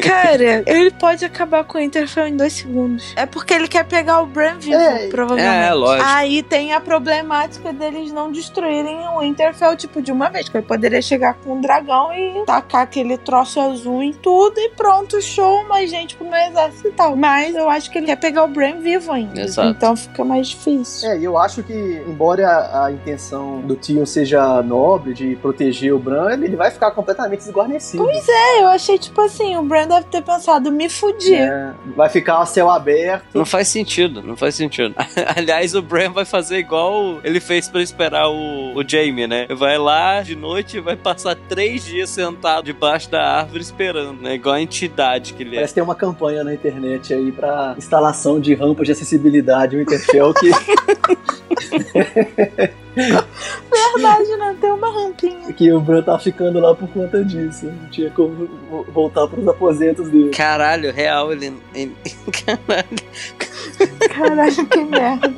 Cara, 0.00 0.33
ele 0.40 0.90
pode 0.90 1.24
acabar 1.24 1.64
com 1.64 1.78
o 1.78 1.80
Interfell 1.80 2.26
em 2.26 2.36
dois 2.36 2.52
segundos. 2.52 3.12
É 3.16 3.26
porque 3.26 3.54
ele 3.54 3.68
quer 3.68 3.84
pegar 3.84 4.20
o 4.20 4.26
Bran 4.26 4.58
vivo, 4.58 4.76
É, 4.76 5.08
provavelmente. 5.08 5.68
é, 5.68 5.72
lógico. 5.74 6.08
Aí 6.10 6.42
tem 6.42 6.72
a 6.72 6.80
problemática 6.80 7.72
deles 7.72 8.12
não 8.12 8.30
destruírem 8.30 9.06
o 9.08 9.22
Interfell, 9.22 9.76
tipo, 9.76 10.00
de 10.02 10.12
uma 10.12 10.28
vez. 10.30 10.48
Que 10.48 10.56
ele 10.58 10.66
poderia 10.66 11.00
chegar 11.02 11.34
com 11.34 11.54
um 11.54 11.60
dragão 11.60 12.12
e 12.12 12.44
tacar 12.46 12.82
aquele 12.82 13.16
troço 13.18 13.60
azul 13.60 14.02
em 14.02 14.12
tudo 14.12 14.58
e 14.58 14.70
pronto, 14.70 15.20
show, 15.20 15.64
mais 15.68 15.90
gente 15.90 16.16
pro 16.16 16.26
meu 16.28 16.38
exército 16.38 16.88
e 16.88 16.92
tal. 16.92 17.16
Mas 17.16 17.54
eu 17.54 17.68
acho 17.68 17.90
que 17.90 17.98
ele 17.98 18.06
quer 18.06 18.16
pegar 18.16 18.44
o 18.44 18.48
Bran 18.48 18.80
vivo 18.80 19.12
ainda. 19.12 19.40
Exato. 19.40 19.68
Então 19.68 19.96
fica 19.96 20.24
mais 20.24 20.48
difícil. 20.48 21.08
É, 21.10 21.18
e 21.18 21.24
eu 21.24 21.38
acho 21.38 21.62
que, 21.62 21.72
embora 22.06 22.48
a, 22.48 22.86
a 22.86 22.92
intenção 22.92 23.60
do 23.60 23.76
Tion 23.76 24.04
seja 24.06 24.62
nobre, 24.62 25.14
de 25.14 25.36
proteger 25.36 25.92
o 25.94 25.98
Bran, 25.98 26.32
ele, 26.32 26.46
ele 26.46 26.56
vai 26.56 26.70
ficar 26.70 26.90
completamente 26.90 27.40
desguarnecido. 27.40 28.02
Pois 28.04 28.26
É, 28.28 28.62
eu 28.62 28.68
achei, 28.68 28.98
tipo 28.98 29.20
assim, 29.20 29.56
o 29.56 29.62
Bran 29.62 29.86
deve 29.86 30.06
ter 30.14 30.22
pensado, 30.22 30.70
me 30.70 30.88
fudi. 30.88 31.34
É, 31.34 31.72
vai 31.96 32.08
ficar 32.08 32.38
a 32.38 32.46
céu 32.46 32.70
aberto. 32.70 33.26
Não 33.34 33.44
faz 33.44 33.68
sentido, 33.68 34.22
não 34.22 34.36
faz 34.36 34.54
sentido. 34.54 34.94
Aliás, 35.36 35.74
o 35.74 35.82
Bran 35.82 36.10
vai 36.10 36.24
fazer 36.24 36.58
igual 36.58 37.20
ele 37.24 37.40
fez 37.40 37.68
pra 37.68 37.82
esperar 37.82 38.28
o, 38.28 38.76
o 38.76 38.88
Jaime, 38.88 39.26
né? 39.26 39.46
Vai 39.50 39.76
lá 39.76 40.22
de 40.22 40.36
noite 40.36 40.76
e 40.76 40.80
vai 40.80 40.96
passar 40.96 41.34
três 41.34 41.84
dias 41.84 42.10
sentado 42.10 42.64
debaixo 42.64 43.10
da 43.10 43.38
árvore 43.38 43.62
esperando, 43.62 44.22
né? 44.22 44.34
Igual 44.34 44.54
a 44.54 44.60
entidade 44.60 45.34
que 45.34 45.42
ele 45.42 45.50
é. 45.50 45.54
Parece 45.56 45.72
que 45.72 45.74
tem 45.76 45.84
uma 45.84 45.94
campanha 45.94 46.44
na 46.44 46.54
internet 46.54 47.12
aí 47.12 47.32
pra 47.32 47.74
instalação 47.76 48.38
de 48.38 48.54
rampas 48.54 48.86
de 48.86 48.92
acessibilidade 48.92 49.76
no 49.76 49.82
Interfell 49.82 50.32
que 50.34 50.50
Verdade, 52.94 54.36
né? 54.36 54.56
Tem 54.60 54.70
uma 54.70 54.90
rampinha. 54.90 55.52
que 55.52 55.72
o 55.72 55.80
Bran 55.80 56.02
tá 56.02 56.18
ficando 56.18 56.60
lá 56.60 56.74
por 56.74 56.88
conta 56.88 57.24
disso. 57.24 57.66
Não 57.66 57.88
tinha 57.90 58.10
como 58.10 58.46
vo- 58.70 58.86
voltar 58.92 59.26
pros 59.26 59.46
aposentos 59.48 60.08
dele. 60.10 60.30
Caralho, 60.30 60.92
real, 60.92 61.32
ele. 61.32 61.52
ele- 61.74 61.96
Caralho. 62.46 64.08
Caralho, 64.14 64.66
que 64.66 64.84
merda. 64.84 65.34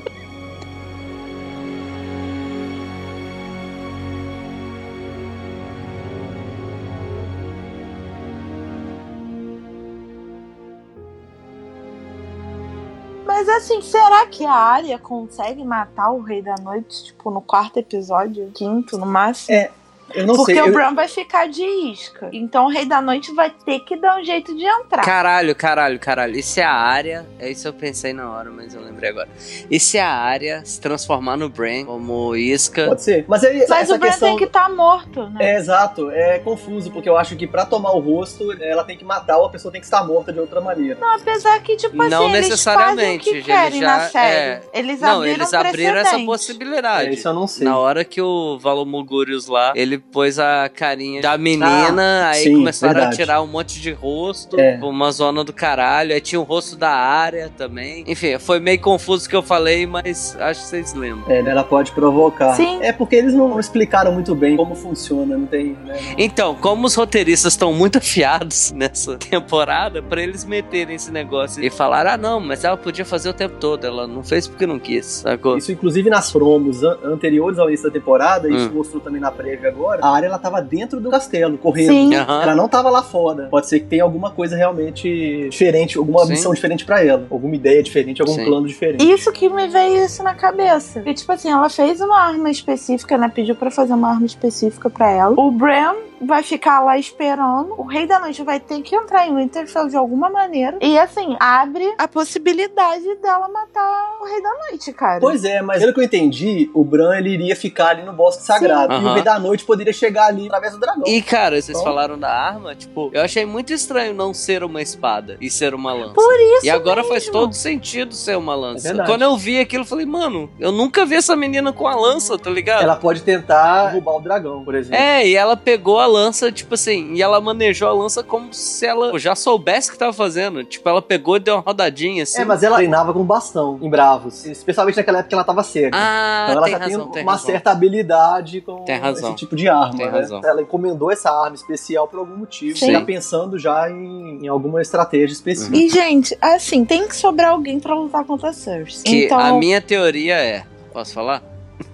Mas 13.46 13.62
assim, 13.62 13.80
será 13.80 14.26
que 14.26 14.44
a 14.44 14.52
Arya 14.52 14.98
consegue 14.98 15.64
matar 15.64 16.10
o 16.10 16.20
Rei 16.20 16.42
da 16.42 16.56
Noite, 16.60 17.04
tipo, 17.04 17.30
no 17.30 17.40
quarto 17.40 17.78
episódio? 17.78 18.50
Quinto, 18.52 18.98
no 18.98 19.06
máximo? 19.06 19.56
É, 19.56 19.70
Eu 20.16 20.26
não 20.26 20.34
Porque 20.36 20.54
sei. 20.54 20.62
o 20.62 20.66
eu- 20.66 20.72
Bran 20.72 20.94
vai 20.94 21.08
ficar 21.08 21.46
de 21.48 21.62
isca. 21.62 22.28
Então 22.32 22.66
o 22.66 22.68
Rei 22.68 22.84
da 22.84 23.00
Noite 23.00 23.32
vai 23.32 23.50
ter 23.50 23.80
que 23.80 23.96
dar 23.96 24.18
um 24.18 24.24
jeito 24.24 24.54
de 24.56 24.64
entrar. 24.64 25.02
Caralho, 25.02 25.54
caralho, 25.54 25.98
caralho. 25.98 26.36
E 26.36 26.42
se 26.42 26.60
a 26.60 26.70
área. 26.72 27.26
É 27.38 27.50
isso 27.50 27.66
eu 27.68 27.72
pensei 27.72 28.12
na 28.12 28.30
hora, 28.30 28.50
mas 28.50 28.74
eu 28.74 28.80
lembrei 28.80 29.10
agora. 29.10 29.28
E 29.70 29.78
se 29.78 29.98
a 29.98 30.08
área 30.10 30.62
se 30.64 30.80
transformar 30.80 31.36
no 31.36 31.48
Bran 31.48 31.84
como 31.84 32.34
isca? 32.36 32.86
Pode 32.86 33.02
ser. 33.02 33.24
Mas, 33.28 33.44
aí, 33.44 33.58
Mas 33.68 33.82
essa 33.82 33.94
o 33.94 33.98
Bran 33.98 34.08
questão... 34.08 34.28
tem 34.30 34.38
que 34.38 34.44
estar 34.44 34.68
morto, 34.70 35.28
né? 35.30 35.52
É 35.52 35.56
exato, 35.56 36.10
é 36.10 36.38
confuso, 36.38 36.90
porque 36.90 37.08
eu 37.08 37.16
acho 37.16 37.36
que 37.36 37.46
pra 37.46 37.64
tomar 37.66 37.92
o 37.92 38.00
rosto, 38.00 38.52
ela 38.62 38.84
tem 38.84 38.96
que 38.96 39.04
matar 39.04 39.38
ou 39.38 39.46
a 39.46 39.50
pessoa 39.50 39.70
tem 39.70 39.80
que 39.80 39.86
estar 39.86 40.04
morta 40.04 40.32
de 40.32 40.40
outra 40.40 40.60
maneira. 40.60 40.98
Não, 41.00 41.14
apesar 41.14 41.60
que, 41.62 41.76
tipo 41.76 42.00
assim, 42.00 42.10
Não 42.10 42.28
eles 42.30 42.48
necessariamente, 42.48 43.24
fazem 43.26 43.40
o 43.40 43.42
que 43.44 43.50
querem 43.50 43.80
já- 43.80 43.86
na 43.98 44.08
série. 44.08 44.36
é. 44.36 44.62
Eles 44.72 45.00
Não, 45.00 45.16
abriram 45.18 45.34
eles 45.34 45.54
abriram 45.54 45.96
essa 45.96 46.18
possibilidade. 46.20 47.10
É, 47.10 47.12
isso 47.14 47.28
eu 47.28 47.34
não 47.34 47.46
sei. 47.46 47.64
Na 47.66 47.78
hora 47.78 48.04
que 48.04 48.20
o 48.20 48.58
Valomogurius 48.58 49.46
lá, 49.46 49.72
ele 49.74 49.98
pôs 50.12 50.38
a 50.38 50.68
carinha 50.68 51.20
da 51.20 51.36
menina, 51.36 52.26
Ah, 52.26 52.30
aí 52.30 52.44
sim, 52.44 52.54
começaram 52.54 52.94
verdade. 52.94 53.14
a 53.14 53.16
tirar 53.16 53.42
um 53.42 53.46
monte 53.46 53.80
de 53.80 53.92
rosto, 53.92 54.58
É. 54.58 54.78
uma 54.82 55.10
zona 55.12 55.44
do 55.44 55.52
caralho, 55.52 56.12
aí 56.14 56.20
tinha 56.20 56.40
o 56.40 56.44
rosto 56.44 56.76
da 56.76 56.90
área 56.90 57.50
também. 57.56 58.04
Enfim, 58.06 58.38
foi 58.38 58.58
meio 58.60 58.80
confuso 58.80 59.26
o 59.26 59.28
que 59.28 59.36
eu 59.36 59.42
falei, 59.42 59.86
mas 59.86 60.36
acho 60.40 60.60
que 60.62 60.66
vocês 60.68 60.94
lembram. 60.94 61.30
É, 61.30 61.40
ela 61.40 61.64
pode 61.64 61.92
provocar. 61.92 62.54
Sim. 62.54 62.78
É 62.82 62.92
porque 62.92 63.16
eles 63.16 63.34
não 63.34 63.58
explicaram 63.60 64.12
muito 64.12 64.34
bem 64.34 64.56
como 64.56 64.74
funciona, 64.74 65.36
não 65.36 65.46
tem, 65.46 65.76
né? 65.84 65.96
Então, 66.16 66.54
como 66.54 66.86
os 66.86 66.94
roteiristas 66.94 67.52
estão 67.52 67.72
muito 67.72 67.98
afiados 67.98 68.72
nessa 68.76 69.16
temporada, 69.16 70.02
pra 70.02 70.22
eles 70.22 70.44
meterem 70.44 70.96
esse 70.96 71.10
negócio 71.10 71.62
e 71.62 71.68
falar: 71.70 72.06
ah, 72.06 72.16
não, 72.16 72.40
mas 72.40 72.64
ela 72.64 72.76
podia 72.76 73.04
fazer 73.04 73.28
o 73.28 73.32
tempo 73.34 73.56
todo, 73.58 73.84
ela 73.86 74.06
não 74.06 74.22
fez 74.22 74.46
porque 74.48 74.66
não 74.66 74.78
quis, 74.78 75.06
sacou? 75.06 75.56
Isso, 75.58 75.72
inclusive, 75.72 76.08
nas 76.08 76.30
promos 76.32 76.82
an- 76.82 76.98
anteriores 77.04 77.58
ao 77.58 77.68
início 77.68 77.86
da 77.88 77.92
temporada, 77.92 78.48
isso 78.48 78.68
Hum. 78.68 78.74
mostrou 78.74 79.00
também 79.00 79.20
na 79.20 79.30
prévia 79.30 79.68
agora, 79.68 79.85
a 79.90 80.08
área 80.08 80.26
ela 80.26 80.38
tava 80.38 80.60
dentro 80.60 81.00
do 81.00 81.10
castelo, 81.10 81.58
correndo. 81.58 81.88
Sim. 81.88 82.14
Aham. 82.14 82.42
Ela 82.42 82.54
não 82.54 82.68
tava 82.68 82.90
lá 82.90 83.02
fora. 83.02 83.48
Pode 83.50 83.68
ser 83.68 83.80
que 83.80 83.86
tenha 83.86 84.02
alguma 84.02 84.30
coisa 84.30 84.56
realmente 84.56 85.48
diferente, 85.48 85.98
alguma 85.98 86.24
Sim. 86.24 86.30
missão 86.30 86.52
diferente 86.52 86.84
pra 86.84 87.02
ela. 87.04 87.26
Alguma 87.30 87.54
ideia 87.54 87.82
diferente, 87.82 88.20
algum 88.20 88.34
Sim. 88.34 88.44
plano 88.44 88.66
diferente. 88.66 89.08
Isso 89.08 89.32
que 89.32 89.48
me 89.48 89.68
veio 89.68 90.04
isso 90.04 90.22
na 90.22 90.34
cabeça. 90.34 91.00
Porque, 91.00 91.14
tipo 91.14 91.32
assim, 91.32 91.50
ela 91.50 91.68
fez 91.68 92.00
uma 92.00 92.18
arma 92.18 92.50
específica, 92.50 93.16
né? 93.18 93.30
Pediu 93.34 93.54
pra 93.54 93.70
fazer 93.70 93.94
uma 93.94 94.10
arma 94.10 94.26
específica 94.26 94.88
pra 94.90 95.10
ela. 95.10 95.34
O 95.38 95.50
Bram 95.50 95.96
vai 96.20 96.42
ficar 96.42 96.80
lá 96.80 96.98
esperando. 96.98 97.74
O 97.78 97.84
Rei 97.84 98.06
da 98.06 98.18
Noite 98.18 98.42
vai 98.42 98.58
ter 98.60 98.80
que 98.82 98.94
entrar 98.96 99.26
em 99.26 99.34
Winterfell 99.34 99.88
de 99.88 99.96
alguma 99.96 100.28
maneira. 100.30 100.78
E, 100.80 100.98
assim, 100.98 101.36
abre 101.40 101.92
a 101.98 102.08
possibilidade 102.08 103.04
dela 103.22 103.48
matar 103.48 104.16
o 104.20 104.24
Rei 104.24 104.42
da 104.42 104.50
Noite, 104.68 104.92
cara. 104.92 105.20
Pois 105.20 105.44
é, 105.44 105.60
mas 105.62 105.80
pelo 105.80 105.92
que 105.92 106.00
eu 106.00 106.04
entendi, 106.04 106.70
o 106.74 106.84
Bran 106.84 107.16
ele 107.16 107.30
iria 107.30 107.56
ficar 107.56 107.88
ali 107.88 108.02
no 108.02 108.12
bosque 108.12 108.42
sagrado. 108.42 108.94
E 108.94 109.04
o 109.04 109.12
Rei 109.14 109.22
da 109.22 109.38
Noite 109.38 109.64
poderia 109.64 109.92
chegar 109.92 110.26
ali 110.26 110.46
através 110.46 110.72
do 110.72 110.80
dragão. 110.80 111.04
E, 111.06 111.20
cara, 111.22 111.60
vocês 111.60 111.70
Então- 111.76 111.82
falaram 111.84 112.18
da 112.18 112.30
arma, 112.30 112.74
tipo, 112.74 113.10
eu 113.12 113.22
achei 113.22 113.44
muito 113.44 113.72
estranho 113.72 114.14
não 114.14 114.32
ser 114.32 114.62
uma 114.64 114.80
espada 114.82 115.36
e 115.40 115.50
ser 115.50 115.74
uma 115.74 115.92
lança. 115.92 116.14
Por 116.14 116.34
isso 116.56 116.66
E 116.66 116.70
agora 116.70 116.96
mesmo. 117.02 117.08
faz 117.12 117.28
todo 117.28 117.52
sentido 117.52 118.14
ser 118.14 118.36
uma 118.36 118.54
lança. 118.54 118.88
É. 118.90 119.04
Quando 119.06 119.22
eu 119.22 119.36
vi 119.36 119.60
aquilo, 119.60 119.82
eu 119.82 119.86
falei, 119.86 120.06
mano, 120.06 120.48
eu 120.58 120.72
nunca 120.72 121.04
vi 121.04 121.16
essa 121.16 121.34
menina 121.36 121.72
com 121.72 121.86
a 121.86 121.94
lança, 121.94 122.38
tá 122.38 122.50
ligado? 122.50 122.82
Ela 122.82 122.96
pode 122.96 123.22
tentar 123.22 123.90
roubar 123.92 124.16
o 124.16 124.20
dragão, 124.20 124.64
por 124.64 124.74
exemplo. 124.74 124.96
É, 124.96 125.26
e 125.26 125.34
ela 125.36 125.56
pegou 125.56 125.98
a 125.98 126.05
lança, 126.06 126.50
tipo 126.50 126.74
assim, 126.74 127.14
e 127.14 127.22
ela 127.22 127.40
manejou 127.40 127.88
a 127.88 127.92
lança 127.92 128.22
como 128.22 128.52
se 128.52 128.86
ela 128.86 129.18
já 129.18 129.34
soubesse 129.34 129.88
o 129.88 129.92
que 129.92 129.98
tava 129.98 130.12
fazendo. 130.12 130.64
Tipo, 130.64 130.88
ela 130.88 131.02
pegou 131.02 131.36
e 131.36 131.40
deu 131.40 131.54
uma 131.54 131.60
rodadinha 131.62 132.22
assim. 132.22 132.42
É, 132.42 132.44
mas 132.44 132.62
ela 132.62 132.76
treinava 132.76 133.12
com 133.12 133.22
bastão 133.24 133.78
em 133.80 133.88
Bravos. 133.88 134.44
Especialmente 134.46 134.96
naquela 134.96 135.18
época 135.18 135.28
que 135.28 135.34
ela 135.34 135.44
tava 135.44 135.62
cega. 135.62 135.90
Ah, 135.92 136.46
então 136.48 136.56
ela 136.58 136.64
tem 136.66 136.72
já 136.72 136.78
razão, 136.78 137.04
tem 137.04 137.12
tem 137.12 137.22
uma 137.22 137.32
razão. 137.32 137.46
certa 137.46 137.70
habilidade 137.70 138.60
com 138.60 138.84
Tem 138.84 138.98
razão. 138.98 139.28
esse 139.30 139.38
tipo 139.38 139.56
de 139.56 139.68
arma. 139.68 139.96
Tem 139.96 140.06
né? 140.06 140.12
razão. 140.12 140.40
Ela 140.44 140.62
encomendou 140.62 141.10
essa 141.10 141.30
arma 141.30 141.56
especial 141.56 142.08
por 142.08 142.18
algum 142.18 142.36
motivo. 142.36 142.76
Sim. 142.78 142.92
Já 142.92 143.00
pensando 143.00 143.58
já 143.58 143.90
em, 143.90 144.44
em 144.44 144.48
alguma 144.48 144.80
estratégia 144.82 145.32
específica. 145.32 145.76
E, 145.76 145.88
gente, 145.88 146.36
assim, 146.40 146.84
tem 146.84 147.06
que 147.08 147.16
sobrar 147.16 147.50
alguém 147.50 147.80
pra 147.80 147.94
lutar 147.94 148.24
contra 148.24 148.50
a 148.50 148.52
Cersei. 148.52 149.02
Que 149.04 149.24
então, 149.24 149.38
a 149.38 149.52
minha 149.54 149.80
teoria 149.80 150.36
é. 150.36 150.64
Posso 150.92 151.12
falar? 151.12 151.42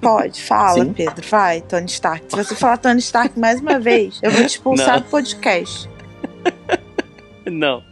Pode, 0.01 0.43
fala, 0.43 0.85
Sim. 0.85 0.93
Pedro. 0.93 1.27
Vai, 1.29 1.61
Tony 1.61 1.87
Stark. 1.87 2.25
Se 2.29 2.37
você 2.37 2.55
falar 2.57 2.77
Tony 2.77 3.01
Stark 3.01 3.39
mais 3.39 3.61
uma 3.61 3.79
vez, 3.79 4.19
eu 4.23 4.31
vou 4.31 4.43
te 4.43 4.51
expulsar 4.51 4.95
Não. 4.97 5.01
do 5.01 5.09
podcast. 5.09 5.89
Não. 7.51 7.83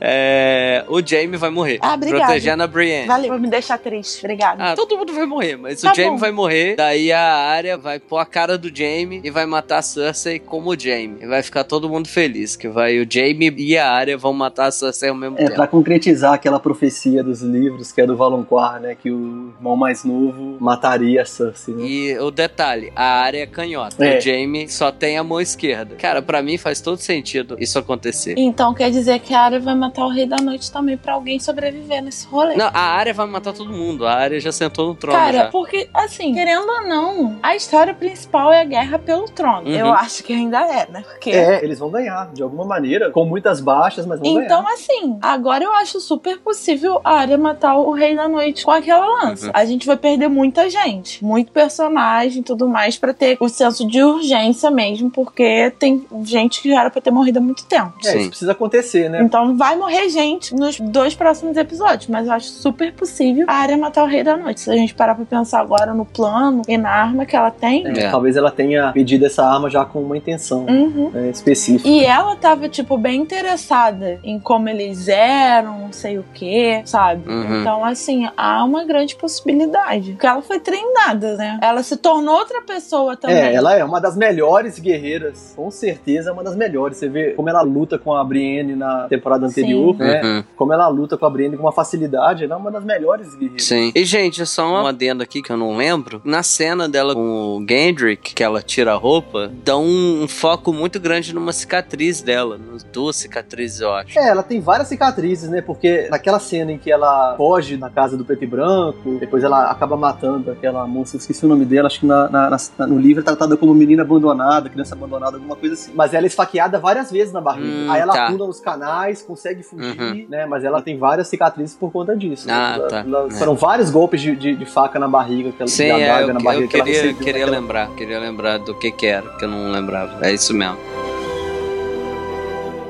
É, 0.00 0.84
o 0.88 1.00
Jaime 1.04 1.36
vai 1.36 1.50
morrer. 1.50 1.78
Ah, 1.82 1.94
obrigada. 1.94 2.24
Protegendo 2.24 2.62
a 2.62 2.66
Brienne. 2.66 3.06
Valeu, 3.06 3.30
vou 3.30 3.38
me 3.38 3.48
deixar 3.48 3.78
triste. 3.78 4.18
Obrigada. 4.20 4.62
Ah, 4.72 4.74
todo 4.74 4.96
mundo 4.96 5.12
vai 5.12 5.26
morrer, 5.26 5.56
mas 5.56 5.80
Tá 5.80 5.92
o 5.92 5.96
bom. 5.96 6.16
vai 6.16 6.30
morrer. 6.32 6.76
Daí 6.76 7.12
a 7.12 7.20
área 7.22 7.76
vai 7.76 7.98
pôr 7.98 8.18
a 8.18 8.26
cara 8.26 8.56
do 8.58 8.74
Jaime 8.74 9.20
e 9.24 9.30
vai 9.30 9.46
matar 9.46 9.78
a 9.78 9.82
Cersei 9.82 10.38
como 10.38 10.70
o 10.70 10.78
Jaime. 10.78 11.18
E 11.20 11.26
vai 11.26 11.42
ficar 11.42 11.64
todo 11.64 11.88
mundo 11.88 12.08
feliz. 12.08 12.56
Que 12.56 12.68
vai 12.68 12.98
o 13.00 13.06
Jaime 13.10 13.52
e 13.56 13.76
a 13.76 13.90
área 13.90 14.16
vão 14.16 14.32
matar 14.32 14.66
a 14.66 14.70
Cersei 14.70 15.08
ao 15.08 15.14
mesmo 15.14 15.36
É, 15.38 15.44
tempo. 15.44 15.54
pra 15.56 15.66
concretizar 15.66 16.32
aquela 16.34 16.58
profecia 16.60 17.22
dos 17.22 17.42
livros, 17.42 17.92
que 17.92 18.00
é 18.00 18.06
do 18.06 18.16
Valonqar, 18.16 18.80
né? 18.80 18.94
Que 19.00 19.10
o 19.10 19.52
irmão 19.56 19.76
mais 19.76 20.04
novo 20.04 20.56
mataria 20.60 21.22
a 21.22 21.24
Cersei, 21.24 21.74
né? 21.74 21.84
E 21.86 22.18
o 22.18 22.30
detalhe, 22.30 22.92
a 22.94 23.20
área 23.20 23.38
é 23.42 23.46
canhota. 23.46 24.04
É. 24.04 24.18
O 24.18 24.20
Jaime 24.20 24.68
só 24.68 24.90
tem 24.92 25.16
a 25.18 25.24
mão 25.24 25.40
esquerda. 25.40 25.96
Cara, 25.96 26.20
pra 26.22 26.42
mim 26.42 26.58
faz 26.58 26.80
todo 26.80 26.98
sentido 26.98 27.56
isso 27.58 27.78
acontecer. 27.78 28.34
Então 28.36 28.74
quer 28.86 28.90
dizer 28.90 29.18
que 29.18 29.34
a 29.34 29.40
Arya 29.40 29.58
vai 29.58 29.74
matar 29.74 30.04
o 30.04 30.08
Rei 30.08 30.26
da 30.26 30.36
Noite 30.36 30.70
também 30.70 30.96
pra 30.96 31.14
alguém 31.14 31.40
sobreviver 31.40 32.02
nesse 32.02 32.24
rolê. 32.26 32.54
Não, 32.54 32.66
a 32.72 32.78
área 32.80 33.12
vai 33.12 33.26
matar 33.26 33.52
todo 33.52 33.72
mundo. 33.72 34.06
A 34.06 34.12
área 34.14 34.38
já 34.38 34.52
sentou 34.52 34.86
no 34.88 34.94
trono 34.94 35.18
Cara, 35.18 35.32
já. 35.38 35.44
porque, 35.50 35.88
assim, 35.92 36.32
querendo 36.32 36.68
ou 36.68 36.86
não, 36.86 37.36
a 37.42 37.56
história 37.56 37.92
principal 37.92 38.52
é 38.52 38.60
a 38.60 38.64
guerra 38.64 38.98
pelo 38.98 39.24
trono. 39.24 39.66
Uhum. 39.68 39.74
Eu 39.74 39.92
acho 39.92 40.22
que 40.22 40.32
ainda 40.32 40.58
é, 40.60 40.86
né? 40.88 41.02
Porque. 41.02 41.30
É, 41.30 41.64
eles 41.64 41.78
vão 41.80 41.90
ganhar, 41.90 42.30
de 42.32 42.42
alguma 42.42 42.64
maneira, 42.64 43.10
com 43.10 43.24
muitas 43.24 43.60
baixas, 43.60 44.06
mas 44.06 44.20
vão 44.20 44.28
Então, 44.40 44.62
ganhar. 44.62 44.74
assim, 44.74 45.18
agora 45.20 45.64
eu 45.64 45.72
acho 45.74 46.00
super 46.00 46.38
possível 46.38 47.00
a 47.02 47.14
Arya 47.18 47.36
matar 47.38 47.76
o 47.76 47.90
Rei 47.92 48.14
da 48.14 48.28
Noite 48.28 48.64
com 48.64 48.70
aquela 48.70 49.04
lança. 49.24 49.46
Uhum. 49.46 49.52
A 49.54 49.64
gente 49.64 49.84
vai 49.86 49.96
perder 49.96 50.28
muita 50.28 50.70
gente, 50.70 51.24
muito 51.24 51.50
personagem 51.50 52.40
e 52.40 52.44
tudo 52.44 52.68
mais 52.68 52.96
pra 52.96 53.12
ter 53.12 53.36
o 53.40 53.48
senso 53.48 53.86
de 53.88 54.00
urgência 54.02 54.70
mesmo, 54.70 55.10
porque 55.10 55.72
tem 55.78 56.06
gente 56.22 56.62
que 56.62 56.70
já 56.70 56.80
era 56.82 56.90
pra 56.90 57.00
ter 57.00 57.10
morrido 57.10 57.38
há 57.38 57.42
muito 57.42 57.64
tempo. 57.66 57.92
É, 58.04 58.10
Sim. 58.12 58.18
isso 58.20 58.28
precisa 58.28 58.52
acontecer, 58.52 58.75
né? 59.08 59.22
Então 59.22 59.56
vai 59.56 59.76
morrer 59.76 60.08
gente 60.08 60.54
nos 60.54 60.78
dois 60.80 61.14
próximos 61.14 61.56
episódios, 61.56 62.06
mas 62.08 62.26
eu 62.26 62.32
acho 62.32 62.48
super 62.48 62.92
possível 62.92 63.44
a 63.48 63.54
área 63.54 63.76
matar 63.76 64.04
o 64.04 64.06
Rei 64.06 64.22
da 64.22 64.36
Noite. 64.36 64.60
Se 64.60 64.70
a 64.70 64.74
gente 64.76 64.94
parar 64.94 65.14
pra 65.14 65.24
pensar 65.24 65.60
agora 65.60 65.92
no 65.94 66.04
plano 66.04 66.62
e 66.68 66.76
na 66.76 66.90
arma 66.90 67.24
que 67.26 67.36
ela 67.36 67.50
tem. 67.50 67.86
É, 67.86 68.06
É. 68.06 68.10
Talvez 68.10 68.36
ela 68.36 68.50
tenha 68.50 68.92
pedido 68.92 69.26
essa 69.26 69.44
arma 69.44 69.68
já 69.70 69.84
com 69.84 70.00
uma 70.00 70.16
intenção 70.16 70.66
Uhum. 70.66 71.10
né, 71.12 71.30
específica. 71.30 71.88
E 71.88 72.04
ela 72.04 72.36
tava, 72.36 72.68
tipo, 72.68 72.96
bem 72.96 73.20
interessada 73.20 74.18
em 74.24 74.38
como 74.38 74.68
eles 74.68 75.08
eram, 75.08 75.78
não 75.80 75.92
sei 75.92 76.18
o 76.18 76.24
que, 76.34 76.82
sabe? 76.84 77.28
Uhum. 77.28 77.60
Então, 77.60 77.84
assim, 77.84 78.28
há 78.36 78.64
uma 78.64 78.84
grande 78.84 79.14
possibilidade. 79.16 80.12
Porque 80.12 80.26
ela 80.26 80.42
foi 80.42 80.60
treinada, 80.60 81.36
né? 81.36 81.58
Ela 81.62 81.82
se 81.82 81.96
tornou 81.96 82.36
outra 82.36 82.62
pessoa 82.62 83.16
também. 83.16 83.36
É, 83.36 83.54
ela 83.54 83.74
é 83.76 83.84
uma 83.84 84.00
das 84.00 84.16
melhores 84.16 84.78
guerreiras, 84.78 85.52
com 85.56 85.70
certeza 85.70 86.30
é 86.30 86.32
uma 86.32 86.42
das 86.44 86.56
melhores. 86.56 86.96
Você 86.98 87.08
vê 87.08 87.30
como 87.32 87.48
ela 87.48 87.62
luta 87.62 87.98
com 87.98 88.14
a 88.14 88.24
Brienne 88.24 88.65
na 88.74 89.06
temporada 89.08 89.46
anterior, 89.46 89.92
Sim. 89.94 90.02
né? 90.02 90.22
Uhum. 90.24 90.44
Como 90.56 90.72
ela 90.72 90.88
luta 90.88 91.16
com 91.16 91.26
a 91.26 91.30
Brienne 91.30 91.56
com 91.56 91.62
uma 91.62 91.72
facilidade, 91.72 92.44
ela 92.44 92.54
é 92.54 92.56
uma 92.56 92.70
das 92.70 92.84
melhores 92.84 93.34
guerreiras. 93.34 93.64
Sim. 93.64 93.92
E, 93.94 94.04
gente, 94.04 94.44
só 94.46 94.66
um 94.66 94.86
adendo 94.86 95.22
aqui 95.22 95.42
que 95.42 95.50
eu 95.50 95.56
não 95.56 95.76
lembro. 95.76 96.20
Na 96.24 96.42
cena 96.42 96.88
dela 96.88 97.14
com 97.14 97.58
o 97.58 97.66
Gendrick, 97.68 98.34
que 98.34 98.42
ela 98.42 98.62
tira 98.62 98.92
a 98.92 98.96
roupa, 98.96 99.50
dá 99.64 99.76
um, 99.76 100.22
um 100.22 100.28
foco 100.28 100.72
muito 100.72 100.98
grande 100.98 101.34
numa 101.34 101.52
cicatriz 101.52 102.20
dela. 102.22 102.58
Duas 102.92 103.16
cicatrizes, 103.16 103.80
eu 103.80 103.92
acho. 103.92 104.18
É, 104.18 104.28
ela 104.28 104.42
tem 104.42 104.60
várias 104.60 104.88
cicatrizes, 104.88 105.48
né? 105.48 105.60
Porque 105.60 106.08
naquela 106.10 106.38
cena 106.38 106.72
em 106.72 106.78
que 106.78 106.90
ela 106.90 107.34
foge 107.36 107.76
da 107.76 107.90
casa 107.90 108.16
do 108.16 108.24
preto 108.24 108.44
e 108.44 108.46
branco, 108.46 109.18
depois 109.20 109.44
ela 109.44 109.70
acaba 109.70 109.96
matando 109.96 110.50
aquela 110.50 110.86
moça, 110.86 111.16
eu 111.16 111.18
esqueci 111.18 111.44
o 111.44 111.48
nome 111.48 111.64
dela, 111.64 111.86
acho 111.86 112.00
que 112.00 112.06
na- 112.06 112.28
na- 112.28 112.50
na- 112.78 112.86
no 112.86 112.98
livro 112.98 113.20
é 113.20 113.24
tratada 113.24 113.56
como 113.56 113.74
menina 113.74 114.02
abandonada, 114.02 114.68
criança 114.68 114.94
abandonada, 114.94 115.36
alguma 115.36 115.56
coisa 115.56 115.74
assim. 115.74 115.92
Mas 115.94 116.14
ela 116.14 116.24
é 116.26 116.28
esfaqueada 116.28 116.78
várias 116.78 117.10
vezes 117.10 117.32
na 117.32 117.40
barriga. 117.40 117.66
Hum, 117.68 117.90
Aí 117.90 118.00
ela 118.00 118.12
tá. 118.12 118.30
pula 118.30 118.44
nos 118.56 118.60
canais, 118.60 119.22
consegue 119.22 119.62
fugir, 119.62 120.00
Uhum. 120.00 120.26
né? 120.28 120.46
Mas 120.46 120.64
ela 120.64 120.80
tem 120.82 120.98
várias 120.98 121.28
cicatrizes 121.28 121.76
por 121.76 121.90
conta 121.92 122.16
disso. 122.16 122.46
Ah, 122.50 122.74
Ela- 122.76 122.88
tá. 122.88 122.98
ela- 123.06 123.26
É. 123.28 123.30
Foram 123.32 123.54
vários 123.54 123.90
golpes 123.90 124.20
de, 124.20 124.34
de- 124.34 124.56
de 124.56 124.66
faca 124.66 124.98
na 124.98 125.08
barriga, 125.08 125.52
que 125.52 125.62
ela, 125.62 125.68
Sim, 125.68 125.84
é, 125.84 126.22
eu, 126.22 126.34
na 126.34 126.40
barriga 126.40 126.64
eu 126.64 126.68
queria, 126.68 127.14
queria 127.14 127.32
naquela- 127.46 127.50
lembrar, 127.60 127.90
queria 127.90 128.18
lembrar 128.18 128.58
do 128.58 128.74
que 128.74 128.90
que 128.90 129.06
era, 129.06 129.28
que 129.36 129.44
eu 129.44 129.48
não 129.48 129.70
lembrava. 129.70 130.26
É 130.26 130.32
isso 130.32 130.52
mesmo. 130.54 130.76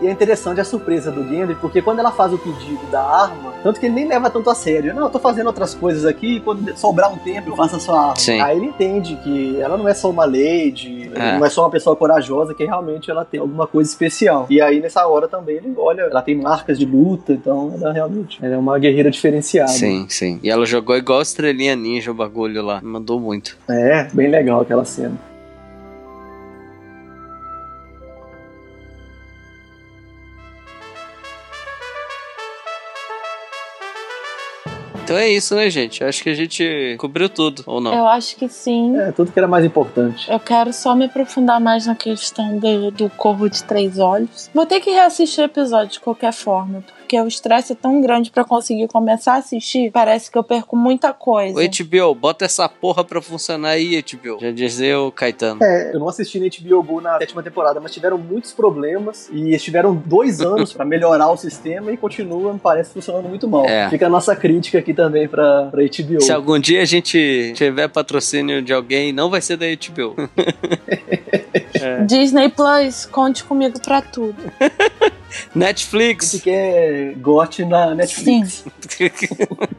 E 0.03 0.07
é 0.07 0.11
interessante 0.11 0.61
a 0.61 0.65
surpresa 0.65 1.11
do 1.11 1.27
Gendry, 1.27 1.55
porque 1.57 1.81
quando 1.81 1.99
ela 2.01 2.13
faz 2.13 2.33
o 2.33 2.39
pedido 2.39 2.85
da 2.91 3.03
arma, 3.03 3.53
tanto 3.63 3.81
que 3.81 3.87
ele 3.87 3.95
nem 3.95 4.07
leva 4.09 4.29
tanto 4.31 4.51
a 4.51 4.55
sério. 4.55 4.95
Não, 4.95 5.05
eu 5.05 5.11
tô 5.11 5.19
fazendo 5.19 5.47
outras 5.47 5.75
coisas 5.75 6.05
aqui, 6.05 6.41
quando 6.41 6.77
sobrar 6.77 7.13
um 7.13 7.17
tempo 7.17 7.51
eu 7.51 7.57
faço 7.57 7.77
a 7.77 7.81
sua 7.81 8.01
arma. 8.01 8.17
Sim. 8.17 8.41
Aí 8.41 8.57
ele 8.57 8.67
entende 8.67 9.17
que 9.23 9.61
ela 9.61 9.77
não 9.77 9.89
é 9.89 9.95
só 9.95 10.11
uma 10.11 10.25
lady, 10.25 11.11
É. 11.15 11.39
não 11.39 11.47
é 11.47 11.51
só 11.51 11.63
uma 11.63 11.71
pessoa 11.71 11.97
corajosa, 11.97 12.53
que 12.55 12.65
realmente 12.65 13.11
ela 13.11 13.25
tem 13.25 13.41
alguma 13.41 13.67
coisa 13.67 13.89
especial. 13.91 14.47
E 14.51 14.61
aí 14.61 14.81
nessa 14.81 15.07
hora 15.07 15.27
também 15.29 15.57
ele 15.57 15.75
olha, 15.77 16.03
ela 16.03 16.23
tem 16.23 16.35
marcas 16.37 16.79
de 16.79 16.85
luta, 16.85 17.33
então 17.33 17.73
ela 17.81 17.93
realmente 17.93 18.39
ela 18.43 18.55
é 18.55 18.59
uma 18.59 18.79
guerreira 18.79 19.11
diferenciada. 19.11 19.69
Sim, 19.71 20.07
sim. 20.09 20.39
E 20.43 20.51
ela 20.51 20.67
jogou 20.67 20.97
igual 20.97 21.23
estrelinha 21.23 21.75
ninja 21.75 22.11
o 22.11 22.15
bagulho 22.15 22.63
lá. 22.63 22.81
Mandou 22.83 23.19
muito. 23.19 23.57
É, 23.69 24.09
bem 24.13 24.29
legal 24.29 24.61
aquela 24.61 24.85
cena. 24.85 25.19
Então 35.07 35.17
é 35.17 35.29
isso, 35.29 35.55
né, 35.55 35.71
gente? 35.71 36.03
Acho 36.03 36.21
que 36.21 36.29
a 36.29 36.35
gente 36.35 36.97
cobriu 36.99 37.29
tudo, 37.29 37.63
ou 37.65 37.81
não? 37.81 37.95
Eu 37.95 38.09
acho 38.09 38.35
que 38.35 38.49
sim. 38.49 38.99
É, 38.99 39.13
tudo 39.13 39.31
que 39.31 39.39
era 39.39 39.47
mais 39.47 39.65
importante. 39.65 40.29
Eu 40.29 40.41
quero 40.41 40.73
só 40.73 40.97
me 40.97 41.05
aprofundar 41.05 41.61
mais 41.61 41.87
na 41.87 41.95
questão 41.95 42.59
do, 42.59 42.91
do 42.91 43.09
Corvo 43.11 43.49
de 43.49 43.63
Três 43.63 44.01
Olhos. 44.01 44.51
Vou 44.53 44.67
ter 44.67 44.81
que 44.81 44.91
reassistir 44.91 45.43
o 45.43 45.47
episódio 45.47 45.93
de 45.93 46.01
qualquer 46.01 46.33
forma, 46.33 46.83
porque 47.07 47.21
o 47.21 47.29
estresse 47.29 47.73
é 47.73 47.77
tão 47.77 48.01
grande 48.01 48.33
pra 48.33 48.45
conseguir 48.45 48.89
começar 48.89 49.35
a 49.35 49.37
assistir. 49.37 49.93
Parece 49.93 50.29
que 50.29 50.37
eu 50.37 50.43
perco 50.43 50.77
muita 50.77 51.13
coisa. 51.13 51.57
Ô, 51.57 51.63
HBO, 51.63 52.15
bota 52.17 52.45
essa 52.45 52.69
porra 52.69 53.05
pra 53.05 53.23
funcionar 53.23 53.71
aí, 53.71 54.03
HBO. 54.03 54.41
Já 54.41 54.51
dizia 54.51 54.99
o 54.99 55.13
Caetano. 55.13 55.63
É, 55.63 55.95
eu 55.95 56.01
não 56.01 56.09
assisti 56.09 56.41
na 56.41 56.47
HBO 56.47 56.83
Go 56.83 57.01
na 57.01 57.17
sétima 57.19 57.45
temporada, 57.45 57.79
mas 57.79 57.93
tiveram 57.93 58.19
muitos 58.19 58.53
problemas 58.53 59.31
e 59.33 59.51
eles 59.51 59.63
tiveram 59.63 59.95
dois 59.95 60.41
anos 60.41 60.73
pra 60.73 60.85
melhorar 60.85 61.31
o 61.31 61.37
sistema 61.37 61.93
e 61.93 61.97
continua, 61.97 62.53
me 62.53 62.59
parece, 62.59 62.93
funcionando 62.93 63.29
muito 63.29 63.47
mal. 63.47 63.65
É. 63.67 63.89
Fica 63.89 64.07
a 64.07 64.11
nossa 64.11 64.35
crítica 64.35 64.79
aqui 64.79 64.93
também 64.93 65.29
pra, 65.29 65.67
pra 65.67 65.83
HBO. 65.83 66.21
Se 66.21 66.33
algum 66.33 66.59
dia 66.59 66.83
a 66.83 66.85
gente 66.85 67.53
tiver 67.55 67.87
patrocínio 67.89 68.61
de 68.61 68.73
alguém, 68.73 69.13
não 69.13 69.31
vai 69.31 69.41
ser 69.41 69.57
da 69.57 69.67
HBO. 69.67 70.17
Disney 72.07 72.49
Plus, 72.49 73.07
conte 73.07 73.45
comigo 73.45 73.81
pra 73.81 74.03
tudo. 74.03 74.37
A 75.29 75.33
gente 75.33 75.59
Netflix, 75.59 76.41
quer 76.43 77.15
GOT 77.17 77.65
na 77.65 77.95
Netflix. 77.95 78.65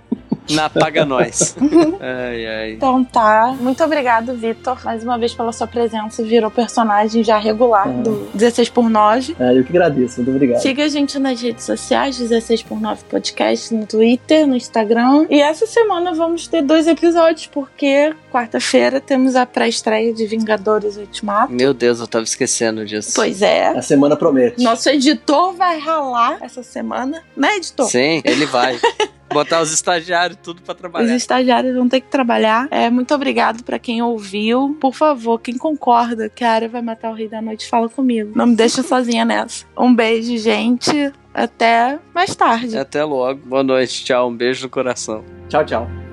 na 0.52 0.70
Paga 0.70 1.06
Nós. 1.06 1.56
ai, 2.00 2.46
ai. 2.46 2.72
Então 2.74 3.04
tá. 3.04 3.56
Muito 3.60 3.84
obrigado, 3.84 4.34
Vitor, 4.34 4.78
mais 4.84 5.04
uma 5.04 5.18
vez 5.18 5.34
pela 5.34 5.52
sua 5.52 5.68
presença. 5.68 6.24
Virou 6.24 6.50
personagem 6.52 7.24
já 7.24 7.38
regular 7.38 7.88
Hum. 7.88 8.02
do 8.04 8.30
16 8.34 8.70
por 8.70 8.90
9 8.90 9.36
É, 9.40 9.58
eu 9.58 9.64
que 9.64 9.70
agradeço, 9.70 10.18
muito 10.18 10.32
obrigado. 10.32 10.62
Siga 10.62 10.84
a 10.86 10.88
gente 10.90 11.18
nas 11.20 11.42
redes 11.42 11.64
sociais, 11.66 12.18
16 12.18 12.64
por 12.64 12.80
9 12.80 13.04
Podcast, 13.10 13.74
no 13.74 13.86
Twitter, 13.86 14.46
no 14.48 14.56
Instagram. 14.56 15.26
E 15.30 15.42
essa 15.42 15.66
semana 15.68 16.14
vamos 16.14 16.48
ter 16.48 16.62
dois 16.62 16.88
episódios, 16.88 17.48
porque 17.48 18.14
quarta-feira 18.32 19.00
temos 19.00 19.36
a 19.36 19.46
pré-estreia 19.46 20.14
de 20.14 20.26
Vingadores 20.26 20.98
Ultimato. 20.98 21.52
Meu 21.54 21.74
Deus, 21.74 22.00
eu 22.00 22.08
tava 22.08 22.24
esquecendo 22.24 22.86
disso. 22.86 23.14
Pois 23.16 23.42
é. 23.42 23.68
A 23.70 23.82
semana 23.82 24.16
promete. 24.16 24.64
Nosso 24.64 24.90
editor 24.90 25.54
vai 25.54 25.80
ralar 25.80 26.38
essa 26.42 26.64
semana, 26.64 27.22
né, 27.36 27.56
editor? 27.58 27.88
Sim, 27.88 28.22
ele 28.26 28.46
vai. 28.46 28.80
Botar 29.34 29.62
os 29.62 29.72
estagiários 29.74 30.40
tudo 30.42 30.62
pra 30.62 30.74
Os 30.74 30.80
trabalhar. 30.80 31.16
estagiários 31.16 31.76
vão 31.76 31.88
ter 31.90 32.02
que 32.02 32.08
trabalhar. 32.10 32.68
É, 32.72 32.90
muito 32.90 33.14
obrigado 33.14 33.64
pra 33.64 33.78
quem 33.78 34.02
ouviu. 34.02 34.76
Por 34.80 34.94
favor, 34.94 35.40
quem 35.40 35.58
concorda 35.58 36.30
que 36.30 36.44
a 36.44 36.52
área 36.52 36.70
vai 36.70 36.82
matar 36.82 37.12
o 37.12 37.14
Rei 37.14 37.28
da 37.28 37.42
Noite, 37.42 37.68
fala 37.68 37.90
comigo. 37.90 38.32
Não 38.36 38.48
me 38.48 38.56
deixa 38.56 38.82
sozinha 38.82 39.26
nessa. 39.26 39.66
Um 39.78 39.94
beijo, 39.94 40.38
gente. 40.38 41.12
Até 41.34 42.00
mais 42.16 42.36
tarde. 42.36 42.78
Até 42.78 43.04
logo. 43.04 43.42
Boa 43.46 43.64
noite, 43.64 44.04
tchau. 44.06 44.30
Um 44.30 44.36
beijo 44.36 44.64
no 44.64 44.70
coração. 44.70 45.24
Tchau, 45.50 45.64
tchau. 45.66 46.07